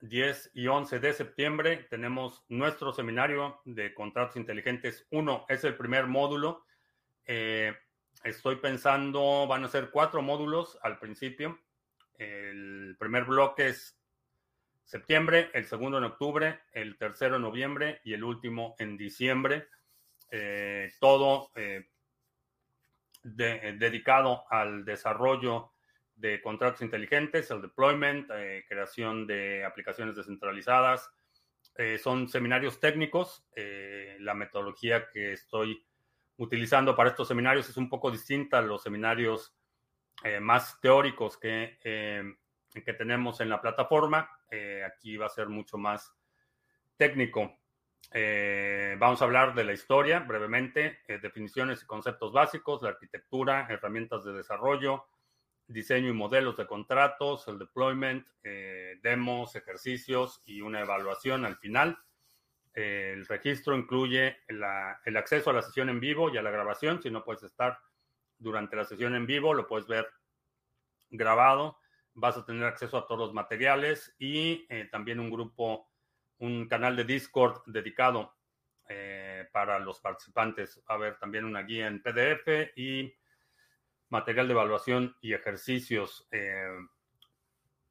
10 0.00 0.50
y 0.54 0.66
11 0.66 0.98
de 0.98 1.12
septiembre, 1.12 1.86
tenemos 1.88 2.44
nuestro 2.48 2.92
seminario 2.92 3.60
de 3.64 3.94
contratos 3.94 4.34
inteligentes 4.34 5.06
1. 5.10 5.46
Es 5.48 5.62
el 5.62 5.76
primer 5.76 6.08
módulo. 6.08 6.66
Eh, 7.24 7.72
Estoy 8.24 8.56
pensando, 8.56 9.48
van 9.48 9.64
a 9.64 9.68
ser 9.68 9.90
cuatro 9.90 10.22
módulos 10.22 10.78
al 10.82 10.98
principio. 11.00 11.58
El 12.14 12.94
primer 12.96 13.24
bloque 13.24 13.68
es 13.68 13.98
septiembre, 14.84 15.50
el 15.54 15.64
segundo 15.64 15.98
en 15.98 16.04
octubre, 16.04 16.60
el 16.72 16.96
tercero 16.98 17.36
en 17.36 17.42
noviembre 17.42 18.00
y 18.04 18.12
el 18.12 18.22
último 18.22 18.76
en 18.78 18.96
diciembre. 18.96 19.66
Eh, 20.30 20.92
todo 21.00 21.50
eh, 21.56 21.88
dedicado 23.22 24.44
al 24.50 24.84
desarrollo 24.84 25.72
de 26.14 26.40
contratos 26.40 26.82
inteligentes, 26.82 27.50
el 27.50 27.60
deployment, 27.60 28.30
eh, 28.32 28.64
creación 28.68 29.26
de 29.26 29.64
aplicaciones 29.64 30.14
descentralizadas. 30.14 31.10
son 32.00 32.28
seminarios 32.28 32.78
técnicos. 32.78 33.44
la 34.20 34.34
metodología 34.34 35.08
que 35.10 35.32
estoy 35.32 35.84
utilizando 36.36 36.96
para 36.96 37.10
estos 37.10 37.28
seminarios 37.28 37.68
es 37.68 37.76
un 37.76 37.88
poco 37.88 38.10
distinta 38.10 38.58
a 38.58 38.62
los 38.62 38.82
seminarios 38.82 39.54
eh, 40.24 40.40
más 40.40 40.80
teóricos 40.80 41.36
que, 41.36 41.78
eh, 41.82 42.22
que 42.72 42.92
tenemos 42.94 43.40
en 43.40 43.48
la 43.48 43.60
plataforma. 43.60 44.28
Eh, 44.50 44.82
aquí 44.84 45.16
va 45.16 45.26
a 45.26 45.30
ser 45.30 45.48
mucho 45.48 45.78
más 45.78 46.12
técnico. 46.96 47.58
vamos 48.98 49.22
a 49.22 49.24
hablar 49.24 49.54
de 49.54 49.64
la 49.64 49.72
historia 49.72 50.20
brevemente, 50.20 51.00
definiciones 51.22 51.82
y 51.82 51.86
conceptos 51.86 52.32
básicos, 52.32 52.82
la 52.82 52.90
arquitectura, 52.90 53.66
herramientas 53.70 54.24
de 54.24 54.32
desarrollo, 54.32 55.06
diseño 55.66 56.10
y 56.10 56.12
modelos 56.12 56.56
de 56.56 56.66
contratos, 56.66 57.48
el 57.48 57.58
deployment, 57.58 58.26
demos, 59.02 59.56
ejercicios 59.56 60.42
y 60.44 60.60
una 60.60 60.80
evaluación 60.80 61.46
al 61.46 61.56
final 61.56 61.98
el 62.74 63.26
registro 63.26 63.76
incluye 63.76 64.38
el 64.48 65.16
acceso 65.16 65.50
a 65.50 65.52
la 65.52 65.62
sesión 65.62 65.90
en 65.90 66.00
vivo 66.00 66.30
y 66.32 66.38
a 66.38 66.42
la 66.42 66.50
grabación. 66.50 67.02
Si 67.02 67.10
no 67.10 67.24
puedes 67.24 67.42
estar 67.42 67.78
durante 68.38 68.76
la 68.76 68.84
sesión 68.84 69.14
en 69.14 69.26
vivo, 69.26 69.52
lo 69.52 69.66
puedes 69.66 69.86
ver 69.86 70.08
grabado. 71.10 71.78
Vas 72.14 72.36
a 72.36 72.44
tener 72.44 72.64
acceso 72.64 72.96
a 72.96 73.06
todos 73.06 73.20
los 73.20 73.34
materiales 73.34 74.14
y 74.18 74.66
eh, 74.68 74.88
también 74.90 75.20
un 75.20 75.30
grupo, 75.30 75.90
un 76.38 76.66
canal 76.66 76.96
de 76.96 77.04
Discord 77.04 77.62
dedicado 77.66 78.34
eh, 78.88 79.48
para 79.52 79.78
los 79.78 80.00
participantes. 80.00 80.82
Va 80.88 80.94
a 80.94 80.98
haber 80.98 81.18
también 81.18 81.44
una 81.44 81.62
guía 81.62 81.86
en 81.86 82.02
PDF 82.02 82.72
y 82.76 83.14
material 84.08 84.48
de 84.48 84.52
evaluación 84.52 85.16
y 85.20 85.34
ejercicios. 85.34 86.26
Eh, 86.30 86.68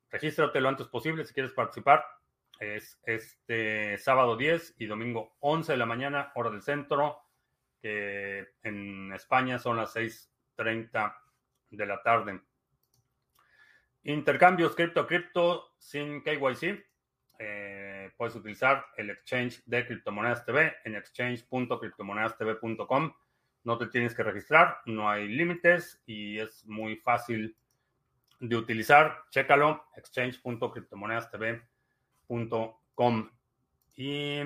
regístrate 0.10 0.60
lo 0.60 0.70
antes 0.70 0.88
posible 0.88 1.24
si 1.26 1.34
quieres 1.34 1.54
participar 1.54 2.04
es 2.62 2.98
este 3.04 3.98
sábado 3.98 4.38
10 4.38 4.76
y 4.78 4.86
domingo 4.86 5.36
11 5.40 5.72
de 5.72 5.78
la 5.80 5.88
mañana, 5.88 6.32
hora 6.36 6.52
del 6.52 6.62
centro, 6.62 7.24
en 7.82 9.12
España 9.14 9.58
son 9.58 9.78
las 9.78 9.96
6.30 9.96 11.16
de 11.72 11.86
la 11.88 12.04
tarde. 12.04 12.40
Intercambios 14.04 14.76
cripto 14.76 15.08
cripto 15.08 15.74
sin 15.80 16.22
KYC. 16.22 16.86
Eh, 17.40 18.12
puedes 18.16 18.36
utilizar 18.36 18.86
el 18.96 19.10
exchange 19.10 19.64
de 19.66 19.88
Criptomonedas 19.88 20.46
TV 20.46 20.76
en 20.86 20.94
exchange.criptomonedastv.com. 20.96 23.14
No 23.64 23.78
te 23.80 23.88
tienes 23.88 24.14
que 24.14 24.22
registrar, 24.22 24.82
no 24.86 25.10
hay 25.10 25.28
límites 25.28 26.00
y 26.06 26.38
es 26.38 26.64
muy 26.68 26.98
fácil 26.98 27.58
de 28.40 28.56
utilizar. 28.56 29.24
Chécalo, 29.32 29.84
exchange.criptomonedastv.com 29.96 31.71
Com. 32.96 33.30
Y 33.94 34.40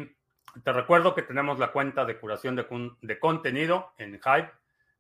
te 0.64 0.74
recuerdo 0.74 1.14
que 1.14 1.22
tenemos 1.22 1.60
la 1.60 1.72
cuenta 1.72 2.04
de 2.04 2.20
curación 2.20 2.56
de, 2.56 3.20
contenido 3.20 3.94
en 4.00 4.16
Hive, 4.16 4.52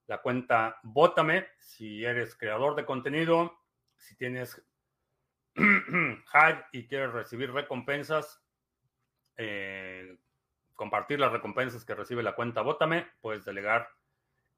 la 0.06 0.22
cuenta 0.22 0.80
Bótame, 0.84 1.48
si 1.58 2.06
eres 2.06 2.36
creador 2.36 2.76
de 2.76 2.86
contenido, 2.86 3.58
si 3.98 4.16
tienes 4.18 4.62
Hive 5.56 6.66
y 6.74 6.86
quieres 6.88 7.12
recibir 7.12 7.52
recompensas, 7.52 8.44
eh, 9.38 10.20
compartir 10.76 11.20
las 11.20 11.32
recompensas 11.32 11.86
que 11.86 11.96
recibe 11.96 12.22
la 12.22 12.36
cuenta 12.36 12.62
Bótame, 12.62 13.08
puedes 13.20 13.46
delegar 13.46 13.90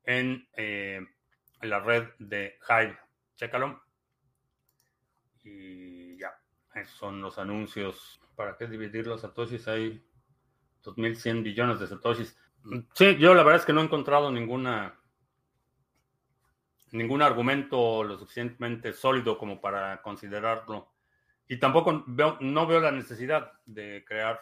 en 0.03 0.49
eh, 0.57 0.99
la 1.61 1.80
red 1.80 2.09
de 2.19 2.59
Hive. 2.67 2.99
Chécalo. 3.38 3.82
Y 5.45 5.97
ya 6.84 6.89
son 6.91 7.21
los 7.21 7.38
anuncios. 7.38 8.21
¿Para 8.36 8.55
qué 8.57 8.67
dividir 8.67 9.07
los 9.07 9.21
satoshis? 9.21 9.67
Hay 9.67 10.03
2.100 10.84 11.43
billones 11.43 11.80
de 11.80 11.88
satoshis. 11.88 12.38
Sí, 12.93 13.17
yo 13.17 13.34
la 13.34 13.43
verdad 13.43 13.61
es 13.61 13.65
que 13.65 13.73
no 13.73 13.82
he 13.82 13.86
encontrado 13.86 14.32
ninguna 14.32 14.99
ningún 16.91 17.21
argumento 17.21 18.03
lo 18.03 18.17
suficientemente 18.17 18.93
sólido 18.93 19.38
como 19.38 19.59
para 19.59 20.01
considerarlo. 20.01 20.93
Y 21.47 21.57
tampoco 21.57 22.03
veo, 22.07 22.38
no 22.41 22.67
veo 22.67 22.80
la 22.80 22.91
necesidad 22.91 23.51
de 23.65 24.03
crear 24.05 24.39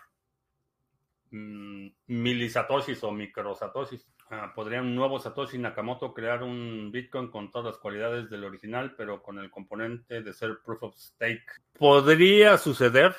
mmm, 1.32 1.88
milisatoshis 2.08 3.04
o 3.04 3.12
microsatoshis. 3.12 4.08
Ah, 4.38 4.52
podría 4.54 4.82
un 4.82 4.94
nuevo 4.96 5.18
Satoshi 5.18 5.58
Nakamoto 5.58 6.14
crear 6.14 6.44
un 6.44 6.92
Bitcoin 6.92 7.30
con 7.30 7.52
todas 7.52 7.68
las 7.74 7.78
cualidades 7.78 8.30
del 8.30 8.44
original, 8.44 8.94
pero 8.98 9.24
con 9.24 9.40
el 9.40 9.50
componente 9.50 10.22
de 10.22 10.34
ser 10.34 10.60
proof 10.62 10.84
of 10.84 10.98
stake. 10.98 11.46
Podría 11.78 12.58
suceder. 12.58 13.16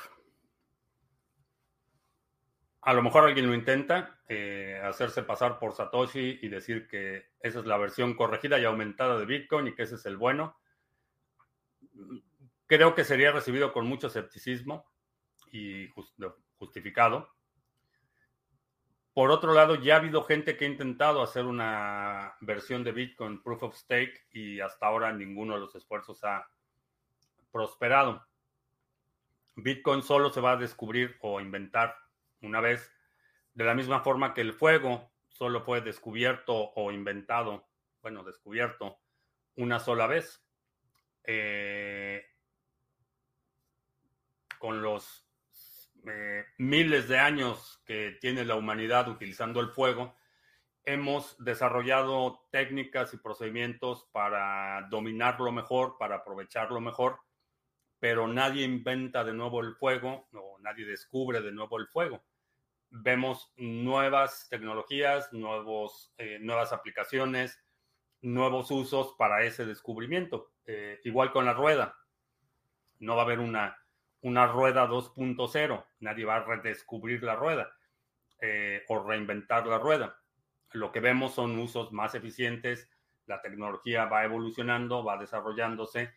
A 2.81 2.93
lo 2.93 3.01
mejor 3.01 3.25
alguien 3.25 3.47
lo 3.47 3.55
intenta, 3.55 4.19
eh, 4.29 4.79
hacerse 4.83 5.23
pasar 5.23 5.57
por 5.57 5.73
Satoshi 5.73 6.39
y 6.41 6.49
decir 6.49 6.87
que 6.87 7.31
esa 7.39 7.59
es 7.59 7.65
la 7.65 7.77
versión 7.77 8.13
corregida 8.13 8.59
y 8.59 8.65
aumentada 8.65 9.17
de 9.17 9.25
Bitcoin 9.25 9.67
y 9.67 9.73
que 9.75 9.83
ese 9.83 9.95
es 9.95 10.05
el 10.05 10.17
bueno. 10.17 10.59
creo 12.67 12.93
que 12.93 13.03
sería 13.03 13.31
recibido 13.31 13.73
con 13.73 13.87
mucho 13.87 14.07
escepticismo 14.07 14.85
y 15.51 15.87
justificado. 16.59 17.36
Por 19.17 19.31
otro 19.31 19.51
lado, 19.51 19.73
ya 19.73 19.95
ha 19.95 19.97
habido 19.97 20.23
gente 20.23 20.55
que 20.55 20.65
ha 20.65 20.67
intentado 20.67 21.23
hacer 21.23 21.45
una 21.45 22.35
versión 22.39 22.83
de 22.83 22.91
Bitcoin 22.91 23.41
Proof 23.41 23.63
of 23.63 23.75
Stake 23.75 24.27
y 24.31 24.59
hasta 24.59 24.85
ahora 24.85 25.11
ninguno 25.11 25.55
de 25.55 25.59
los 25.61 25.73
esfuerzos 25.73 26.23
ha 26.23 26.47
prosperado. 27.51 28.27
Bitcoin 29.55 30.03
solo 30.03 30.29
se 30.29 30.39
va 30.39 30.51
a 30.51 30.57
descubrir 30.57 31.17
o 31.21 31.41
inventar 31.41 31.97
una 32.43 32.61
vez, 32.61 32.93
de 33.55 33.63
la 33.63 33.73
misma 33.73 34.01
forma 34.01 34.35
que 34.35 34.41
el 34.41 34.53
fuego 34.53 35.11
solo 35.29 35.61
fue 35.61 35.81
descubierto 35.81 36.53
o 36.75 36.91
inventado, 36.91 37.67
bueno, 38.03 38.23
descubierto 38.23 38.99
una 39.55 39.79
sola 39.79 40.05
vez. 40.05 40.45
Eh, 41.23 42.23
con 44.59 44.83
los 44.83 45.26
eh, 46.09 46.45
miles 46.57 47.07
de 47.07 47.19
años 47.19 47.81
que 47.85 48.17
tiene 48.21 48.45
la 48.45 48.55
humanidad 48.55 49.07
utilizando 49.09 49.59
el 49.59 49.69
fuego, 49.69 50.15
hemos 50.83 51.35
desarrollado 51.43 52.47
técnicas 52.49 53.13
y 53.13 53.17
procedimientos 53.17 54.07
para 54.11 54.87
dominarlo 54.89 55.51
mejor, 55.51 55.97
para 55.97 56.17
aprovecharlo 56.17 56.79
mejor, 56.79 57.19
pero 57.99 58.27
nadie 58.27 58.63
inventa 58.63 59.23
de 59.23 59.33
nuevo 59.33 59.59
el 59.59 59.75
fuego 59.75 60.27
o 60.33 60.57
nadie 60.59 60.85
descubre 60.85 61.41
de 61.41 61.51
nuevo 61.51 61.77
el 61.77 61.87
fuego. 61.87 62.23
Vemos 62.89 63.51
nuevas 63.57 64.47
tecnologías, 64.49 65.33
nuevos, 65.33 66.13
eh, 66.17 66.39
nuevas 66.39 66.71
aplicaciones, 66.71 67.61
nuevos 68.21 68.71
usos 68.71 69.13
para 69.17 69.43
ese 69.43 69.65
descubrimiento. 69.65 70.53
Eh, 70.65 70.99
igual 71.03 71.31
con 71.31 71.45
la 71.45 71.53
rueda. 71.53 71.97
No 72.99 73.15
va 73.15 73.23
a 73.23 73.25
haber 73.25 73.39
una 73.39 73.77
una 74.27 74.45
rueda 74.45 74.87
2.0. 74.87 75.85
Nadie 76.01 76.25
va 76.25 76.35
a 76.35 76.43
redescubrir 76.43 77.23
la 77.23 77.35
rueda 77.35 77.71
eh, 78.41 78.83
o 78.89 79.01
reinventar 79.01 79.65
la 79.65 79.79
rueda. 79.79 80.19
Lo 80.73 80.91
que 80.91 80.99
vemos 80.99 81.33
son 81.33 81.57
usos 81.57 81.93
más 81.93 82.13
eficientes, 82.13 82.89
la 83.25 83.41
tecnología 83.41 84.05
va 84.05 84.25
evolucionando, 84.25 85.03
va 85.03 85.17
desarrollándose 85.17 86.13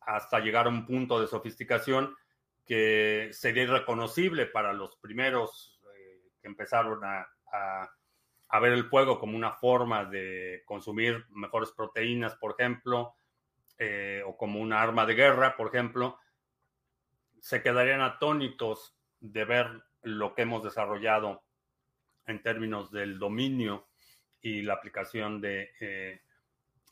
hasta 0.00 0.38
llegar 0.38 0.66
a 0.66 0.70
un 0.70 0.86
punto 0.86 1.20
de 1.20 1.26
sofisticación 1.26 2.14
que 2.64 3.30
sería 3.32 3.64
irreconocible 3.64 4.46
para 4.46 4.72
los 4.72 4.96
primeros 4.96 5.80
eh, 5.92 6.20
que 6.40 6.46
empezaron 6.46 7.00
a, 7.04 7.26
ver 8.60 8.72
el 8.72 8.84
fuego 8.84 9.18
como 9.18 9.36
una 9.36 9.52
forma 9.52 10.04
de 10.04 10.62
consumir 10.66 11.26
mejores 11.30 11.72
proteínas, 11.72 12.36
por 12.36 12.54
ejemplo, 12.56 13.16
eh, 13.76 14.22
o 14.24 14.36
como 14.36 14.60
una 14.60 14.80
arma 14.80 15.04
de 15.04 15.14
guerra, 15.14 15.56
por 15.56 15.68
ejemplo 15.68 16.19
se 17.40 17.62
quedarían 17.62 18.00
atónitos 18.00 18.96
de 19.20 19.44
ver 19.44 19.82
lo 20.02 20.34
que 20.34 20.42
hemos 20.42 20.62
desarrollado 20.62 21.42
en 22.26 22.42
términos 22.42 22.90
del 22.90 23.18
dominio 23.18 23.88
y 24.40 24.62
la 24.62 24.74
aplicación 24.74 25.40
de, 25.40 25.72
eh, 25.80 26.22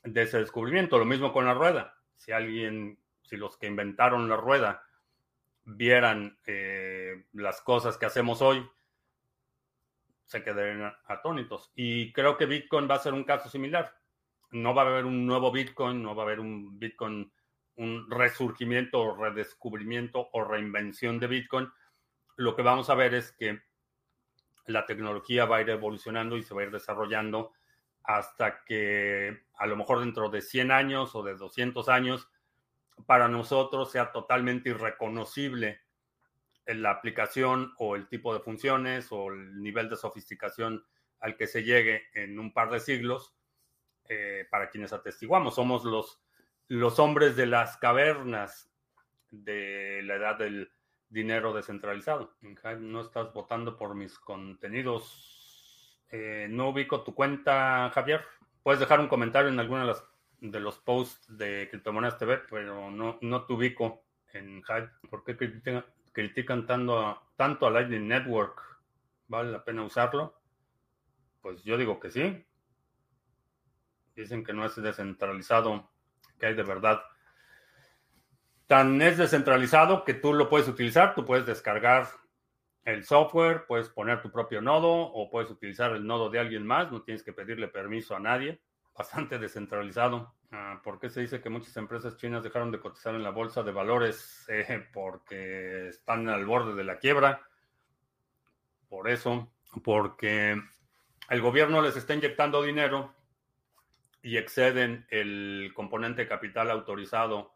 ese 0.03 0.39
descubrimiento. 0.39 0.99
Lo 0.99 1.05
mismo 1.05 1.31
con 1.31 1.45
la 1.45 1.53
rueda. 1.53 1.95
Si 2.15 2.31
alguien, 2.31 2.99
si 3.23 3.37
los 3.37 3.57
que 3.57 3.67
inventaron 3.67 4.29
la 4.29 4.35
rueda 4.35 4.83
vieran 5.65 6.37
eh, 6.45 7.25
las 7.33 7.61
cosas 7.61 7.97
que 7.97 8.05
hacemos 8.05 8.41
hoy, 8.41 8.67
se 10.25 10.43
quedarían 10.43 10.93
atónitos. 11.05 11.71
Y 11.75 12.11
creo 12.13 12.37
que 12.37 12.45
Bitcoin 12.45 12.87
va 12.89 12.95
a 12.95 12.99
ser 12.99 13.13
un 13.13 13.23
caso 13.23 13.49
similar. 13.49 13.95
No 14.51 14.73
va 14.73 14.83
a 14.83 14.87
haber 14.87 15.05
un 15.05 15.25
nuevo 15.25 15.51
Bitcoin, 15.51 16.03
no 16.03 16.15
va 16.15 16.23
a 16.23 16.25
haber 16.25 16.39
un 16.39 16.77
Bitcoin 16.77 17.31
un 17.79 18.11
resurgimiento 18.11 19.01
o 19.01 19.15
redescubrimiento 19.15 20.29
o 20.33 20.43
reinvención 20.43 21.17
de 21.17 21.27
Bitcoin, 21.27 21.71
lo 22.35 22.55
que 22.55 22.61
vamos 22.61 22.89
a 22.89 22.95
ver 22.95 23.13
es 23.13 23.31
que 23.31 23.61
la 24.65 24.85
tecnología 24.85 25.45
va 25.45 25.57
a 25.57 25.61
ir 25.61 25.69
evolucionando 25.69 26.37
y 26.37 26.43
se 26.43 26.53
va 26.53 26.61
a 26.61 26.65
ir 26.65 26.71
desarrollando 26.71 27.53
hasta 28.03 28.63
que 28.65 29.45
a 29.57 29.65
lo 29.65 29.77
mejor 29.77 30.01
dentro 30.01 30.29
de 30.29 30.41
100 30.41 30.71
años 30.71 31.15
o 31.15 31.23
de 31.23 31.35
200 31.35 31.87
años, 31.87 32.29
para 33.05 33.29
nosotros 33.29 33.91
sea 33.91 34.11
totalmente 34.11 34.69
irreconocible 34.69 35.81
la 36.65 36.91
aplicación 36.91 37.73
o 37.77 37.95
el 37.95 38.07
tipo 38.09 38.33
de 38.33 38.41
funciones 38.41 39.07
o 39.11 39.31
el 39.31 39.61
nivel 39.61 39.89
de 39.89 39.95
sofisticación 39.95 40.83
al 41.21 41.37
que 41.37 41.47
se 41.47 41.63
llegue 41.63 42.03
en 42.13 42.37
un 42.39 42.53
par 42.53 42.69
de 42.71 42.81
siglos 42.81 43.33
eh, 44.09 44.45
para 44.51 44.69
quienes 44.69 44.91
atestiguamos. 44.91 45.55
Somos 45.55 45.85
los 45.85 46.21
los 46.69 46.99
hombres 46.99 47.35
de 47.35 47.47
las 47.47 47.77
cavernas 47.77 48.71
de 49.31 50.01
la 50.03 50.15
edad 50.15 50.37
del 50.37 50.71
dinero 51.09 51.51
descentralizado. 51.51 52.37
No 52.79 53.01
estás 53.01 53.33
votando 53.33 53.75
por 53.75 53.95
mis 53.95 54.17
contenidos. 54.19 55.99
Eh, 56.11 56.47
no 56.49 56.69
ubico 56.69 57.03
tu 57.03 57.15
cuenta, 57.15 57.89
Javier. 57.93 58.23
Puedes 58.61 58.79
dejar 58.79 58.99
un 58.99 59.07
comentario 59.07 59.49
en 59.49 59.59
alguno 59.59 59.95
de 60.41 60.59
los, 60.59 60.77
posts 60.77 61.37
de 61.37 61.67
Criptomonedas 61.71 62.19
TV, 62.19 62.41
pero 62.49 62.91
no, 62.91 63.17
no 63.19 63.45
te 63.45 63.53
ubico 63.53 64.03
en 64.33 64.61
Hive. 64.67 64.91
¿Por 65.09 65.23
qué 65.23 65.35
critican, 66.11 66.67
tanto, 66.67 66.99
a, 66.99 67.27
tanto 67.35 67.65
a 67.65 67.71
Lightning 67.71 68.07
Network? 68.07 68.61
¿Vale 69.27 69.51
la 69.51 69.63
pena 69.65 69.83
usarlo? 69.83 70.39
Pues 71.41 71.63
yo 71.63 71.77
digo 71.77 71.99
que 71.99 72.11
sí. 72.11 72.45
Dicen 74.15 74.43
que 74.43 74.53
no 74.53 74.65
es 74.65 74.75
descentralizado 74.75 75.89
que 76.39 76.47
hay 76.47 76.55
de 76.55 76.63
verdad. 76.63 77.01
Tan 78.67 79.01
es 79.01 79.17
descentralizado 79.17 80.03
que 80.03 80.13
tú 80.13 80.33
lo 80.33 80.49
puedes 80.49 80.67
utilizar, 80.67 81.15
tú 81.15 81.25
puedes 81.25 81.45
descargar 81.45 82.07
el 82.85 83.03
software, 83.03 83.65
puedes 83.67 83.89
poner 83.89 84.21
tu 84.21 84.31
propio 84.31 84.61
nodo 84.61 84.89
o 84.89 85.29
puedes 85.29 85.49
utilizar 85.49 85.91
el 85.91 86.05
nodo 86.05 86.29
de 86.29 86.39
alguien 86.39 86.65
más, 86.65 86.91
no 86.91 87.01
tienes 87.01 87.23
que 87.23 87.33
pedirle 87.33 87.67
permiso 87.67 88.15
a 88.15 88.19
nadie. 88.19 88.61
Bastante 88.97 89.39
descentralizado. 89.39 90.35
Ah, 90.51 90.81
¿Por 90.83 90.99
qué 90.99 91.09
se 91.09 91.21
dice 91.21 91.41
que 91.41 91.49
muchas 91.49 91.75
empresas 91.77 92.17
chinas 92.17 92.43
dejaron 92.43 92.71
de 92.71 92.79
cotizar 92.79 93.15
en 93.15 93.23
la 93.23 93.29
bolsa 93.29 93.63
de 93.63 93.71
valores? 93.71 94.45
Eh, 94.49 94.87
porque 94.91 95.89
están 95.89 96.27
al 96.27 96.45
borde 96.45 96.73
de 96.73 96.83
la 96.83 96.97
quiebra. 96.97 97.41
Por 98.89 99.07
eso, 99.09 99.51
porque 99.83 100.59
el 101.29 101.41
gobierno 101.41 101.81
les 101.81 101.95
está 101.95 102.15
inyectando 102.15 102.63
dinero 102.63 103.13
y 104.21 104.37
exceden 104.37 105.05
el 105.09 105.71
componente 105.73 106.27
capital 106.27 106.71
autorizado 106.71 107.53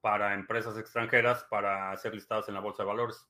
para 0.00 0.34
empresas 0.34 0.76
extranjeras 0.78 1.44
para 1.44 1.96
ser 1.96 2.14
listadas 2.14 2.48
en 2.48 2.54
la 2.54 2.60
bolsa 2.60 2.82
de 2.82 2.88
valores. 2.88 3.28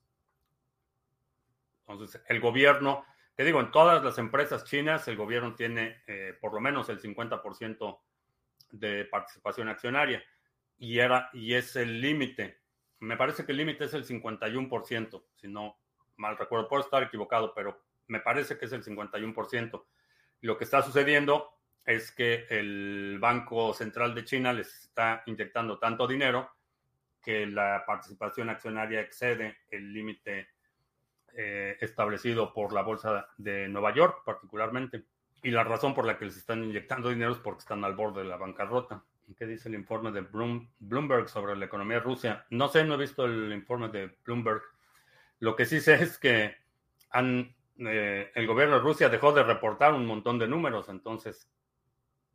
Entonces, 1.87 2.21
el 2.27 2.39
gobierno, 2.39 3.05
te 3.35 3.43
digo, 3.43 3.59
en 3.59 3.71
todas 3.71 4.03
las 4.03 4.17
empresas 4.17 4.63
chinas, 4.65 5.07
el 5.07 5.15
gobierno 5.15 5.55
tiene 5.55 6.03
eh, 6.07 6.37
por 6.41 6.53
lo 6.53 6.59
menos 6.59 6.89
el 6.89 7.01
50% 7.01 7.99
de 8.71 9.05
participación 9.05 9.69
accionaria 9.69 10.23
y, 10.77 10.99
era, 10.99 11.29
y 11.33 11.53
es 11.53 11.75
el 11.75 12.01
límite. 12.01 12.61
Me 12.99 13.17
parece 13.17 13.45
que 13.45 13.51
el 13.51 13.59
límite 13.59 13.85
es 13.85 13.93
el 13.93 14.05
51%, 14.05 15.23
si 15.35 15.47
no 15.47 15.77
mal 16.17 16.37
recuerdo, 16.37 16.67
puedo 16.67 16.83
estar 16.83 17.03
equivocado, 17.03 17.53
pero 17.53 17.83
me 18.07 18.19
parece 18.19 18.57
que 18.57 18.65
es 18.65 18.71
el 18.73 18.83
51%. 18.83 19.83
Lo 20.41 20.57
que 20.57 20.63
está 20.63 20.81
sucediendo 20.81 21.52
es 21.85 22.11
que 22.11 22.45
el 22.49 23.17
Banco 23.19 23.73
Central 23.73 24.15
de 24.15 24.23
China 24.23 24.53
les 24.53 24.73
está 24.73 25.23
inyectando 25.25 25.79
tanto 25.79 26.07
dinero 26.07 26.49
que 27.21 27.45
la 27.45 27.83
participación 27.85 28.49
accionaria 28.49 29.01
excede 29.01 29.57
el 29.69 29.93
límite 29.93 30.49
eh, 31.33 31.77
establecido 31.81 32.53
por 32.53 32.73
la 32.73 32.83
Bolsa 32.83 33.27
de 33.37 33.67
Nueva 33.67 33.93
York 33.93 34.23
particularmente. 34.25 35.05
Y 35.41 35.51
la 35.51 35.63
razón 35.63 35.93
por 35.93 36.05
la 36.05 36.17
que 36.17 36.25
les 36.25 36.37
están 36.37 36.63
inyectando 36.63 37.09
dinero 37.09 37.31
es 37.31 37.39
porque 37.39 37.59
están 37.59 37.83
al 37.83 37.95
borde 37.95 38.21
de 38.21 38.29
la 38.29 38.37
bancarrota. 38.37 39.03
¿Qué 39.37 39.45
dice 39.45 39.69
el 39.69 39.75
informe 39.75 40.11
de 40.11 40.21
Bloomberg 40.21 41.27
sobre 41.27 41.55
la 41.55 41.65
economía 41.65 41.97
de 41.97 42.03
Rusia? 42.03 42.45
No 42.49 42.67
sé, 42.67 42.83
no 42.83 42.95
he 42.95 42.97
visto 42.97 43.25
el 43.25 43.51
informe 43.51 43.87
de 43.89 44.15
Bloomberg. 44.23 44.61
Lo 45.39 45.55
que 45.55 45.65
sí 45.65 45.79
sé 45.79 45.95
es 45.95 46.17
que 46.17 46.55
han, 47.09 47.55
eh, 47.77 48.31
el 48.35 48.47
gobierno 48.47 48.75
de 48.75 48.81
Rusia 48.81 49.09
dejó 49.09 49.31
de 49.31 49.43
reportar 49.43 49.93
un 49.93 50.05
montón 50.05 50.37
de 50.39 50.47
números, 50.47 50.89
entonces 50.89 51.49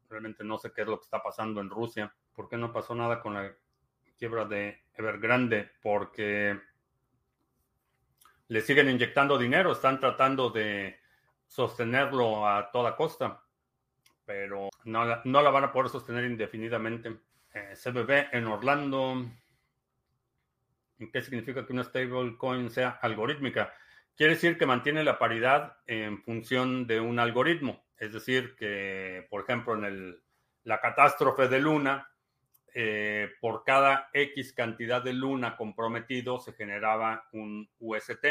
Realmente 0.09 0.45
no 0.45 0.59
sé 0.59 0.73
qué 0.73 0.83
es 0.83 0.89
lo 0.89 0.99
que 0.99 1.05
está 1.05 1.23
pasando 1.23 1.61
en 1.61 1.71
Rusia. 1.71 2.15
¿Por 2.35 2.49
qué 2.49 2.57
no 2.57 2.73
pasó 2.73 2.95
nada 2.95 3.21
con 3.21 3.35
la 3.35 3.53
quiebra 4.17 4.45
de 4.45 4.85
Evergrande? 4.95 5.71
Porque 5.83 6.59
le 8.49 8.61
siguen 8.63 8.89
inyectando 8.89 9.39
dinero, 9.39 9.73
están 9.73 10.01
tratando 10.01 10.51
de 10.51 10.99
sostenerlo 11.47 12.49
a 12.49 12.71
toda 12.71 12.97
costa, 12.97 13.43
pero 14.25 14.71
no 14.85 15.05
la, 15.05 15.23
no 15.25 15.43
la 15.43 15.51
van 15.51 15.65
a 15.65 15.73
poder 15.73 15.91
sostener 15.91 16.25
indefinidamente. 16.25 17.19
Eh, 17.55 17.75
CBB 17.75 18.29
en 18.33 18.47
Orlando. 18.47 19.27
¿Qué 21.13 21.23
significa 21.23 21.65
que 21.65 21.73
una 21.73 21.85
stablecoin 21.85 22.71
sea 22.71 22.99
algorítmica? 23.03 23.73
Quiere 24.17 24.35
decir 24.35 24.59
que 24.59 24.67
mantiene 24.67 25.05
la 25.05 25.19
paridad 25.19 25.77
en 25.87 26.23
función 26.23 26.87
de 26.87 27.01
un 27.01 27.19
algoritmo. 27.19 27.85
Es 27.99 28.13
decir, 28.13 28.55
que, 28.57 29.27
por 29.29 29.43
ejemplo, 29.43 29.75
en 29.75 29.85
el, 29.85 30.23
la 30.65 30.81
catástrofe 30.81 31.49
de 31.49 31.59
Luna, 31.59 32.09
eh, 32.75 33.33
por 33.41 33.65
cada 33.65 34.09
X 34.13 34.53
cantidad 34.53 35.03
de 35.03 35.13
luna 35.13 35.57
comprometido 35.57 36.39
se 36.39 36.53
generaba 36.53 37.27
un 37.33 37.69
UST. 37.81 38.25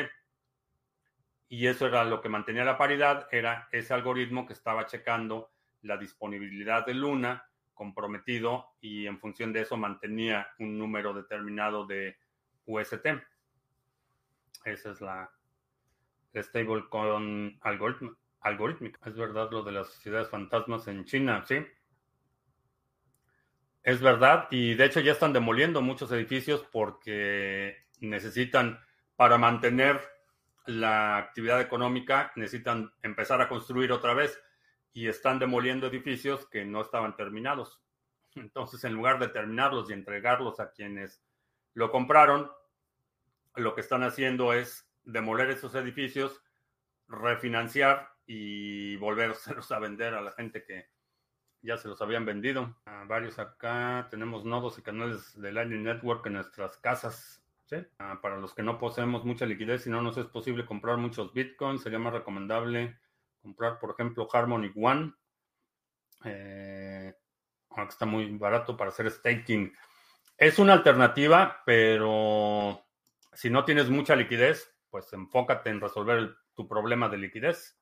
Y 1.49 1.67
eso 1.67 1.87
era 1.87 2.05
lo 2.05 2.21
que 2.21 2.29
mantenía 2.29 2.63
la 2.63 2.77
paridad, 2.77 3.27
era 3.31 3.67
ese 3.71 3.93
algoritmo 3.93 4.45
que 4.45 4.53
estaba 4.53 4.85
checando 4.85 5.51
la 5.81 5.97
disponibilidad 5.97 6.85
de 6.85 6.93
luna 6.93 7.49
comprometido 7.73 8.75
y 8.79 9.05
en 9.05 9.19
función 9.19 9.53
de 9.53 9.61
eso 9.61 9.75
mantenía 9.77 10.47
un 10.59 10.77
número 10.77 11.13
determinado 11.13 11.85
de 11.85 12.17
UST. 12.65 13.05
Esa 14.65 14.91
es 14.91 15.01
la 15.01 15.29
stablecoin 16.35 17.59
algorítmica. 18.47 18.99
Es 19.05 19.15
verdad 19.15 19.49
lo 19.51 19.63
de 19.63 19.71
las 19.71 19.87
sociedades 19.87 20.29
fantasmas 20.29 20.87
en 20.87 21.05
China, 21.05 21.43
¿sí? 21.45 21.65
Es 23.83 24.01
verdad, 24.01 24.47
y 24.51 24.73
de 24.75 24.85
hecho 24.85 24.99
ya 24.99 25.13
están 25.13 25.31
demoliendo 25.31 25.81
muchos 25.81 26.11
edificios 26.11 26.65
porque 26.71 27.85
necesitan, 28.01 28.79
para 29.15 29.37
mantener 29.37 30.01
la 30.65 31.17
actividad 31.17 31.61
económica, 31.61 32.33
necesitan 32.35 32.91
empezar 33.01 33.41
a 33.41 33.47
construir 33.47 33.91
otra 33.91 34.13
vez 34.13 34.37
y 34.91 35.07
están 35.07 35.39
demoliendo 35.39 35.87
edificios 35.87 36.47
que 36.49 36.65
no 36.65 36.81
estaban 36.81 37.15
terminados. 37.15 37.81
Entonces, 38.35 38.83
en 38.83 38.93
lugar 38.93 39.19
de 39.19 39.29
terminarlos 39.29 39.89
y 39.89 39.93
entregarlos 39.93 40.59
a 40.59 40.71
quienes 40.71 41.23
lo 41.73 41.89
compraron, 41.89 42.51
lo 43.55 43.73
que 43.73 43.81
están 43.81 44.03
haciendo 44.03 44.53
es 44.53 44.91
demoler 45.03 45.49
esos 45.49 45.73
edificios, 45.75 46.43
refinanciar 47.07 48.09
y 48.27 48.97
volvérselos 48.97 49.71
a 49.71 49.79
vender 49.79 50.13
a 50.13 50.21
la 50.21 50.31
gente 50.33 50.63
que 50.63 50.89
ya 51.61 51.77
se 51.77 51.87
los 51.87 52.01
habían 52.01 52.25
vendido. 52.25 52.77
Varios 53.07 53.39
acá 53.39 54.07
tenemos 54.11 54.45
nodos 54.45 54.77
y 54.77 54.83
canales 54.83 55.39
de 55.41 55.51
Lightning 55.51 55.83
Network 55.83 56.25
en 56.27 56.33
nuestras 56.33 56.77
casas. 56.77 57.43
Ah, 57.99 58.19
para 58.21 58.37
los 58.37 58.53
que 58.53 58.63
no 58.63 58.77
poseemos 58.77 59.25
mucha 59.25 59.45
liquidez 59.45 59.87
y 59.87 59.89
no 59.89 60.01
nos 60.01 60.17
es 60.17 60.25
posible 60.27 60.65
comprar 60.65 60.97
muchos 60.97 61.33
bitcoins, 61.33 61.81
sería 61.81 61.99
más 61.99 62.13
recomendable 62.13 62.97
comprar, 63.41 63.79
por 63.79 63.91
ejemplo, 63.91 64.27
Harmony 64.31 64.71
One. 64.75 65.13
Eh, 66.23 67.13
está 67.89 68.05
muy 68.05 68.37
barato 68.37 68.77
para 68.77 68.89
hacer 68.89 69.09
staking. 69.11 69.73
Es 70.37 70.59
una 70.59 70.73
alternativa, 70.73 71.61
pero 71.65 72.85
si 73.33 73.49
no 73.49 73.65
tienes 73.65 73.89
mucha 73.89 74.15
liquidez, 74.15 74.73
pues 74.89 75.11
enfócate 75.13 75.69
en 75.69 75.81
resolver 75.81 76.35
tu 76.53 76.67
problema 76.67 77.09
de 77.09 77.17
liquidez. 77.17 77.76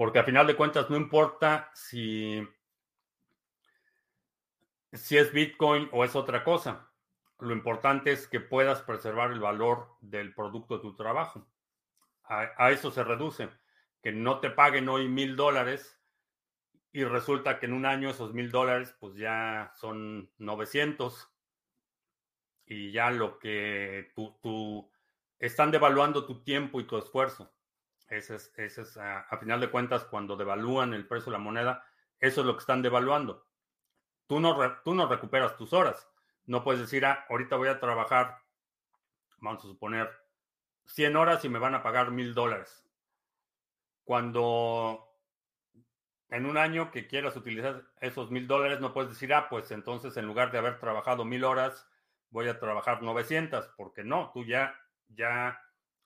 Porque 0.00 0.18
a 0.18 0.24
final 0.24 0.46
de 0.46 0.56
cuentas 0.56 0.88
no 0.88 0.96
importa 0.96 1.70
si, 1.74 2.42
si 4.94 5.18
es 5.18 5.30
Bitcoin 5.30 5.90
o 5.92 6.06
es 6.06 6.16
otra 6.16 6.42
cosa. 6.42 6.90
Lo 7.38 7.52
importante 7.52 8.10
es 8.10 8.26
que 8.26 8.40
puedas 8.40 8.80
preservar 8.80 9.30
el 9.30 9.40
valor 9.40 9.88
del 10.00 10.32
producto 10.32 10.76
de 10.76 10.80
tu 10.80 10.96
trabajo. 10.96 11.46
A, 12.24 12.70
eso 12.70 12.90
se 12.90 13.04
reduce. 13.04 13.50
Que 14.02 14.10
no 14.10 14.40
te 14.40 14.48
paguen 14.48 14.88
hoy 14.88 15.06
mil 15.06 15.36
dólares 15.36 16.00
y 16.92 17.04
resulta 17.04 17.58
que 17.58 17.66
en 17.66 17.74
un 17.74 17.84
año 17.84 18.08
esos 18.08 18.32
mil 18.32 18.50
dólares 18.50 18.96
pues 19.00 19.16
ya 19.16 19.70
son 19.76 20.30
900 20.38 21.30
y 22.64 22.90
ya 22.90 23.10
lo 23.10 23.38
que 23.38 24.12
tú, 24.14 24.90
están 25.38 25.70
devaluando 25.70 26.24
tu 26.24 26.42
tiempo 26.42 26.80
y 26.80 26.84
tu 26.84 26.96
esfuerzo. 26.96 27.52
Ese 28.10 28.34
es, 28.56 28.96
a, 28.96 29.36
final 29.38 29.60
de 29.60 29.70
cuentas, 29.70 30.04
cuando 30.04 30.36
devalúan 30.36 30.94
el 30.94 31.06
precio 31.06 31.26
de 31.26 31.38
la 31.38 31.44
moneda, 31.44 31.84
eso 32.18 32.40
es 32.40 32.46
lo 32.46 32.54
que 32.54 32.60
están 32.60 32.82
devaluando. 32.82 33.46
Tú 34.26 34.40
no, 34.40 34.56
tú 34.84 34.94
no 34.94 35.06
recuperas 35.08 35.56
tus 35.56 35.72
horas. 35.72 36.08
No 36.44 36.64
puedes 36.64 36.80
decir, 36.80 37.06
ah, 37.06 37.24
ahorita 37.28 37.56
voy 37.56 37.68
a 37.68 37.78
trabajar, 37.78 38.42
vamos 39.38 39.64
a 39.64 39.68
suponer, 39.68 40.10
100 40.86 41.16
horas 41.16 41.44
y 41.44 41.48
me 41.48 41.60
van 41.60 41.76
a 41.76 41.84
pagar 41.84 42.10
mil 42.10 42.34
dólares. 42.34 42.84
Cuando 44.02 45.06
en 46.30 46.46
un 46.46 46.56
año 46.56 46.90
que 46.90 47.06
quieras 47.06 47.36
utilizar 47.36 47.84
esos 48.00 48.32
mil 48.32 48.48
dólares, 48.48 48.80
no 48.80 48.92
puedes 48.92 49.10
decir, 49.10 49.32
ah, 49.34 49.48
pues 49.48 49.70
entonces 49.70 50.16
en 50.16 50.26
lugar 50.26 50.50
de 50.50 50.58
haber 50.58 50.80
trabajado 50.80 51.24
mil 51.24 51.44
horas, 51.44 51.88
voy 52.30 52.48
a 52.48 52.58
trabajar 52.58 53.02
900, 53.02 53.68
porque 53.76 54.02
no, 54.02 54.32
tú 54.34 54.44
ya, 54.44 54.74
ya 55.08 55.60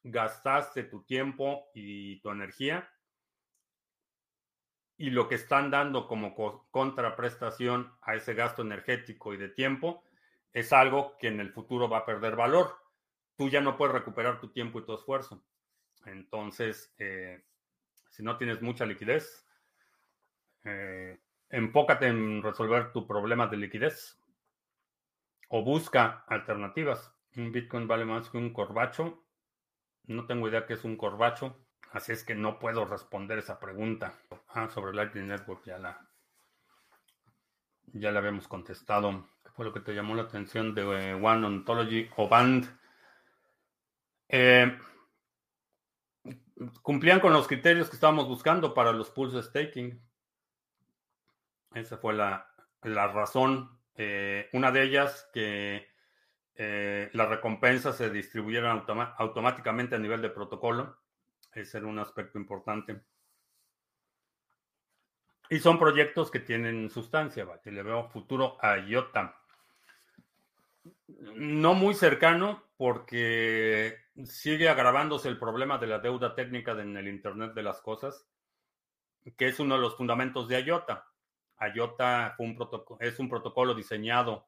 gastaste 0.04 0.84
tu 0.84 1.02
tiempo 1.02 1.70
y 1.74 2.20
tu 2.20 2.30
energía 2.30 2.88
y 4.96 5.10
lo 5.10 5.28
que 5.28 5.34
están 5.34 5.70
dando 5.70 6.06
como 6.06 6.34
contraprestación 6.70 7.92
a 8.02 8.14
ese 8.14 8.34
gasto 8.34 8.62
energético 8.62 9.34
y 9.34 9.36
de 9.36 9.48
tiempo 9.48 10.04
es 10.52 10.72
algo 10.72 11.16
que 11.18 11.28
en 11.28 11.40
el 11.40 11.52
futuro 11.52 11.88
va 11.88 11.98
a 11.98 12.06
perder 12.06 12.36
valor. 12.36 12.76
Tú 13.36 13.48
ya 13.48 13.60
no 13.60 13.76
puedes 13.76 13.94
recuperar 13.94 14.40
tu 14.40 14.50
tiempo 14.50 14.78
y 14.78 14.84
tu 14.84 14.94
esfuerzo. 14.94 15.42
Entonces, 16.06 16.94
eh, 16.98 17.44
si 18.08 18.22
no 18.22 18.36
tienes 18.36 18.62
mucha 18.62 18.86
liquidez, 18.86 19.44
eh, 20.62 21.18
enfócate 21.50 22.06
en 22.06 22.42
resolver 22.42 22.92
tu 22.92 23.06
problema 23.06 23.48
de 23.48 23.56
liquidez 23.56 24.20
o 25.48 25.64
busca 25.64 26.24
alternativas. 26.28 27.12
Un 27.36 27.50
Bitcoin 27.50 27.88
vale 27.88 28.04
más 28.04 28.30
que 28.30 28.38
un 28.38 28.52
corbacho. 28.52 29.23
No 30.06 30.26
tengo 30.26 30.48
idea 30.48 30.66
qué 30.66 30.74
es 30.74 30.84
un 30.84 30.96
corbacho, 30.96 31.56
así 31.92 32.12
es 32.12 32.24
que 32.24 32.34
no 32.34 32.58
puedo 32.58 32.84
responder 32.84 33.38
esa 33.38 33.58
pregunta. 33.58 34.18
Ah, 34.48 34.68
sobre 34.68 34.94
Lightning 34.94 35.28
Network 35.28 35.64
ya 35.64 35.78
la, 35.78 36.08
ya 37.92 38.12
la 38.12 38.18
habíamos 38.18 38.46
contestado. 38.48 39.28
¿Qué 39.42 39.50
fue 39.50 39.64
lo 39.64 39.72
que 39.72 39.80
te 39.80 39.94
llamó 39.94 40.14
la 40.14 40.22
atención 40.22 40.74
de 40.74 40.82
eh, 40.82 41.14
One 41.14 41.46
Ontology 41.46 42.10
o 42.16 42.28
Band? 42.28 42.66
Eh, 44.28 44.78
cumplían 46.82 47.20
con 47.20 47.32
los 47.32 47.46
criterios 47.46 47.88
que 47.88 47.96
estábamos 47.96 48.28
buscando 48.28 48.74
para 48.74 48.92
los 48.92 49.10
pools 49.10 49.44
staking. 49.46 50.00
Esa 51.74 51.96
fue 51.96 52.14
la, 52.14 52.46
razón. 52.82 53.80
Eh, 53.96 54.48
una 54.52 54.70
de 54.70 54.82
ellas 54.82 55.28
que 55.32 55.93
eh, 56.56 57.10
las 57.12 57.28
recompensas 57.28 57.96
se 57.96 58.10
distribuyeron 58.10 58.84
automáticamente 59.18 59.96
a 59.96 59.98
nivel 59.98 60.22
de 60.22 60.30
protocolo. 60.30 60.98
Ese 61.52 61.78
era 61.78 61.86
un 61.86 61.98
aspecto 61.98 62.38
importante. 62.38 63.02
Y 65.50 65.58
son 65.58 65.78
proyectos 65.78 66.30
que 66.30 66.40
tienen 66.40 66.90
sustancia, 66.90 67.44
¿vale? 67.44 67.60
le 67.64 67.82
veo 67.82 68.08
futuro 68.08 68.56
a 68.60 68.78
IOTA. 68.78 69.36
No 71.36 71.74
muy 71.74 71.94
cercano, 71.94 72.64
porque 72.76 73.98
sigue 74.24 74.68
agravándose 74.68 75.28
el 75.28 75.38
problema 75.38 75.78
de 75.78 75.86
la 75.86 75.98
deuda 75.98 76.34
técnica 76.34 76.72
en 76.72 76.96
el 76.96 77.08
Internet 77.08 77.52
de 77.52 77.62
las 77.62 77.80
Cosas, 77.80 78.26
que 79.36 79.48
es 79.48 79.60
uno 79.60 79.74
de 79.74 79.80
los 79.80 79.96
fundamentos 79.96 80.48
de 80.48 80.60
IOTA. 80.60 81.06
IOTA 81.74 82.36
es 83.00 83.18
un 83.18 83.28
protocolo 83.28 83.74
diseñado 83.74 84.46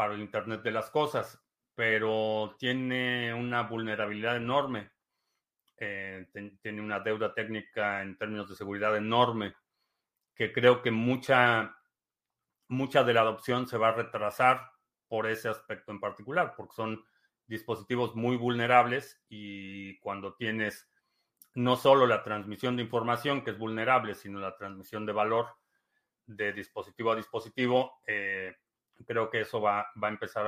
para 0.00 0.14
el 0.14 0.22
Internet 0.22 0.62
de 0.62 0.70
las 0.70 0.90
Cosas, 0.90 1.38
pero 1.74 2.56
tiene 2.58 3.34
una 3.34 3.64
vulnerabilidad 3.64 4.34
enorme. 4.34 4.92
Eh, 5.76 6.26
tiene 6.62 6.80
una 6.80 7.00
deuda 7.00 7.34
técnica 7.34 8.00
en 8.00 8.16
términos 8.16 8.48
de 8.48 8.56
seguridad 8.56 8.96
enorme, 8.96 9.54
que 10.34 10.54
creo 10.54 10.80
que 10.80 10.90
mucha, 10.90 11.76
mucha 12.68 13.04
de 13.04 13.12
la 13.12 13.20
adopción 13.20 13.68
se 13.68 13.76
va 13.76 13.88
a 13.88 13.94
retrasar 13.94 14.72
por 15.06 15.26
ese 15.26 15.50
aspecto 15.50 15.92
en 15.92 16.00
particular, 16.00 16.54
porque 16.56 16.76
son 16.76 17.04
dispositivos 17.46 18.16
muy 18.16 18.38
vulnerables 18.38 19.22
y 19.28 19.98
cuando 19.98 20.34
tienes 20.34 20.90
no 21.52 21.76
solo 21.76 22.06
la 22.06 22.22
transmisión 22.22 22.74
de 22.74 22.84
información 22.84 23.44
que 23.44 23.50
es 23.50 23.58
vulnerable, 23.58 24.14
sino 24.14 24.40
la 24.40 24.56
transmisión 24.56 25.04
de 25.04 25.12
valor 25.12 25.48
de 26.24 26.54
dispositivo 26.54 27.12
a 27.12 27.16
dispositivo, 27.16 28.00
eh, 28.06 28.56
creo 29.06 29.30
que 29.30 29.40
eso 29.42 29.60
va, 29.60 29.90
va 30.02 30.08
a 30.08 30.10
empezar 30.10 30.46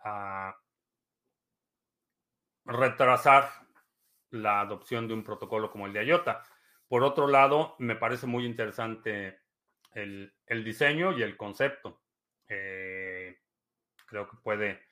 a, 0.00 0.56
retrasar 2.66 3.50
la 4.30 4.60
adopción 4.60 5.06
de 5.06 5.14
un 5.14 5.24
protocolo 5.24 5.70
como 5.70 5.86
el 5.86 5.92
de 5.92 6.04
IOTA. 6.04 6.42
Por 6.88 7.02
otro 7.02 7.26
lado, 7.26 7.76
me 7.78 7.96
parece 7.96 8.26
muy 8.26 8.44
interesante 8.44 9.40
el, 9.92 10.34
diseño 10.48 11.16
y 11.16 11.22
el 11.22 11.36
concepto. 11.36 12.02
Eh, 12.48 13.38
creo 14.06 14.28
que 14.28 14.36
puede, 14.42 14.82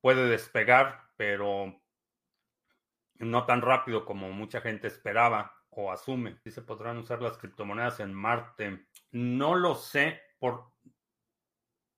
puede 0.00 0.28
despegar, 0.28 1.10
pero 1.16 1.80
no 3.20 3.46
tan 3.46 3.62
rápido 3.62 4.04
como 4.04 4.30
mucha 4.30 4.60
gente 4.60 4.86
esperaba 4.86 5.60
o 5.70 5.92
asume. 5.92 6.38
Si 6.38 6.50
se 6.50 6.62
podrán 6.62 6.98
usar 6.98 7.22
las 7.22 7.38
criptomonedas 7.38 8.00
en 8.00 8.14
Marte. 8.14 8.86
No 9.12 9.54
lo 9.54 9.74
sé, 9.74 10.20
por, 10.38 10.72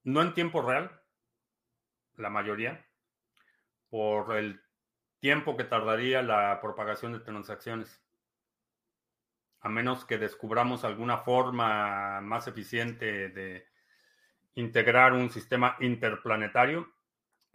no 0.04 0.22
en 0.22 0.34
tiempo 0.34 0.62
real, 0.62 1.00
la 2.16 2.30
mayoría, 2.30 2.84
por 3.88 4.36
el 4.36 4.60
tiempo 5.20 5.56
que 5.56 5.64
tardaría 5.64 6.22
la 6.22 6.60
propagación 6.60 7.12
de 7.12 7.20
transacciones. 7.20 8.02
A 9.60 9.68
menos 9.68 10.04
que 10.04 10.18
descubramos 10.18 10.84
alguna 10.84 11.18
forma 11.18 12.20
más 12.20 12.48
eficiente 12.48 13.28
de 13.28 13.66
integrar 14.54 15.12
un 15.12 15.30
sistema 15.30 15.76
interplanetario 15.80 16.92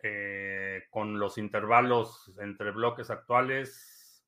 eh, 0.01 0.85
con 0.89 1.19
los 1.19 1.37
intervalos 1.37 2.31
entre 2.39 2.71
bloques 2.71 3.09
actuales, 3.09 4.25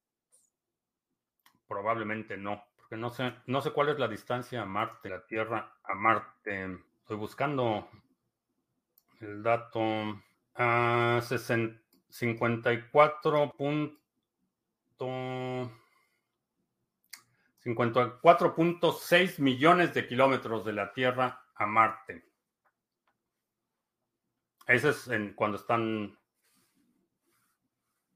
probablemente 1.67 2.37
no, 2.37 2.65
porque 2.75 2.97
no 2.97 3.11
sé, 3.11 3.33
no 3.45 3.61
sé 3.61 3.71
cuál 3.71 3.89
es 3.89 3.99
la 3.99 4.07
distancia 4.07 4.63
a 4.63 4.65
Marte, 4.65 5.09
la 5.09 5.25
Tierra 5.25 5.75
a 5.83 5.93
Marte. 5.95 6.79
Estoy 7.01 7.17
buscando 7.17 7.87
el 9.19 9.43
dato 9.43 10.23
a 10.55 11.21
54. 11.21 13.55
54.6 17.63 19.39
millones 19.39 19.93
de 19.93 20.07
kilómetros 20.07 20.65
de 20.65 20.73
la 20.73 20.91
Tierra 20.93 21.45
a 21.55 21.65
Marte. 21.65 22.25
Ese 24.65 24.89
es 24.89 25.07
en, 25.07 25.33
cuando 25.33 25.57
están 25.57 26.17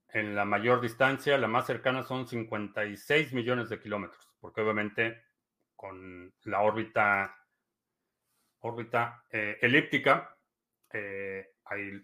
en 0.09 0.35
la 0.35 0.45
mayor 0.45 0.81
distancia, 0.81 1.37
la 1.37 1.47
más 1.47 1.65
cercana 1.65 2.03
son 2.03 2.27
56 2.27 3.33
millones 3.33 3.69
de 3.69 3.79
kilómetros, 3.79 4.29
porque 4.39 4.61
obviamente 4.61 5.23
con 5.75 6.33
la 6.43 6.61
órbita, 6.61 7.35
órbita 8.59 9.25
eh, 9.31 9.57
elíptica 9.61 10.32
eh, 10.93 11.51
hay 11.65 12.01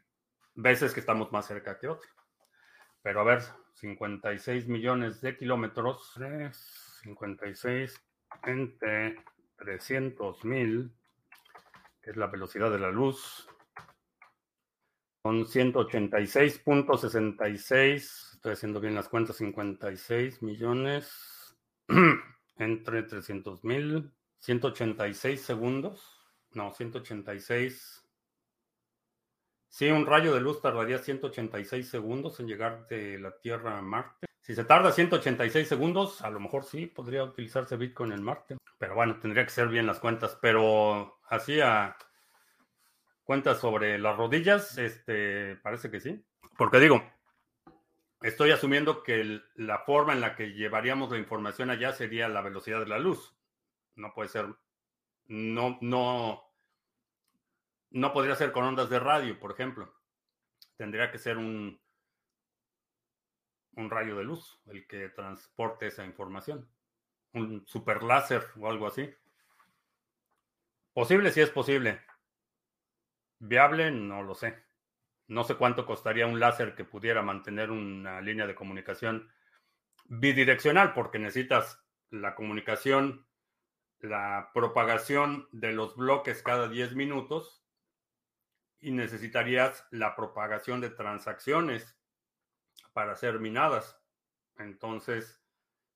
veces 0.55 0.93
que 0.93 0.99
estamos 0.99 1.31
más 1.31 1.47
cerca 1.47 1.79
que 1.79 1.87
otros. 1.87 2.11
Pero 3.01 3.21
a 3.21 3.23
ver, 3.23 3.41
56 3.75 4.67
millones 4.67 5.21
de 5.21 5.37
kilómetros, 5.37 6.19
56 7.03 8.03
entre 8.43 9.15
300 9.57 10.43
mil, 10.45 10.91
que 12.01 12.11
es 12.11 12.17
la 12.17 12.27
velocidad 12.27 12.71
de 12.71 12.79
la 12.79 12.91
luz, 12.91 13.49
son 15.23 15.45
186.66, 15.45 18.35
estoy 18.35 18.53
haciendo 18.53 18.79
bien 18.79 18.95
las 18.95 19.09
cuentas, 19.09 19.35
56 19.37 20.41
millones 20.41 21.57
entre 22.57 23.03
300 23.03 23.63
mil, 23.63 24.11
186 24.39 25.41
segundos, 25.41 26.19
no, 26.51 26.71
186. 26.71 28.08
Sí, 29.69 29.89
un 29.89 30.05
rayo 30.05 30.33
de 30.33 30.41
luz 30.41 30.61
tardaría 30.61 30.97
186 30.97 31.87
segundos 31.87 32.39
en 32.39 32.47
llegar 32.47 32.87
de 32.87 33.19
la 33.19 33.37
Tierra 33.39 33.77
a 33.77 33.81
Marte. 33.81 34.25
Si 34.41 34.55
se 34.55 34.65
tarda 34.65 34.91
186 34.91 35.67
segundos, 35.67 36.23
a 36.23 36.29
lo 36.31 36.39
mejor 36.39 36.65
sí 36.65 36.87
podría 36.87 37.23
utilizarse 37.23 37.77
Bitcoin 37.77 38.11
en 38.11 38.23
Marte. 38.23 38.57
Pero 38.79 38.95
bueno, 38.95 39.19
tendría 39.19 39.43
que 39.43 39.51
ser 39.51 39.67
bien 39.67 39.85
las 39.85 39.99
cuentas. 39.99 40.37
Pero 40.41 41.19
así 41.29 41.61
a 41.61 41.95
cuentas 43.23 43.59
sobre 43.59 43.99
las 43.99 44.17
rodillas, 44.17 44.77
este, 44.79 45.55
parece 45.57 45.91
que 45.91 45.99
sí. 45.99 46.25
Porque 46.57 46.79
digo, 46.79 47.03
estoy 48.23 48.49
asumiendo 48.49 49.03
que 49.03 49.39
la 49.53 49.79
forma 49.79 50.13
en 50.13 50.21
la 50.21 50.35
que 50.35 50.53
llevaríamos 50.53 51.11
la 51.11 51.19
información 51.19 51.69
allá 51.69 51.93
sería 51.93 52.27
la 52.27 52.41
velocidad 52.41 52.79
de 52.79 52.87
la 52.87 52.97
luz. 52.97 53.35
No 53.95 54.13
puede 54.15 54.29
ser, 54.29 54.47
no, 55.27 55.77
no, 55.81 56.48
no 57.91 58.13
podría 58.13 58.35
ser 58.35 58.51
con 58.51 58.63
ondas 58.63 58.89
de 58.89 58.99
radio, 58.99 59.39
por 59.39 59.51
ejemplo. 59.51 59.93
Tendría 60.77 61.11
que 61.11 61.17
ser 61.17 61.37
un, 61.37 61.81
un 63.73 63.89
rayo 63.89 64.15
de 64.15 64.23
luz 64.23 64.61
el 64.67 64.87
que 64.87 65.09
transporte 65.09 65.87
esa 65.87 66.05
información. 66.05 66.69
Un 67.33 67.65
super 67.65 68.03
láser 68.03 68.43
o 68.59 68.69
algo 68.69 68.87
así. 68.87 69.13
Posible, 70.93 71.31
si 71.31 71.41
es 71.41 71.49
posible. 71.49 72.01
Viable, 73.39 73.91
no 73.91 74.23
lo 74.23 74.35
sé. 74.35 74.63
No 75.27 75.43
sé 75.43 75.55
cuánto 75.55 75.85
costaría 75.85 76.27
un 76.27 76.39
láser 76.39 76.75
que 76.75 76.85
pudiera 76.85 77.21
mantener 77.21 77.71
una 77.71 78.19
línea 78.19 78.47
de 78.47 78.55
comunicación 78.55 79.29
bidireccional, 80.05 80.93
porque 80.93 81.19
necesitas 81.19 81.83
la 82.09 82.33
comunicación, 82.33 83.27
la 83.99 84.49
propagación 84.53 85.47
de 85.51 85.71
los 85.71 85.95
bloques 85.95 86.41
cada 86.41 86.67
10 86.67 86.95
minutos 86.95 87.58
y 88.81 88.91
necesitarías 88.91 89.85
la 89.91 90.15
propagación 90.15 90.81
de 90.81 90.89
transacciones 90.89 91.97
para 92.93 93.15
ser 93.15 93.39
minadas. 93.39 93.99
Entonces, 94.57 95.41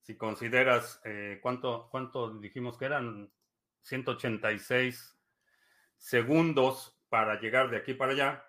si 0.02 0.18
consideras, 0.18 1.02
eh, 1.06 1.40
¿cuánto, 1.42 1.88
¿cuánto 1.90 2.38
dijimos 2.40 2.78
que 2.78 2.86
eran? 2.86 3.32
186 3.84 5.20
segundos 5.98 6.98
para 7.10 7.40
llegar 7.40 7.70
de 7.70 7.78
aquí 7.78 7.94
para 7.94 8.14
allá 8.14 8.46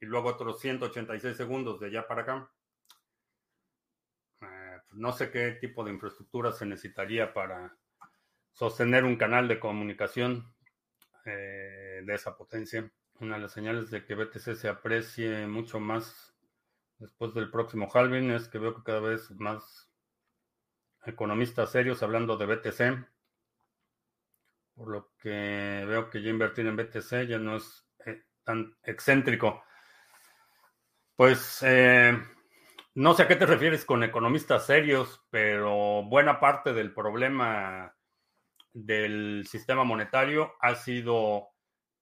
y 0.00 0.06
luego 0.06 0.28
otros 0.30 0.60
186 0.60 1.36
segundos 1.36 1.80
de 1.80 1.86
allá 1.88 2.06
para 2.06 2.22
acá. 2.22 2.50
Eh, 4.40 4.78
pues 4.88 5.00
no 5.00 5.12
sé 5.12 5.30
qué 5.30 5.52
tipo 5.52 5.84
de 5.84 5.92
infraestructura 5.92 6.52
se 6.52 6.64
necesitaría 6.64 7.32
para 7.32 7.76
sostener 8.52 9.04
un 9.04 9.16
canal 9.16 9.48
de 9.48 9.58
comunicación 9.58 10.54
eh, 11.24 12.02
de 12.04 12.14
esa 12.14 12.36
potencia. 12.36 12.90
Una 13.20 13.34
de 13.36 13.42
las 13.42 13.52
señales 13.52 13.90
de 13.90 14.04
que 14.04 14.14
BTC 14.14 14.54
se 14.54 14.68
aprecie 14.68 15.46
mucho 15.46 15.80
más 15.80 16.36
después 16.98 17.34
del 17.34 17.50
próximo 17.50 17.88
halving 17.92 18.30
es 18.30 18.48
que 18.48 18.58
veo 18.58 18.76
que 18.76 18.84
cada 18.84 19.00
vez 19.00 19.30
más 19.32 19.90
economistas 21.04 21.72
serios 21.72 22.02
hablando 22.02 22.36
de 22.36 22.46
BTC. 22.46 23.08
Por 24.74 24.88
lo 24.88 25.12
que 25.18 25.84
veo 25.88 26.10
que 26.10 26.22
ya 26.22 26.30
invertir 26.30 26.66
en 26.66 26.76
BTC 26.76 27.26
ya 27.26 27.38
no 27.38 27.56
es 27.56 27.84
tan 28.44 28.76
excéntrico. 28.84 29.64
Pues 31.16 31.58
eh, 31.62 32.16
no 32.94 33.14
sé 33.14 33.24
a 33.24 33.28
qué 33.28 33.34
te 33.34 33.46
refieres 33.46 33.84
con 33.84 34.04
economistas 34.04 34.66
serios, 34.66 35.26
pero 35.30 36.04
buena 36.04 36.38
parte 36.38 36.72
del 36.72 36.94
problema 36.94 37.96
del 38.72 39.44
sistema 39.48 39.82
monetario 39.82 40.54
ha 40.60 40.76
sido 40.76 41.48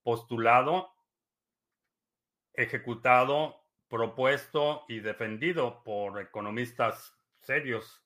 postulado, 0.03 0.93
ejecutado, 2.57 3.63
propuesto 3.87 4.83
y 4.89 4.99
defendido 4.99 5.81
por 5.83 6.19
economistas 6.19 7.15
serios. 7.39 8.03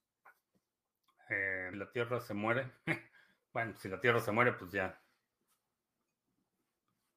Eh, 1.30 1.72
la 1.74 1.92
Tierra 1.92 2.20
se 2.20 2.36
muere. 2.36 2.72
bueno, 3.54 3.74
si 3.80 3.90
la 3.90 4.00
Tierra 4.00 4.20
se 4.20 4.32
muere, 4.32 4.54
pues 4.54 4.72
ya 4.72 5.02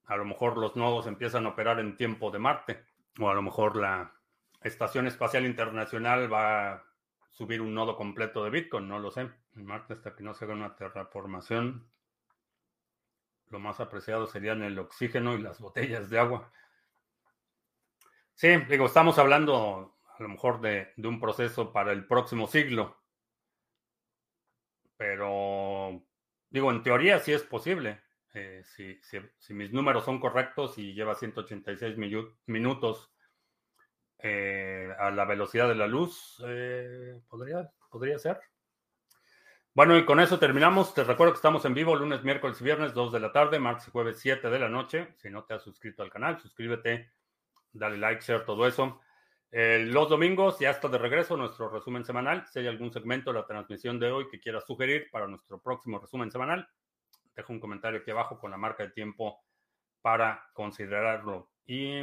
a 0.07 0.17
lo 0.17 0.25
mejor 0.25 0.57
los 0.57 0.75
nodos 0.75 1.07
empiezan 1.07 1.45
a 1.45 1.49
operar 1.49 1.79
en 1.79 1.97
tiempo 1.97 2.31
de 2.31 2.39
Marte, 2.39 2.85
o 3.19 3.29
a 3.29 3.33
lo 3.33 3.41
mejor 3.41 3.75
la 3.75 4.13
Estación 4.61 5.07
Espacial 5.07 5.45
Internacional 5.45 6.31
va 6.31 6.73
a 6.73 6.83
subir 7.31 7.61
un 7.61 7.73
nodo 7.73 7.95
completo 7.95 8.43
de 8.43 8.49
Bitcoin, 8.49 8.87
no 8.87 8.99
lo 8.99 9.11
sé. 9.11 9.29
Marte 9.53 9.93
hasta 9.93 10.15
que 10.15 10.23
no 10.23 10.33
se 10.33 10.45
haga 10.45 10.53
una 10.53 10.75
terraformación, 10.75 11.87
lo 13.49 13.59
más 13.59 13.79
apreciado 13.79 14.27
serían 14.27 14.63
el 14.63 14.77
oxígeno 14.79 15.35
y 15.35 15.41
las 15.41 15.59
botellas 15.59 16.09
de 16.09 16.19
agua. 16.19 16.51
Sí, 18.35 18.49
digo, 18.69 18.85
estamos 18.85 19.17
hablando 19.17 19.97
a 20.17 20.23
lo 20.23 20.29
mejor 20.29 20.61
de, 20.61 20.93
de 20.95 21.07
un 21.07 21.19
proceso 21.19 21.71
para 21.71 21.91
el 21.91 22.05
próximo 22.05 22.47
siglo, 22.47 22.97
pero 24.97 26.03
digo, 26.49 26.71
en 26.71 26.83
teoría 26.83 27.19
sí 27.19 27.33
es 27.33 27.43
posible. 27.43 28.01
Eh, 28.33 28.63
si, 28.65 29.53
mis 29.53 29.71
números 29.71 30.03
son 30.03 30.19
correctos 30.19 30.77
y 30.77 30.93
lleva 30.93 31.15
186 31.15 31.95
minutos 32.47 33.13
eh, 34.19 34.93
a 34.99 35.09
la 35.11 35.23
velocidad 35.23 35.69
de 35.69 35.75
la 35.75 35.87
luz, 35.87 36.43
eh, 36.45 37.21
podría, 37.29 37.71
podría 37.89 38.19
ser. 38.19 38.39
Bueno, 39.73 39.97
y 39.97 40.05
con 40.05 40.19
eso 40.19 40.37
terminamos. 40.37 40.93
Te 40.93 41.05
recuerdo 41.05 41.33
que 41.33 41.37
estamos 41.37 41.63
en 41.63 41.73
vivo 41.73 41.95
lunes, 41.95 42.23
miércoles 42.23 42.59
y 42.59 42.65
viernes, 42.65 42.93
2 42.93 43.13
de 43.13 43.19
la 43.21 43.31
tarde, 43.31 43.59
martes 43.59 43.87
y 43.87 43.91
jueves, 43.91 44.19
7 44.19 44.49
de 44.49 44.59
la 44.59 44.69
noche. 44.69 45.13
Si 45.15 45.29
no 45.29 45.45
te 45.45 45.53
has 45.53 45.63
suscrito 45.63 46.03
al 46.03 46.11
canal, 46.11 46.39
suscríbete, 46.39 47.11
dale 47.75 47.97
like, 47.97 48.21
share, 48.21 48.45
todo 48.45 48.65
eso. 48.65 49.01
los 49.51 50.09
domingos 50.09 50.59
ya 50.59 50.71
está 50.71 50.87
de 50.87 50.97
regreso 50.97 51.37
nuestro 51.37 51.69
resumen 51.69 52.03
semanal. 52.03 52.45
Si 52.47 52.59
hay 52.59 52.67
algún 52.67 52.91
segmento 52.91 53.31
de 53.31 53.39
la 53.39 53.45
transmisión 53.45 53.99
de 53.99 54.11
hoy 54.11 54.27
que 54.29 54.39
quieras 54.39 54.65
sugerir 54.65 55.09
para 55.11 55.27
nuestro 55.27 55.61
próximo 55.61 55.99
resumen 55.99 56.31
semanal, 56.31 56.67
dejo 57.35 57.53
un 57.53 57.59
comentario 57.59 57.99
aquí 57.99 58.11
abajo 58.11 58.39
con 58.39 58.51
la 58.51 58.57
marca 58.57 58.83
de 58.83 58.89
tiempo 58.91 59.43
para 60.01 60.49
considerarlo. 60.53 61.51
Y 61.65 62.01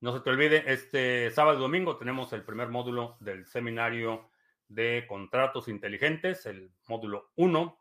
no 0.00 0.12
se 0.12 0.20
te 0.20 0.30
olvide, 0.30 0.64
este 0.66 1.30
sábado 1.30 1.58
y 1.58 1.62
domingo 1.62 1.96
tenemos 1.96 2.32
el 2.32 2.44
primer 2.44 2.68
módulo 2.68 3.16
del 3.20 3.46
seminario 3.46 4.30
de 4.68 5.04
contratos 5.08 5.68
inteligentes, 5.68 6.46
el 6.46 6.72
módulo 6.86 7.32
1. 7.36 7.80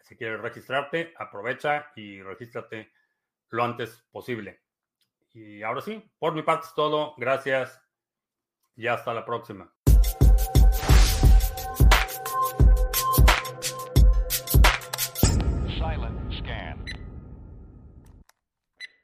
Si 0.00 0.16
quieres 0.16 0.40
registrarte, 0.40 1.14
aprovecha 1.16 1.92
y 1.96 2.22
regístrate 2.22 2.92
lo 3.50 3.64
antes 3.64 4.04
posible. 4.10 4.62
Y 5.32 5.62
ahora 5.62 5.80
sí, 5.80 6.02
por 6.18 6.34
mi 6.34 6.42
parte 6.42 6.66
es 6.66 6.74
todo. 6.74 7.14
Gracias 7.16 7.80
y 8.76 8.86
hasta 8.86 9.14
la 9.14 9.24
próxima. 9.24 9.72